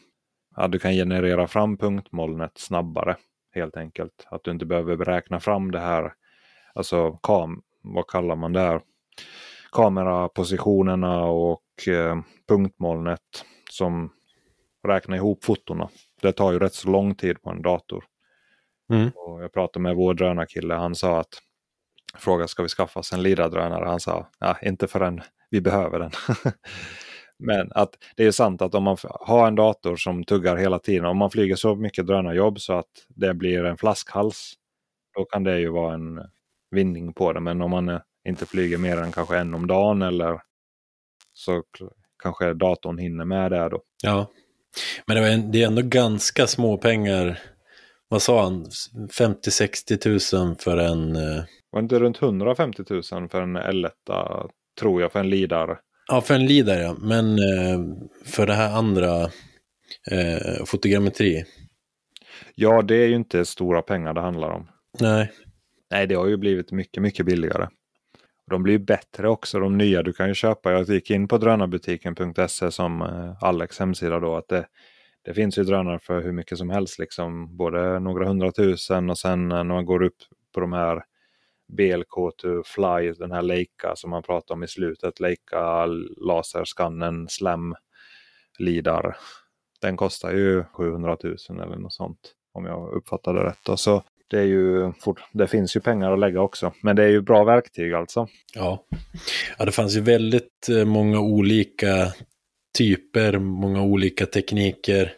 [0.56, 3.16] att du kan generera fram punktmolnet snabbare
[3.52, 4.28] helt enkelt.
[4.30, 6.14] Att du inte behöver beräkna fram det här,
[6.74, 8.82] alltså kam, vad kallar man det här?
[9.72, 14.14] Kamerapositionerna och eh, punktmolnet som
[14.88, 15.90] räknar ihop fotona.
[16.22, 18.04] Det tar ju rätt så lång tid på en dator.
[18.94, 19.10] Mm.
[19.16, 21.42] Och jag pratade med vår drönarkille, han sa att
[22.16, 26.12] frågade ska vi skaffa oss en och Han sa ja, inte förrän vi behöver den.
[27.40, 31.06] Men att det är sant att om man har en dator som tuggar hela tiden,
[31.06, 34.54] om man flyger så mycket drönarjobb så att det blir en flaskhals,
[35.18, 36.22] då kan det ju vara en
[36.72, 37.40] vinning på det.
[37.40, 40.42] Men om man eh, inte flyger mer än kanske en om dagen eller
[41.34, 41.64] så
[42.24, 43.82] kanske datorn hinner med det då.
[44.04, 44.32] Ja,
[45.06, 47.40] men det är ändå ganska små pengar
[48.08, 51.16] vad sa han, 50-60 000 för en...
[51.16, 51.44] Eh,
[51.78, 51.82] Eh...
[51.82, 53.92] Var inte runt 150 000 för en L1,
[54.80, 55.80] tror jag, för en lidar?
[56.08, 57.80] Ja, för en lidar ja, men eh,
[58.26, 59.22] för det här andra,
[60.12, 61.46] eh, fotogrammetri.
[62.56, 64.68] Ja, det är ju inte stora pengar det handlar om.
[65.00, 65.32] Nej.
[65.92, 67.68] Nej, det har ju blivit mycket, mycket billigare.
[68.50, 70.04] De blir bättre också, de nya.
[70.04, 74.48] Du kan ju köpa, jag gick in på drönarbutiken.se som eh, Alex hemsida då, att
[74.48, 74.68] det,
[75.26, 79.48] det finns ju drönare för hur mycket som helst, liksom både några hundratusen och sen
[79.48, 80.18] när man går upp
[80.54, 81.04] på de här
[81.68, 85.86] BLK to Fly, den här Leica som man pratade om i slutet, Leica
[86.18, 87.76] laserskannen Slam
[88.60, 89.18] Lidar.
[89.82, 93.70] Den kostar ju 700 000 eller något sånt om jag uppfattade rätt.
[93.70, 94.94] Och så det, är ju,
[95.32, 96.74] det finns ju pengar att lägga också.
[96.82, 98.28] Men det är ju bra verktyg alltså.
[98.54, 98.86] Ja,
[99.58, 102.14] ja det fanns ju väldigt eh, många olika
[102.78, 105.14] typer, många olika tekniker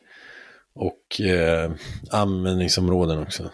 [0.74, 1.72] och eh,
[2.12, 3.52] användningsområden också.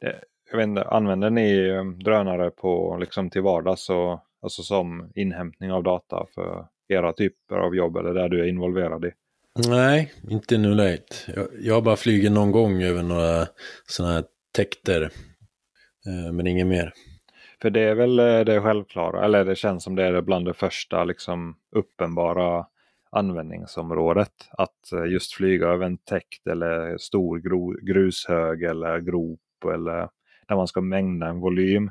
[0.00, 0.20] Det,
[0.54, 5.72] jag vet inte, använder ni eh, drönare på, liksom till vardags och, alltså som inhämtning
[5.72, 9.10] av data för era typer av jobb eller där du är involverad i?
[9.68, 11.28] Nej, inte nu nuläget.
[11.36, 13.46] Jag, jag bara flugit någon gång över några
[13.86, 14.24] sådana här
[14.56, 15.02] täkter,
[16.06, 16.92] eh, men inget mer.
[17.62, 20.54] För det är väl eh, det självklara, eller det känns som det är bland det
[20.54, 22.66] första liksom, uppenbara
[23.10, 24.48] användningsområdet.
[24.50, 27.38] Att just flyga över en täkt eller stor
[27.86, 29.40] grushög eller grop
[29.74, 30.08] eller
[30.48, 31.90] där man ska mängda en volym.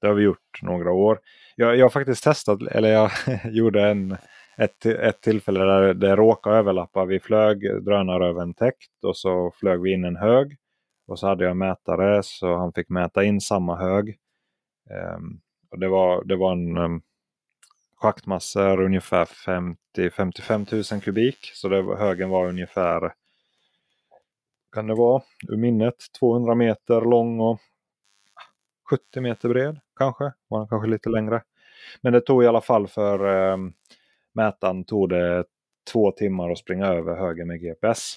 [0.00, 1.18] Det har vi gjort några år.
[1.56, 3.10] Jag, jag har faktiskt testat, eller jag
[3.44, 4.16] gjorde en,
[4.56, 7.04] ett, ett tillfälle där det råkade överlappa.
[7.04, 10.56] Vi flög drönare över en täkt och så flög vi in en hög.
[11.06, 14.18] Och så hade jag mätare så han fick mäta in samma hög.
[15.16, 15.40] Um,
[15.70, 17.02] och det, var, det var en ehm, um,
[17.96, 21.50] schaktmassor ungefär 50-55 000 kubik.
[21.54, 23.12] Så det högen var ungefär,
[24.72, 27.60] kan det vara, ur minnet, 200 meter lång och
[28.90, 30.32] 70 meter bred kanske.
[30.48, 31.42] Var den kanske lite längre.
[32.00, 33.56] Men det tog i alla fall för eh,
[34.34, 35.44] mätaren tog det
[35.92, 38.14] två timmar att springa över höger med GPS.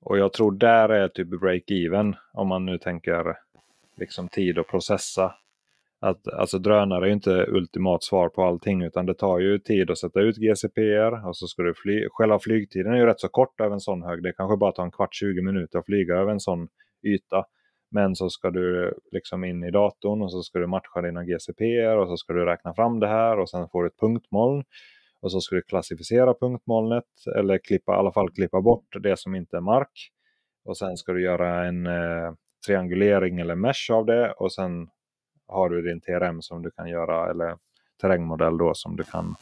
[0.00, 3.36] Och jag tror där är typ break-even om man nu tänker
[3.96, 5.34] liksom tid att processa.
[6.00, 9.98] Att, alltså drönare är inte ultimat svar på allting utan det tar ju tid att
[9.98, 13.60] sätta ut GCPR och så ska du fly själva flygtiden är ju rätt så kort
[13.60, 14.22] över en sån hög.
[14.22, 16.68] Det kanske bara tar en kvart, 20 minuter att flyga över en sån
[17.02, 17.44] yta.
[17.90, 21.86] Men så ska du liksom in i datorn och så ska du matcha dina GCP
[21.86, 24.64] och så ska du räkna fram det här och sen får du ett punktmoln.
[25.20, 27.04] Och så ska du klassificera punktmolnet
[27.36, 30.10] eller klippa, i alla fall klippa bort det som inte är mark.
[30.64, 32.32] Och sen ska du göra en eh,
[32.66, 34.88] triangulering eller mesh av det och sen
[35.46, 37.56] har du din TRM som du kan göra eller
[38.00, 39.36] terrängmodell då som du kan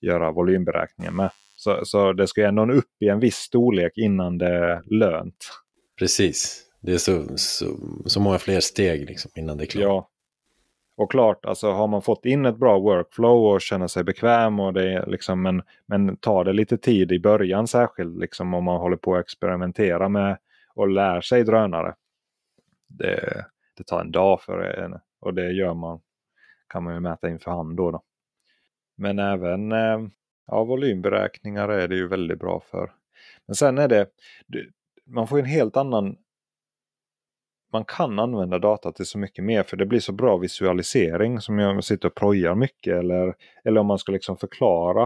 [0.00, 1.30] göra volymberäkningen med.
[1.56, 5.50] Så, så det ska ändå upp i en viss storlek innan det är lönt.
[5.98, 6.63] Precis.
[6.84, 9.82] Det är så, så, så många fler steg liksom innan det är klart.
[9.82, 10.08] Ja.
[10.96, 14.72] Och klart, alltså har man fått in ett bra workflow och känner sig bekväm och
[14.72, 18.80] det är liksom, men, men tar det lite tid i början särskilt liksom om man
[18.80, 20.38] håller på att experimentera med
[20.74, 21.94] och lär sig drönare.
[22.88, 23.44] Det,
[23.76, 26.00] det tar en dag för en och det gör man,
[26.68, 27.90] kan man ju mäta in för hand då.
[27.90, 28.02] då.
[28.96, 30.00] Men även eh,
[30.46, 32.92] ja, volymberäkningar är det ju väldigt bra för.
[33.46, 34.06] Men sen är det,
[35.06, 36.16] man får en helt annan
[37.74, 41.58] man kan använda data till så mycket mer för det blir så bra visualisering som
[41.58, 42.94] jag sitter och projar mycket.
[42.96, 43.34] Eller,
[43.64, 45.02] eller om man ska liksom förklara.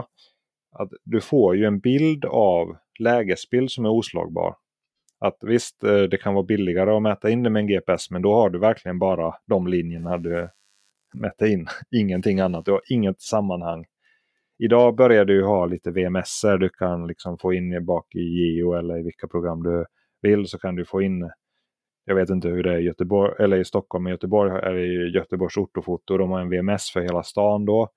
[0.71, 4.55] att Du får ju en bild av lägesbild som är oslagbar.
[5.19, 8.21] Att visst, eh, det kan vara billigare att mäta in det med en GPS men
[8.21, 10.49] då har du verkligen bara de linjerna du
[11.13, 11.67] mäter in.
[11.95, 13.85] Ingenting annat, du har inget sammanhang.
[14.63, 16.41] Idag börjar du ha lite VMS.
[16.59, 19.85] Du kan liksom få in bak i Geo eller i vilka program du
[20.21, 21.31] vill så kan du få in
[22.09, 25.09] jag vet inte hur det är i Göteborg, eller i Stockholm, men Göteborg är det
[25.17, 26.17] Göteborgs ortofoto.
[26.17, 27.89] De har en VMS för hela stan då.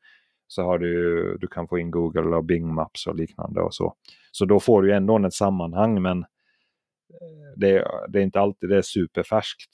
[0.46, 3.94] Så har du, du kan få in Google och Bing Maps och liknande och så.
[4.32, 8.76] Så då får du ändå ett sammanhang men eh, det, det är inte alltid det
[8.76, 9.70] är superfärskt.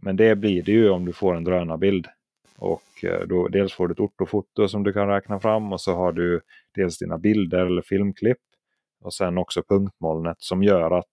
[0.00, 2.06] Men det blir det ju om du får en drönarbild.
[2.58, 5.94] Och eh, då, dels får du ett ortofoto som du kan räkna fram och så
[5.94, 6.40] har du
[6.74, 8.38] dels dina bilder eller filmklipp.
[9.00, 11.12] Och sen också punktmolnet som gör att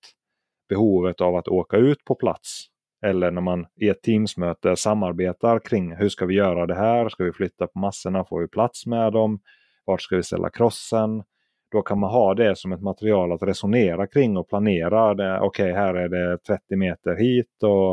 [0.69, 2.65] behovet av att åka ut på plats.
[3.05, 7.09] Eller när man i ett Teamsmöte samarbetar kring hur ska vi göra det här?
[7.09, 8.25] Ska vi flytta på massorna?
[8.25, 9.39] Får vi plats med dem?
[9.85, 11.23] Vart ska vi ställa krossen?
[11.71, 15.11] Då kan man ha det som ett material att resonera kring och planera.
[15.41, 17.91] Okej, okay, här är det 30 meter hit och,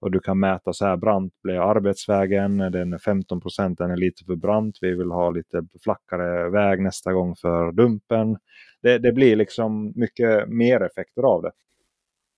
[0.00, 2.58] och du kan mäta så här brant blir arbetsvägen.
[2.58, 4.78] Den är 15 procent, den är lite för brant.
[4.80, 8.36] Vi vill ha lite flackare väg nästa gång för dumpen.
[8.82, 11.52] Det, det blir liksom mycket mer effekter av det.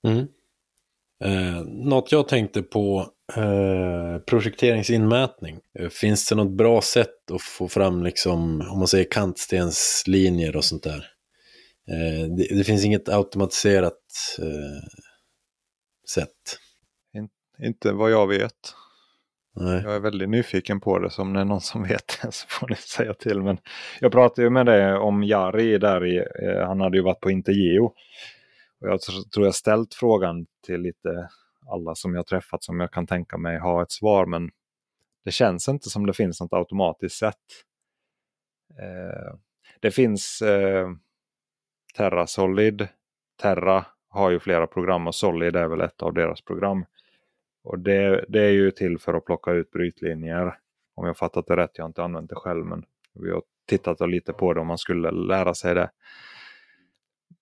[0.06, 0.26] Mm.
[1.24, 3.06] Eh, något jag tänkte på,
[3.36, 5.60] eh, projekteringsinmätning.
[5.78, 10.64] Eh, finns det något bra sätt att få fram, liksom, om man säger kantstenslinjer och
[10.64, 11.06] sånt där?
[11.90, 14.02] Eh, det, det, finns inget automatiserat
[14.38, 14.88] eh,
[16.14, 16.58] sätt.
[17.14, 17.28] In,
[17.66, 18.74] inte vad jag vet.
[19.60, 19.82] Nej.
[19.84, 22.46] Jag är väldigt nyfiken på det, så om det är någon som vet det så
[22.48, 23.42] får ni säga till.
[23.42, 23.58] Men
[24.00, 27.30] jag pratade ju med dig om Jari där i, eh, han hade ju varit på
[27.30, 27.92] Intergeo.
[28.80, 29.00] Och jag
[29.34, 31.28] tror jag ställt frågan till lite
[31.70, 34.26] alla som jag träffat som jag kan tänka mig ha ett svar.
[34.26, 34.50] Men
[35.24, 37.34] det känns inte som det finns något automatiskt sätt.
[38.78, 39.34] Eh,
[39.80, 40.88] det finns eh,
[41.96, 42.88] Terra Solid.
[43.42, 46.84] Terra har ju flera program och Solid är väl ett av deras program.
[47.64, 50.58] Och det, det är ju till för att plocka ut brytlinjer.
[50.94, 52.84] Om jag fattat det rätt, jag har inte använt det själv men
[53.14, 55.90] vi har tittat lite på det om man skulle lära sig det.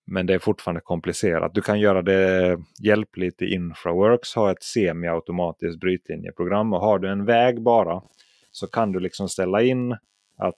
[0.07, 1.53] Men det är fortfarande komplicerat.
[1.53, 6.73] Du kan göra det hjälpligt i Infraworks, ha ett semi-automatiskt brytlinjeprogram.
[6.73, 8.01] Och har du en väg bara
[8.51, 9.91] så kan du liksom ställa in
[10.37, 10.55] att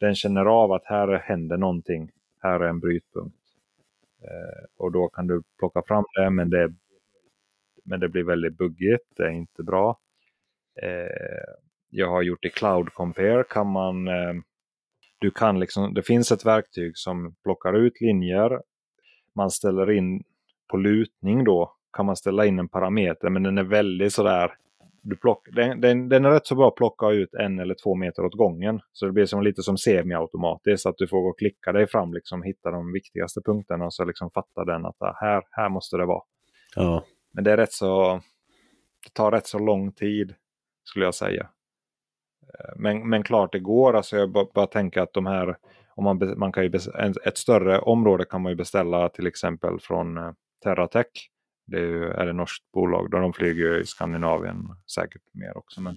[0.00, 2.10] den känner av att här händer någonting.
[2.42, 3.36] Här är en brytpunkt.
[4.22, 6.74] Eh, och då kan du plocka fram det men det,
[7.84, 9.04] men det blir väldigt buggigt.
[9.16, 9.98] Det är inte bra.
[10.82, 11.54] Eh,
[11.90, 14.34] jag har gjort i Cloud Compare kan man eh,
[15.22, 18.60] du kan liksom, det finns ett verktyg som plockar ut linjer.
[19.34, 20.22] Man ställer in
[20.70, 24.52] på lutning då kan man ställa in en parameter men den är väldigt sådär
[25.02, 27.94] du plock, den, den, den, är rätt så bra att plocka ut en eller två
[27.94, 28.80] meter åt gången.
[28.92, 32.14] Så det blir som, lite som semiautomatiskt, att du får gå och klicka dig fram,
[32.14, 35.96] liksom, hitta de viktigaste punkterna och så liksom fattar den att ah, här, här måste
[35.96, 36.22] det vara.
[36.76, 37.04] Ja.
[37.32, 38.20] Men det är rätt så,
[39.04, 40.34] det tar rätt så lång tid
[40.84, 41.48] skulle jag säga.
[42.76, 45.56] Men, men klart det går, alltså jag bara, bara tänker att de här,
[45.94, 46.70] om man, man kan ju
[47.24, 51.30] ett större område kan man ju beställa till exempel från eh, Terratech.
[51.66, 54.56] Det är, ju, är det norskt bolag, då de flyger i Skandinavien
[54.94, 55.80] säkert mer också.
[55.80, 55.96] Men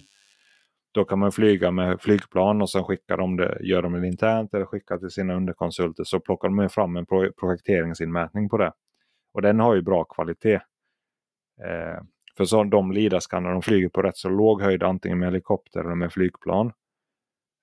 [0.92, 4.54] då kan man flyga med flygplan och sen skickar de det, gör de det internt
[4.54, 7.06] eller skickar till sina underkonsulter så plockar de fram en
[7.40, 8.72] projekteringsinmätning på det.
[9.32, 10.60] Och den har ju bra kvalitet.
[11.64, 12.00] Eh,
[12.36, 15.94] för så de Lidaskannar de flyger på rätt så låg höjd antingen med helikopter eller
[15.94, 16.72] med flygplan.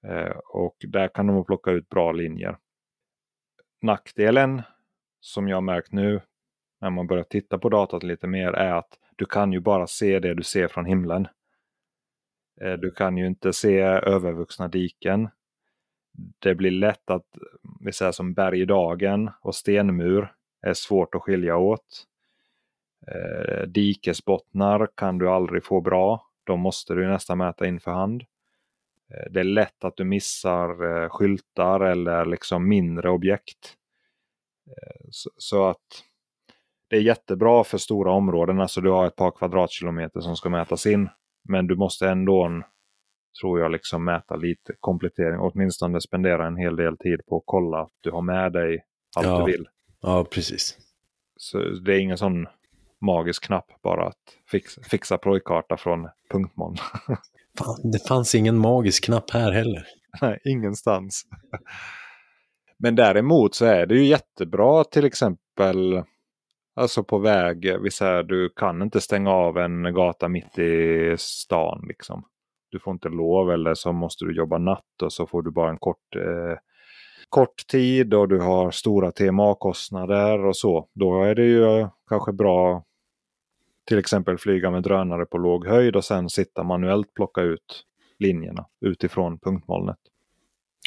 [0.07, 2.57] Eh, och där kan de plocka ut bra linjer.
[3.81, 4.61] Nackdelen
[5.19, 6.21] som jag märkt nu
[6.81, 10.19] när man börjar titta på datat lite mer är att du kan ju bara se
[10.19, 11.27] det du ser från himlen.
[12.61, 15.29] Eh, du kan ju inte se övervuxna diken.
[16.39, 17.27] Det blir lätt att,
[17.79, 22.07] vi säger som bergdagen och stenmur är svårt att skilja åt.
[23.07, 26.29] Eh, dikesbottnar kan du aldrig få bra.
[26.43, 28.23] De måste du nästan mäta in för hand.
[29.13, 33.75] Eh, det är lätt att du missar eh, skyltar eller liksom mindre objekt.
[34.67, 36.03] Eh, så, så, att
[36.87, 40.85] det är jättebra för stora områden, alltså du har ett par kvadratkilometer som ska mätas
[40.85, 41.09] in.
[41.49, 42.63] Men du måste ändå,
[43.41, 45.39] tror jag, liksom mäta lite komplettering.
[45.39, 48.85] Åtminstone spendera en hel del tid på att kolla att du har med dig
[49.15, 49.39] allt ja.
[49.39, 49.67] du vill.
[50.01, 50.77] Ja, precis.
[51.37, 52.47] Så det är ingen sån
[53.03, 56.75] magisk knapp bara att fixa, fixa projkarta från punktmoln.
[57.91, 59.85] Det fanns ingen magisk knapp här heller.
[60.21, 61.23] Nej, ingenstans.
[62.77, 66.03] Men däremot så är det ju jättebra till exempel
[66.75, 71.85] Alltså på väg, vi säger du kan inte stänga av en gata mitt i stan.
[71.87, 72.23] Liksom.
[72.71, 75.69] Du får inte lov eller så måste du jobba natt och så får du bara
[75.69, 76.57] en kort, eh,
[77.29, 80.87] kort tid och du har stora TMA-kostnader och så.
[80.93, 82.83] Då är det ju kanske bra
[83.87, 87.83] till exempel flyga med drönare på låg höjd och sen sitta manuellt plocka ut
[88.19, 89.97] linjerna utifrån punktmolnet.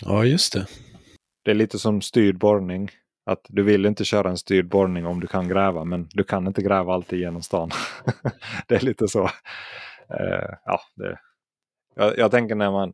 [0.02, 0.66] Ja, just det.
[1.44, 2.90] Det är lite som styrd borrning.
[3.26, 6.46] Att du vill inte köra en styrd borrning om du kan gräva, men du kan
[6.46, 7.70] inte gräva alltid genom stan.
[8.68, 9.24] det är lite så.
[9.24, 11.18] Uh, ja, det,
[11.94, 12.92] jag, jag, tänker när man...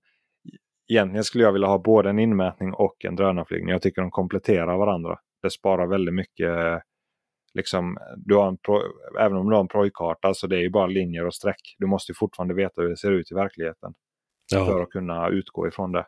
[0.88, 3.68] Egentligen skulle jag vilja ha både en inmätning och en drönarflygning.
[3.68, 5.18] Jag tycker de kompletterar varandra.
[5.42, 6.82] Det sparar väldigt mycket
[7.54, 8.82] liksom, du har en pro,
[9.20, 11.76] även om du har en projkarta så det är ju bara linjer och streck.
[11.78, 13.94] Du måste fortfarande veta hur det ser ut i verkligheten.
[14.52, 14.66] Ja.
[14.66, 16.06] För att kunna utgå ifrån det.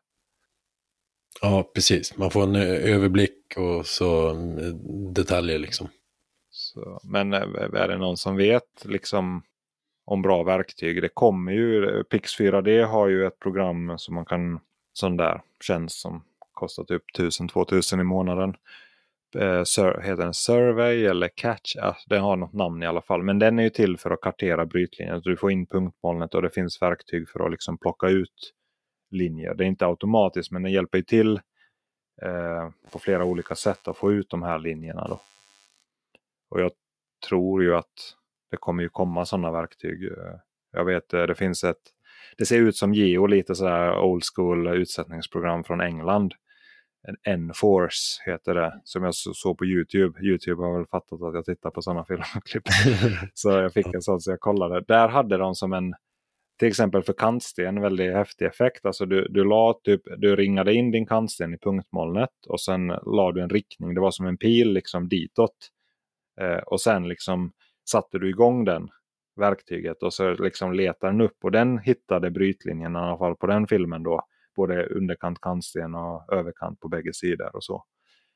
[1.41, 2.17] Ja, precis.
[2.17, 4.33] Man får en överblick och så
[5.15, 5.89] detaljer liksom.
[6.51, 7.41] Så, men eh,
[7.75, 9.43] är det någon som vet liksom
[10.05, 11.03] om bra verktyg?
[11.03, 14.61] Det kommer ju, Pix 4D har ju ett program som man kan,
[14.93, 18.55] sån där tjänst som kostar typ 1000-2000 i månaden
[19.35, 21.77] eh, heter den Survey eller Catch.
[21.77, 23.23] Ja, den har något namn i alla fall.
[23.23, 25.21] Men den är ju till för att kartera brytlinjen.
[25.25, 28.53] Du får in punktmolnet och det finns verktyg för att liksom plocka ut
[29.11, 29.55] linjer.
[29.55, 31.37] Det är inte automatiskt men den hjälper ju till
[32.23, 35.09] eh, på flera olika sätt att få ut de här linjerna.
[35.09, 35.21] Då.
[36.51, 36.73] Och jag
[37.29, 38.15] tror ju att
[38.51, 40.05] det kommer ju komma sådana verktyg.
[40.05, 40.39] Eh.
[40.73, 41.83] Jag vet eh, det finns ett,
[42.39, 46.35] det ser ut som Geo lite sådär old school utsättningsprogram från England.
[47.25, 50.21] N-Force heter det, som jag såg på YouTube.
[50.21, 52.63] YouTube har väl fattat att jag tittar på sådana filmklipp.
[53.35, 54.81] så jag fick en sån så jag kollade.
[54.81, 55.95] Där hade de som en,
[56.59, 58.87] till exempel för kantsten, väldigt häftig effekt.
[58.87, 63.33] Alltså du, du, la typ, du ringade in din kantsten i punktmolnet och sen la
[63.33, 63.95] du en riktning.
[63.95, 65.71] Det var som en pil liksom ditåt.
[66.41, 67.53] Eh, och sen liksom
[67.91, 68.89] satte du igång den
[69.37, 73.47] verktyget och så liksom letade den upp och den hittade brytlinjen i alla fall på
[73.47, 74.23] den filmen då
[74.55, 77.85] både underkant kantsten och överkant på bägge sidor och så.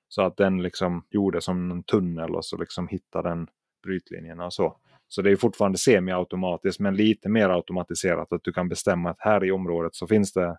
[0.08, 3.48] Så att den liksom gjorde som en tunnel och så liksom hittade den
[3.82, 4.76] brytlinjerna och så.
[5.08, 9.44] Så det är fortfarande semi-automatiskt men lite mer automatiserat att du kan bestämma att här
[9.44, 10.58] i området så finns det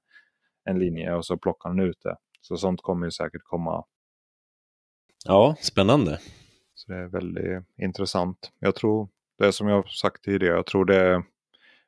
[0.63, 2.15] en linje och så plockar den ut det.
[2.41, 3.85] Så sånt kommer ju säkert komma.
[5.25, 6.19] Ja, spännande.
[6.73, 8.51] Så det är väldigt intressant.
[8.59, 11.23] Jag tror, det är som jag sagt tidigare, jag tror det är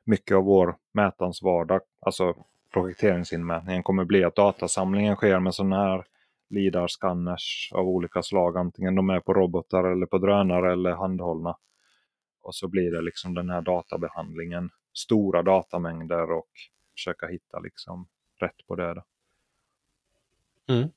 [0.04, 6.04] mycket av vår mätans vardag, alltså projekteringsinmätningen kommer bli att datasamlingen sker med sådana här
[6.50, 8.56] LIDAR-scanners av olika slag.
[8.56, 11.56] Antingen de är på robotar eller på drönare eller handhållna.
[12.42, 14.70] Och så blir det liksom den här databehandlingen.
[14.92, 16.50] Stora datamängder och
[16.94, 18.08] försöka hitta liksom
[18.40, 19.02] rätt på det.
[20.68, 20.88] Mm.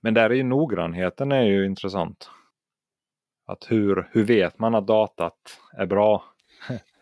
[0.00, 2.30] Men där är ju noggrannheten är ju intressant.
[3.46, 6.24] Att hur, hur vet man att datat är bra?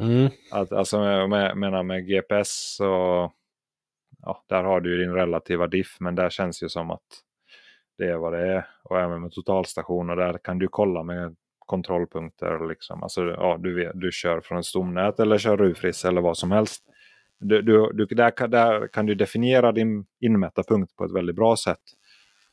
[0.00, 0.30] Mm.
[0.52, 0.98] Att, alltså
[1.28, 3.32] med, menar med GPS så
[4.22, 7.02] ja, där har du ju din relativa diff men där känns ju som att
[7.98, 8.66] det är vad det är.
[8.84, 12.68] Och även med totalstationer där kan du kolla med kontrollpunkter.
[12.68, 13.02] Liksom.
[13.02, 16.84] Alltså, ja, du, vet, du kör från stomnät eller kör rufris eller vad som helst.
[17.38, 21.56] Du, du, du, där, där kan du definiera din inmätta punkt på ett väldigt bra
[21.56, 21.82] sätt.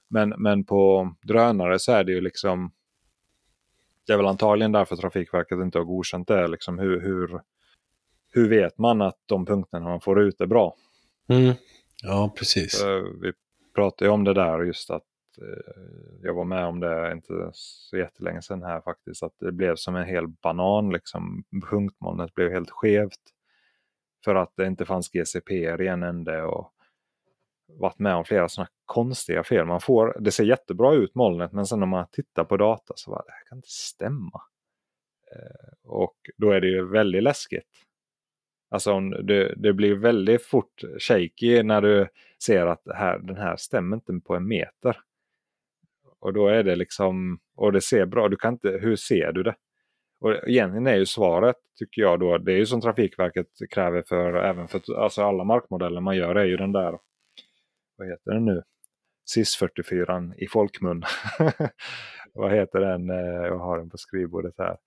[0.10, 2.72] Men, men på drönare så är det ju liksom
[4.08, 6.48] det är väl antagligen därför Trafikverket inte har godkänt det.
[6.48, 7.42] Liksom hur, hur,
[8.32, 10.76] hur vet man att de punkterna man får ut är bra?
[11.30, 11.54] Mm.
[12.04, 12.84] Ja, precis.
[13.22, 13.34] Vi
[13.76, 15.04] pratade ju om det där just att
[15.42, 15.82] eh,
[16.22, 19.24] jag var med om det inte så jättelänge sedan här faktiskt.
[19.24, 21.44] Att det blev som en hel banan liksom.
[21.70, 23.22] Punktmolnet blev helt skevt.
[24.26, 26.44] För att det inte fanns GCP i en ände.
[26.44, 26.72] Och
[27.68, 29.66] varit med om flera sådana konstiga fel.
[29.66, 33.12] Man får, det ser jättebra ut molnet men sen när man tittar på data så
[33.12, 34.42] bara, det här kan inte stämma.
[35.32, 37.68] Eh, och då är det ju väldigt läskigt.
[38.70, 42.08] Alltså det, det blir väldigt fort shaky när du
[42.44, 44.98] ser att här, den här stämmer inte på en meter.
[46.20, 49.44] Och då är det liksom, och det ser bra, du kan inte, hur ser du
[49.44, 49.56] det?
[50.20, 54.34] Och egentligen är ju svaret, tycker jag då, det är ju som Trafikverket kräver för
[54.34, 57.00] även för alltså alla markmodeller man gör är ju den där
[57.98, 58.64] vad heter den nu?
[59.36, 61.04] SIS-44 i folkmun.
[62.34, 63.10] vad heter den?
[63.10, 64.78] Eh, jag har den på skrivbordet här.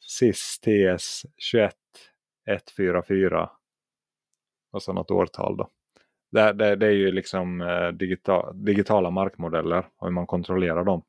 [0.00, 1.74] SIS TS 21
[2.46, 3.50] 144.
[4.72, 5.70] Och så något årtal då.
[6.32, 11.02] Det, det, det är ju liksom eh, digital, digitala markmodeller och hur man kontrollerar dem.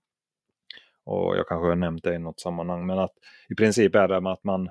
[1.03, 2.85] Och jag kanske har nämnt det i något sammanhang.
[2.85, 3.13] Men att
[3.49, 4.69] i princip är det med att man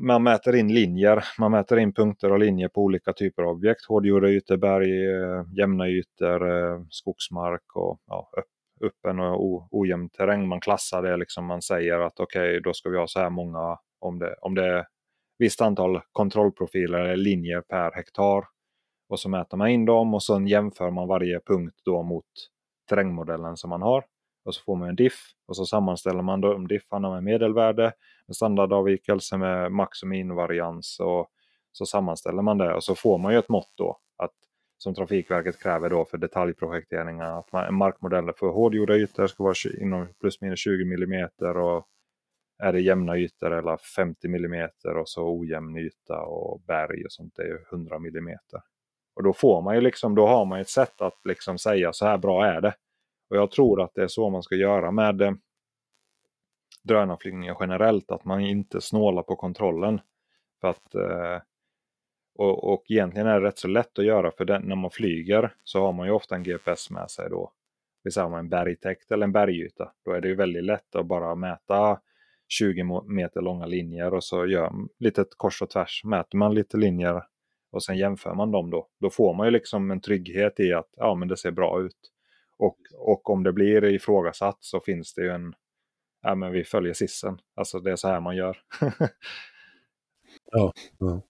[0.00, 3.86] man mäter in linjer, man mäter in punkter och linjer på olika typer av objekt.
[3.88, 8.30] Hårdgjorda ytor, berg, eh, jämna ytor, eh, skogsmark och ja,
[8.82, 10.48] öppen och ojämn terräng.
[10.48, 13.30] Man klassar det, liksom, man säger att okej, okay, då ska vi ha så här
[13.30, 14.86] många, om det, om det är
[15.38, 18.44] visst antal kontrollprofiler eller linjer per hektar.
[19.08, 22.24] Och så mäter man in dem och sen jämför man varje punkt då mot
[22.88, 24.04] terrängmodellen som man har.
[24.44, 27.92] Och så får man en diff och så sammanställer man de diffarna med medelvärde,
[28.32, 31.28] en standardavvikelse med max och minvarians och
[31.72, 34.34] så sammanställer man det och så får man ju ett mått då att
[34.78, 40.08] som Trafikverket kräver då för detaljprojekteringar att man, markmodeller för hårdgjorda ytor ska vara inom
[40.20, 41.86] plus minus 20 mm och
[42.62, 44.68] är det jämna ytor eller 50 mm
[45.00, 48.36] och så ojämn yta och berg och sånt det är 100 mm.
[49.14, 52.06] Och då får man ju liksom, då har man ett sätt att liksom säga så
[52.06, 52.74] här bra är det.
[53.30, 55.32] Och jag tror att det är så man ska göra med eh,
[56.82, 58.10] drönarflygningar generellt.
[58.10, 60.00] Att man inte snålar på kontrollen.
[60.60, 61.42] För att, eh,
[62.34, 65.54] och, och egentligen är det rätt så lätt att göra för den, när man flyger
[65.64, 67.52] så har man ju ofta en GPS med sig då.
[68.04, 69.92] Vill säga en bergtäkt eller en bergyta.
[70.04, 72.00] Då är det ju väldigt lätt att bara mäta
[72.48, 76.04] 20 meter långa linjer och så gör man lite kors och tvärs.
[76.04, 77.22] Mäter man lite linjer
[77.70, 78.88] och sen jämför man dem då.
[79.00, 82.12] Då får man ju liksom en trygghet i att ja, men det ser bra ut.
[82.56, 85.54] Och, och om det blir ifrågasatt så finns det ju en,
[86.22, 87.38] ja men vi följer sissen.
[87.54, 88.58] Alltså det är så här man gör.
[90.52, 91.22] ja, ja,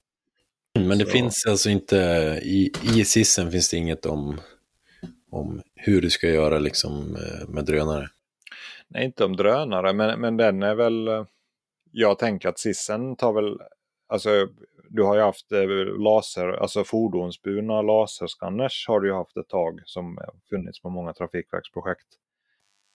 [0.74, 1.10] Men det så.
[1.10, 1.96] finns alltså inte,
[2.42, 4.40] i, i sissen finns det inget om,
[5.30, 8.08] om hur du ska göra liksom eh, med drönare?
[8.88, 11.08] Nej, inte om drönare, men, men den är väl...
[11.90, 13.58] jag tänker att Sissen tar väl,
[14.08, 14.48] alltså
[14.88, 15.66] du har ju haft eh,
[15.98, 20.18] laser, alltså fordonsburna laserskanners har du ju haft ett tag som
[20.50, 22.06] funnits på många trafikverksprojekt.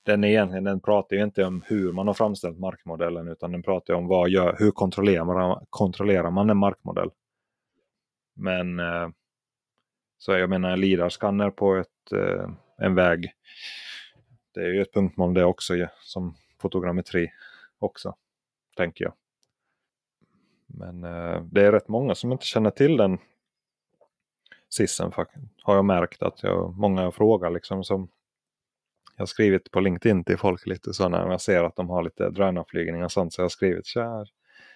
[0.07, 3.93] Den, egentligen, den pratar ju inte om hur man har framställt markmodellen utan den pratar
[3.93, 7.09] om vad gör, hur kontrollerar man, kontrollerar man en markmodell.
[8.35, 9.09] Men eh,
[10.17, 13.31] så jag menar en LIDAR-skanner på ett, eh, en väg.
[14.53, 17.31] Det är ju ett punktmål det också som fotogrammetri
[17.79, 18.15] också.
[18.77, 19.13] Tänker jag.
[20.67, 23.17] Men eh, det är rätt många som inte känner till den
[24.69, 25.11] sissen.
[25.63, 28.09] Har jag märkt att jag, många frågar liksom som
[29.17, 32.03] jag har skrivit på LinkedIn till folk lite så när jag ser att de har
[32.03, 33.33] lite drönarflygning och sånt.
[33.33, 33.85] Så jag har skrivit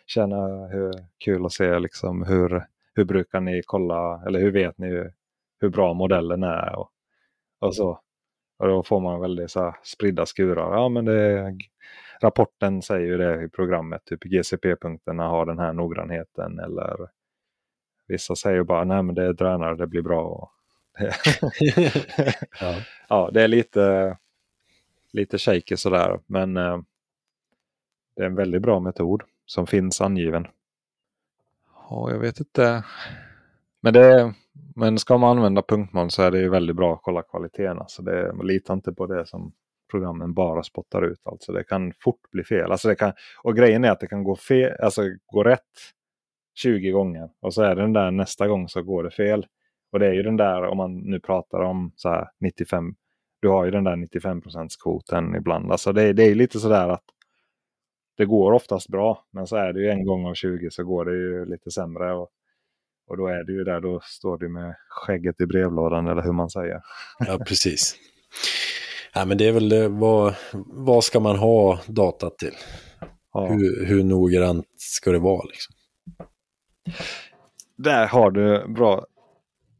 [0.05, 2.65] tjena, hur kul att se liksom hur,
[2.95, 5.13] hur brukar ni kolla eller hur vet ni hur,
[5.59, 6.89] hur bra modellen är och,
[7.59, 7.99] och så.
[8.59, 10.73] Och då får man väldigt så här, spridda skurar.
[10.73, 11.53] Ja men det,
[12.21, 14.05] rapporten säger ju det i programmet.
[14.05, 16.59] Typ GCP-punkterna har den här noggrannheten.
[16.59, 17.09] Eller
[18.07, 20.51] vissa säger bara nej men det är drönare, det blir bra.
[22.59, 22.75] ja.
[23.09, 24.17] ja, det är lite,
[25.13, 26.19] lite shaky sådär.
[26.25, 26.77] Men eh,
[28.15, 30.47] det är en väldigt bra metod som finns angiven.
[31.89, 32.83] Ja, jag vet inte.
[33.81, 34.33] Men, det,
[34.75, 37.79] men ska man använda punktmål så är det ju väldigt bra att kolla kvaliteten.
[37.79, 39.53] Alltså det, man litar inte på det som
[39.91, 41.21] programmen bara spottar ut.
[41.23, 42.71] Alltså det kan fort bli fel.
[42.71, 43.13] Alltså det kan,
[43.43, 45.59] och grejen är att det kan gå, fel, alltså gå rätt
[46.53, 47.29] 20 gånger.
[47.39, 49.45] Och så är det den där nästa gång så går det fel.
[49.91, 52.95] Och det är ju den där om man nu pratar om så här 95.
[53.41, 54.41] Du har ju den där 95
[54.83, 55.71] kvoten ibland.
[55.71, 57.03] Alltså det, det är lite sådär att
[58.17, 59.25] det går oftast bra.
[59.31, 62.13] Men så är det ju en gång av 20 så går det ju lite sämre.
[62.13, 62.29] Och,
[63.07, 66.31] och då är det ju där, då står du med skägget i brevlådan eller hur
[66.31, 66.81] man säger.
[67.19, 67.95] Ja, precis.
[69.13, 70.35] Ja, men det är väl vad,
[70.65, 72.53] vad ska man ha datat till?
[73.33, 73.47] Ja.
[73.47, 75.43] Hur, hur noggrant ska det vara?
[75.45, 75.75] Liksom?
[77.77, 79.05] Där har du bra.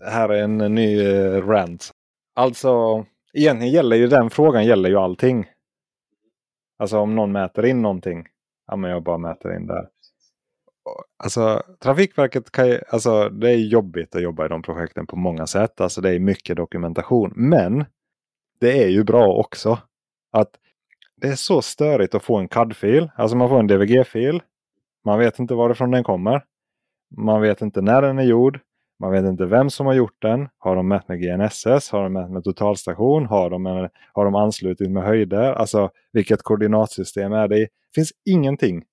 [0.06, 1.92] Här är en ny uh, rant.
[2.34, 5.46] Alltså, egentligen gäller ju den frågan gäller ju allting.
[6.78, 8.28] Alltså om någon mäter in någonting.
[8.68, 9.88] Ja, men jag bara mäter in där.
[11.24, 15.48] Alltså Trafikverket kan ju, alltså det är jobbigt att jobba i de projekten på många
[15.48, 15.82] sätt.
[15.82, 17.34] Alltså det är mycket dokumentation.
[17.36, 17.86] Men
[18.60, 19.80] det är ju bra också.
[20.32, 20.50] Att
[21.16, 23.12] Det är så störigt att få en CAD-fil.
[23.16, 24.42] Alltså man får en DVG-fil.
[25.06, 26.44] Man vet inte varifrån den kommer.
[27.18, 28.60] Man vet inte när den är gjord.
[29.02, 30.50] Man vet inte vem som har gjort den.
[30.58, 31.92] Har de mätt med GNSS?
[31.92, 33.26] Har de mätt med totalstation?
[33.26, 35.54] Har de, en, har de anslutit med höjder?
[35.54, 37.62] Alltså vilket koordinatsystem är det i?
[37.62, 38.84] Det finns ingenting.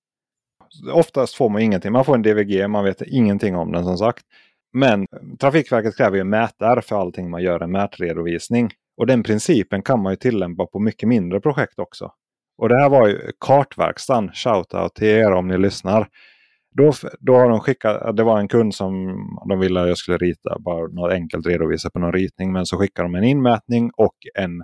[0.93, 1.93] Oftast får man ingenting.
[1.93, 4.25] Man får en DVG, man vet ingenting om den som sagt.
[4.73, 5.07] Men
[5.41, 8.71] Trafikverket kräver ju mätare för allting man gör en mätredovisning.
[8.97, 12.13] Och den principen kan man ju tillämpa på mycket mindre projekt också.
[12.59, 14.31] Och det här var ju kartverkstan.
[14.33, 16.09] Shoutout till er om ni lyssnar.
[16.79, 19.17] Då, då har de skickat, det var en kund som
[19.49, 22.53] de ville att jag skulle rita, bara något enkelt redovisa på någon ritning.
[22.53, 24.63] Men så skickade de en inmätning och en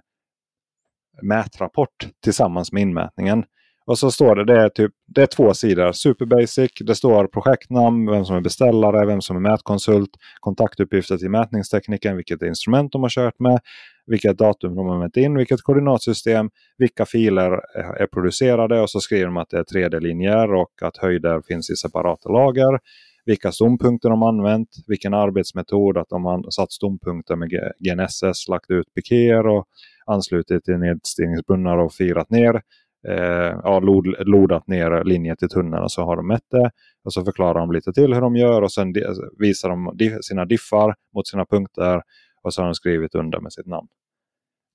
[1.23, 3.45] mätrapport tillsammans med inmätningen.
[3.87, 5.93] Och så står det, det är, typ, det är två sidor.
[5.93, 11.31] Super basic, det står projektnamn, vem som är beställare, vem som är mätkonsult, kontaktuppgifter till
[11.31, 13.61] mätningstekniken, vilket instrument de har kört med,
[14.07, 19.01] vilket datum de har mätt in, vilket koordinatsystem, vilka filer eh, är producerade och så
[19.01, 22.79] skriver de att det är 3D-linjer och att höjder finns i separata lager.
[23.27, 28.95] Vilka stompunkter de använt, vilken arbetsmetod, att de har satt stompunkter med GNSS, lagt ut
[28.95, 29.65] pikéer och
[30.07, 32.63] anslutit till nedstigningsbrunnar och firat ner
[33.09, 36.71] eh, ja, lod, lodat ner linjen till tunneln och så har de mätt det.
[37.05, 38.95] Och så förklarar de lite till hur de gör och sen
[39.39, 42.03] visar de sina diffar mot sina punkter
[42.43, 43.89] och så har de skrivit under med sitt namn.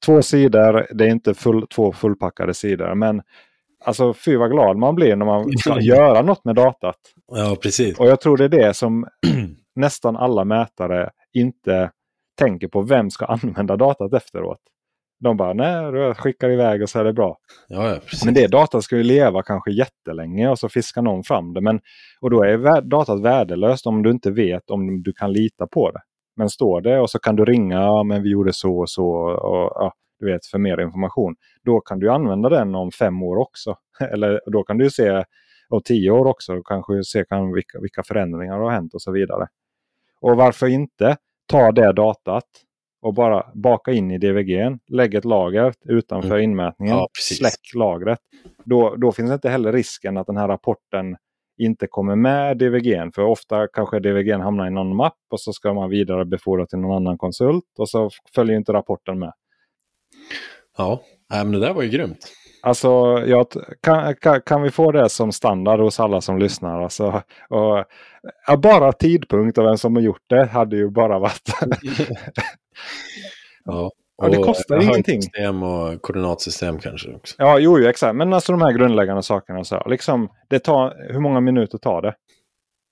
[0.05, 3.21] Två sidor, det är inte full, två fullpackade sidor men
[3.85, 6.99] alltså fy vad glad man blir när man ska göra något med datat.
[7.31, 7.99] Ja, precis.
[7.99, 9.07] Och jag tror det är det som
[9.75, 11.91] nästan alla mätare inte
[12.37, 12.81] tänker på.
[12.81, 14.61] Vem ska använda datat efteråt?
[15.19, 17.37] De bara, nej, jag skickar iväg och så är det bra.
[17.67, 21.53] Ja, ja, men det datat ska ju leva kanske jättelänge och så fiskar någon fram
[21.53, 21.61] det.
[21.61, 21.79] Men,
[22.21, 25.99] och då är datat värdelöst om du inte vet om du kan lita på det.
[26.35, 29.07] Men står det och så kan du ringa, ja, men vi gjorde så och så.
[29.21, 31.35] Och, ja, du vet, för mer information.
[31.63, 33.75] Då kan du använda den om fem år också.
[34.11, 35.23] Eller då kan du se
[35.69, 36.53] om tio år också.
[36.53, 39.47] Och kanske se kan, vilka, vilka förändringar har hänt och så vidare.
[40.21, 41.17] Och varför inte
[41.47, 42.45] ta det datat
[43.01, 44.77] och bara baka in i DVG.
[44.87, 46.43] Lägg ett lager utanför mm.
[46.43, 46.95] inmätningen.
[46.95, 48.19] Ja, släck lagret.
[48.65, 51.15] Då, då finns inte heller risken att den här rapporten
[51.57, 53.13] inte kommer med DVG.
[53.15, 56.79] För ofta kanske DVG hamnar i någon mapp och så ska man vidare befordra till
[56.79, 59.33] någon annan konsult och så följer inte rapporten med.
[60.77, 62.27] Ja, men det där var ju grymt.
[62.61, 62.87] Alltså,
[63.25, 63.47] jag,
[63.81, 66.81] kan, kan, kan, vi få det som standard hos alla som lyssnar?
[66.81, 67.85] Alltså, och,
[68.47, 71.49] ja, bara tidpunkt och vem som har gjort det hade ju bara varit...
[73.65, 73.91] ja.
[74.17, 75.21] Och det kostar ingenting.
[75.21, 77.35] System och koordinatsystem kanske också.
[77.37, 78.15] Ja, jo, exakt.
[78.15, 79.63] Men alltså de här grundläggande sakerna.
[79.63, 82.15] Så, liksom, det tar, hur många minuter tar det?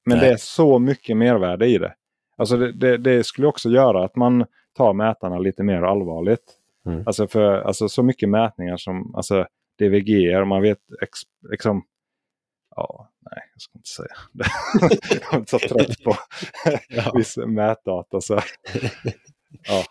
[0.05, 0.27] Men Nej.
[0.27, 1.93] det är så mycket mervärde i det.
[2.37, 4.45] Alltså det, det, det, skulle också göra att man
[4.77, 6.53] tar mätarna lite mer allvarligt.
[6.85, 7.03] Mm.
[7.05, 9.47] Alltså för alltså så mycket mätningar som alltså
[9.79, 11.19] DVG, man vet ex,
[11.49, 11.83] liksom...
[12.75, 14.15] Ja, nej, jag ska inte säga.
[15.21, 16.15] jag är inte så trött på
[16.89, 17.11] ja.
[17.15, 18.21] viss mätdata.
[18.21, 18.39] Så.
[19.67, 19.83] Ja.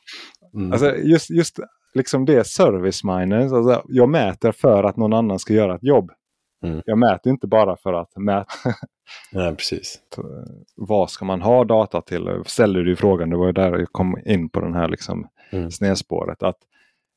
[0.54, 0.72] Mm.
[0.72, 1.58] Alltså just, just
[1.94, 3.52] liksom det service miners.
[3.52, 6.10] Alltså jag mäter för att någon annan ska göra ett jobb.
[6.64, 6.82] Mm.
[6.84, 8.50] Jag mäter inte bara för att mäta.
[9.32, 9.98] Nej, precis.
[10.76, 12.42] Vad ska man ha data till?
[12.46, 15.70] Ställer du frågan, det var där jag kom in på den här liksom mm.
[15.70, 16.42] snedspåret.
[16.42, 16.56] Att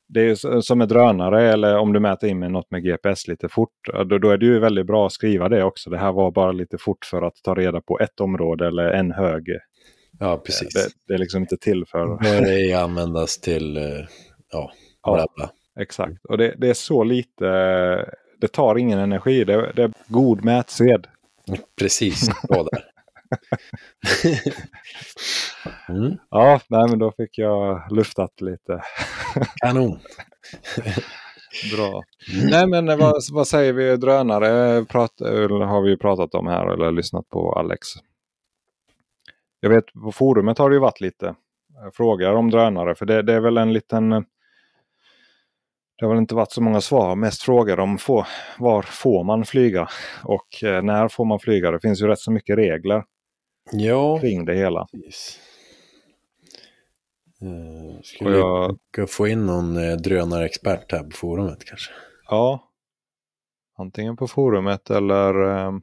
[0.08, 3.48] det är som med drönare eller om du mäter in med något med GPS lite
[3.48, 3.88] fort.
[4.06, 5.90] Då, då är det ju väldigt bra att skriva det också.
[5.90, 9.12] Det här var bara lite fort för att ta reda på ett område eller en
[9.12, 9.48] hög.
[10.22, 10.74] Ja, precis.
[10.74, 12.18] Det, det är liksom inte till för...
[12.44, 13.82] Det användas till, eh,
[14.52, 14.72] ja,
[15.04, 15.50] bla bla.
[15.80, 17.44] exakt, och det, det, är så lite,
[18.40, 19.44] det tar ingen energi.
[19.44, 21.06] Det, det är god mätsed.
[21.78, 22.84] Precis, bra där.
[25.94, 26.16] mm.
[26.30, 28.82] Ja, nej, men då fick jag luftat lite.
[29.62, 29.98] Kanon.
[31.76, 32.02] Bra.
[32.50, 35.12] Nej men vad, vad säger vi drönare prat,
[35.68, 37.88] har vi ju pratat om här eller lyssnat på Alex.
[39.60, 43.22] Jag vet på forumet har det ju varit lite eh, frågor om drönare för det,
[43.22, 44.20] det är väl en liten eh,
[45.96, 48.26] det har väl inte varit så många svar, mest frågor om få,
[48.58, 49.88] var får man flyga
[50.24, 51.70] och eh, när får man flyga.
[51.70, 53.04] Det finns ju rätt så mycket regler
[53.72, 54.86] ja, kring det hela.
[54.92, 55.40] Precis.
[57.42, 61.92] Uh, skulle jag ska få in någon drönarexpert här på forumet kanske?
[62.28, 62.70] Ja,
[63.78, 65.78] antingen på forumet eller uh,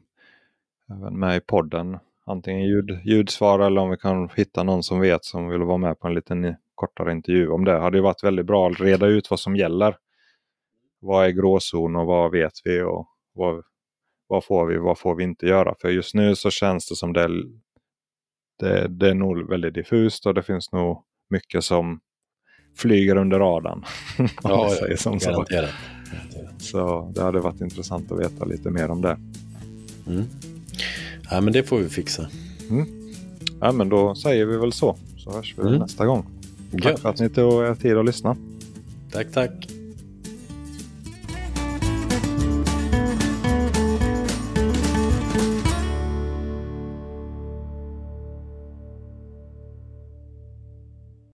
[0.91, 1.97] även med i podden.
[2.29, 5.99] Antingen ljud, ljudsvar eller om vi kan hitta någon som vet som vill vara med
[5.99, 7.71] på en liten kortare intervju om det.
[7.71, 9.97] Det hade ju varit väldigt bra att reda ut vad som gäller.
[10.99, 13.63] Vad är gråzon och vad vet vi och vad,
[14.27, 15.75] vad får vi vad får vi inte göra.
[15.81, 17.29] För just nu så känns det som det,
[18.59, 21.99] det, det är nog väldigt diffust och det finns nog mycket som
[22.77, 23.85] flyger under radarn.
[24.43, 25.45] Ja, ja som så.
[26.59, 29.17] så det hade varit intressant att veta lite mer om det.
[30.07, 30.25] Mm.
[31.29, 32.27] Ja, men det får vi fixa.
[32.69, 32.87] Mm.
[33.61, 34.95] Ja, men då säger vi väl så.
[35.17, 35.79] Så hörs vi mm.
[35.79, 36.25] nästa gång.
[36.81, 38.35] Tack för att ni tog er tid att lyssna.
[39.11, 39.76] Tack, tack.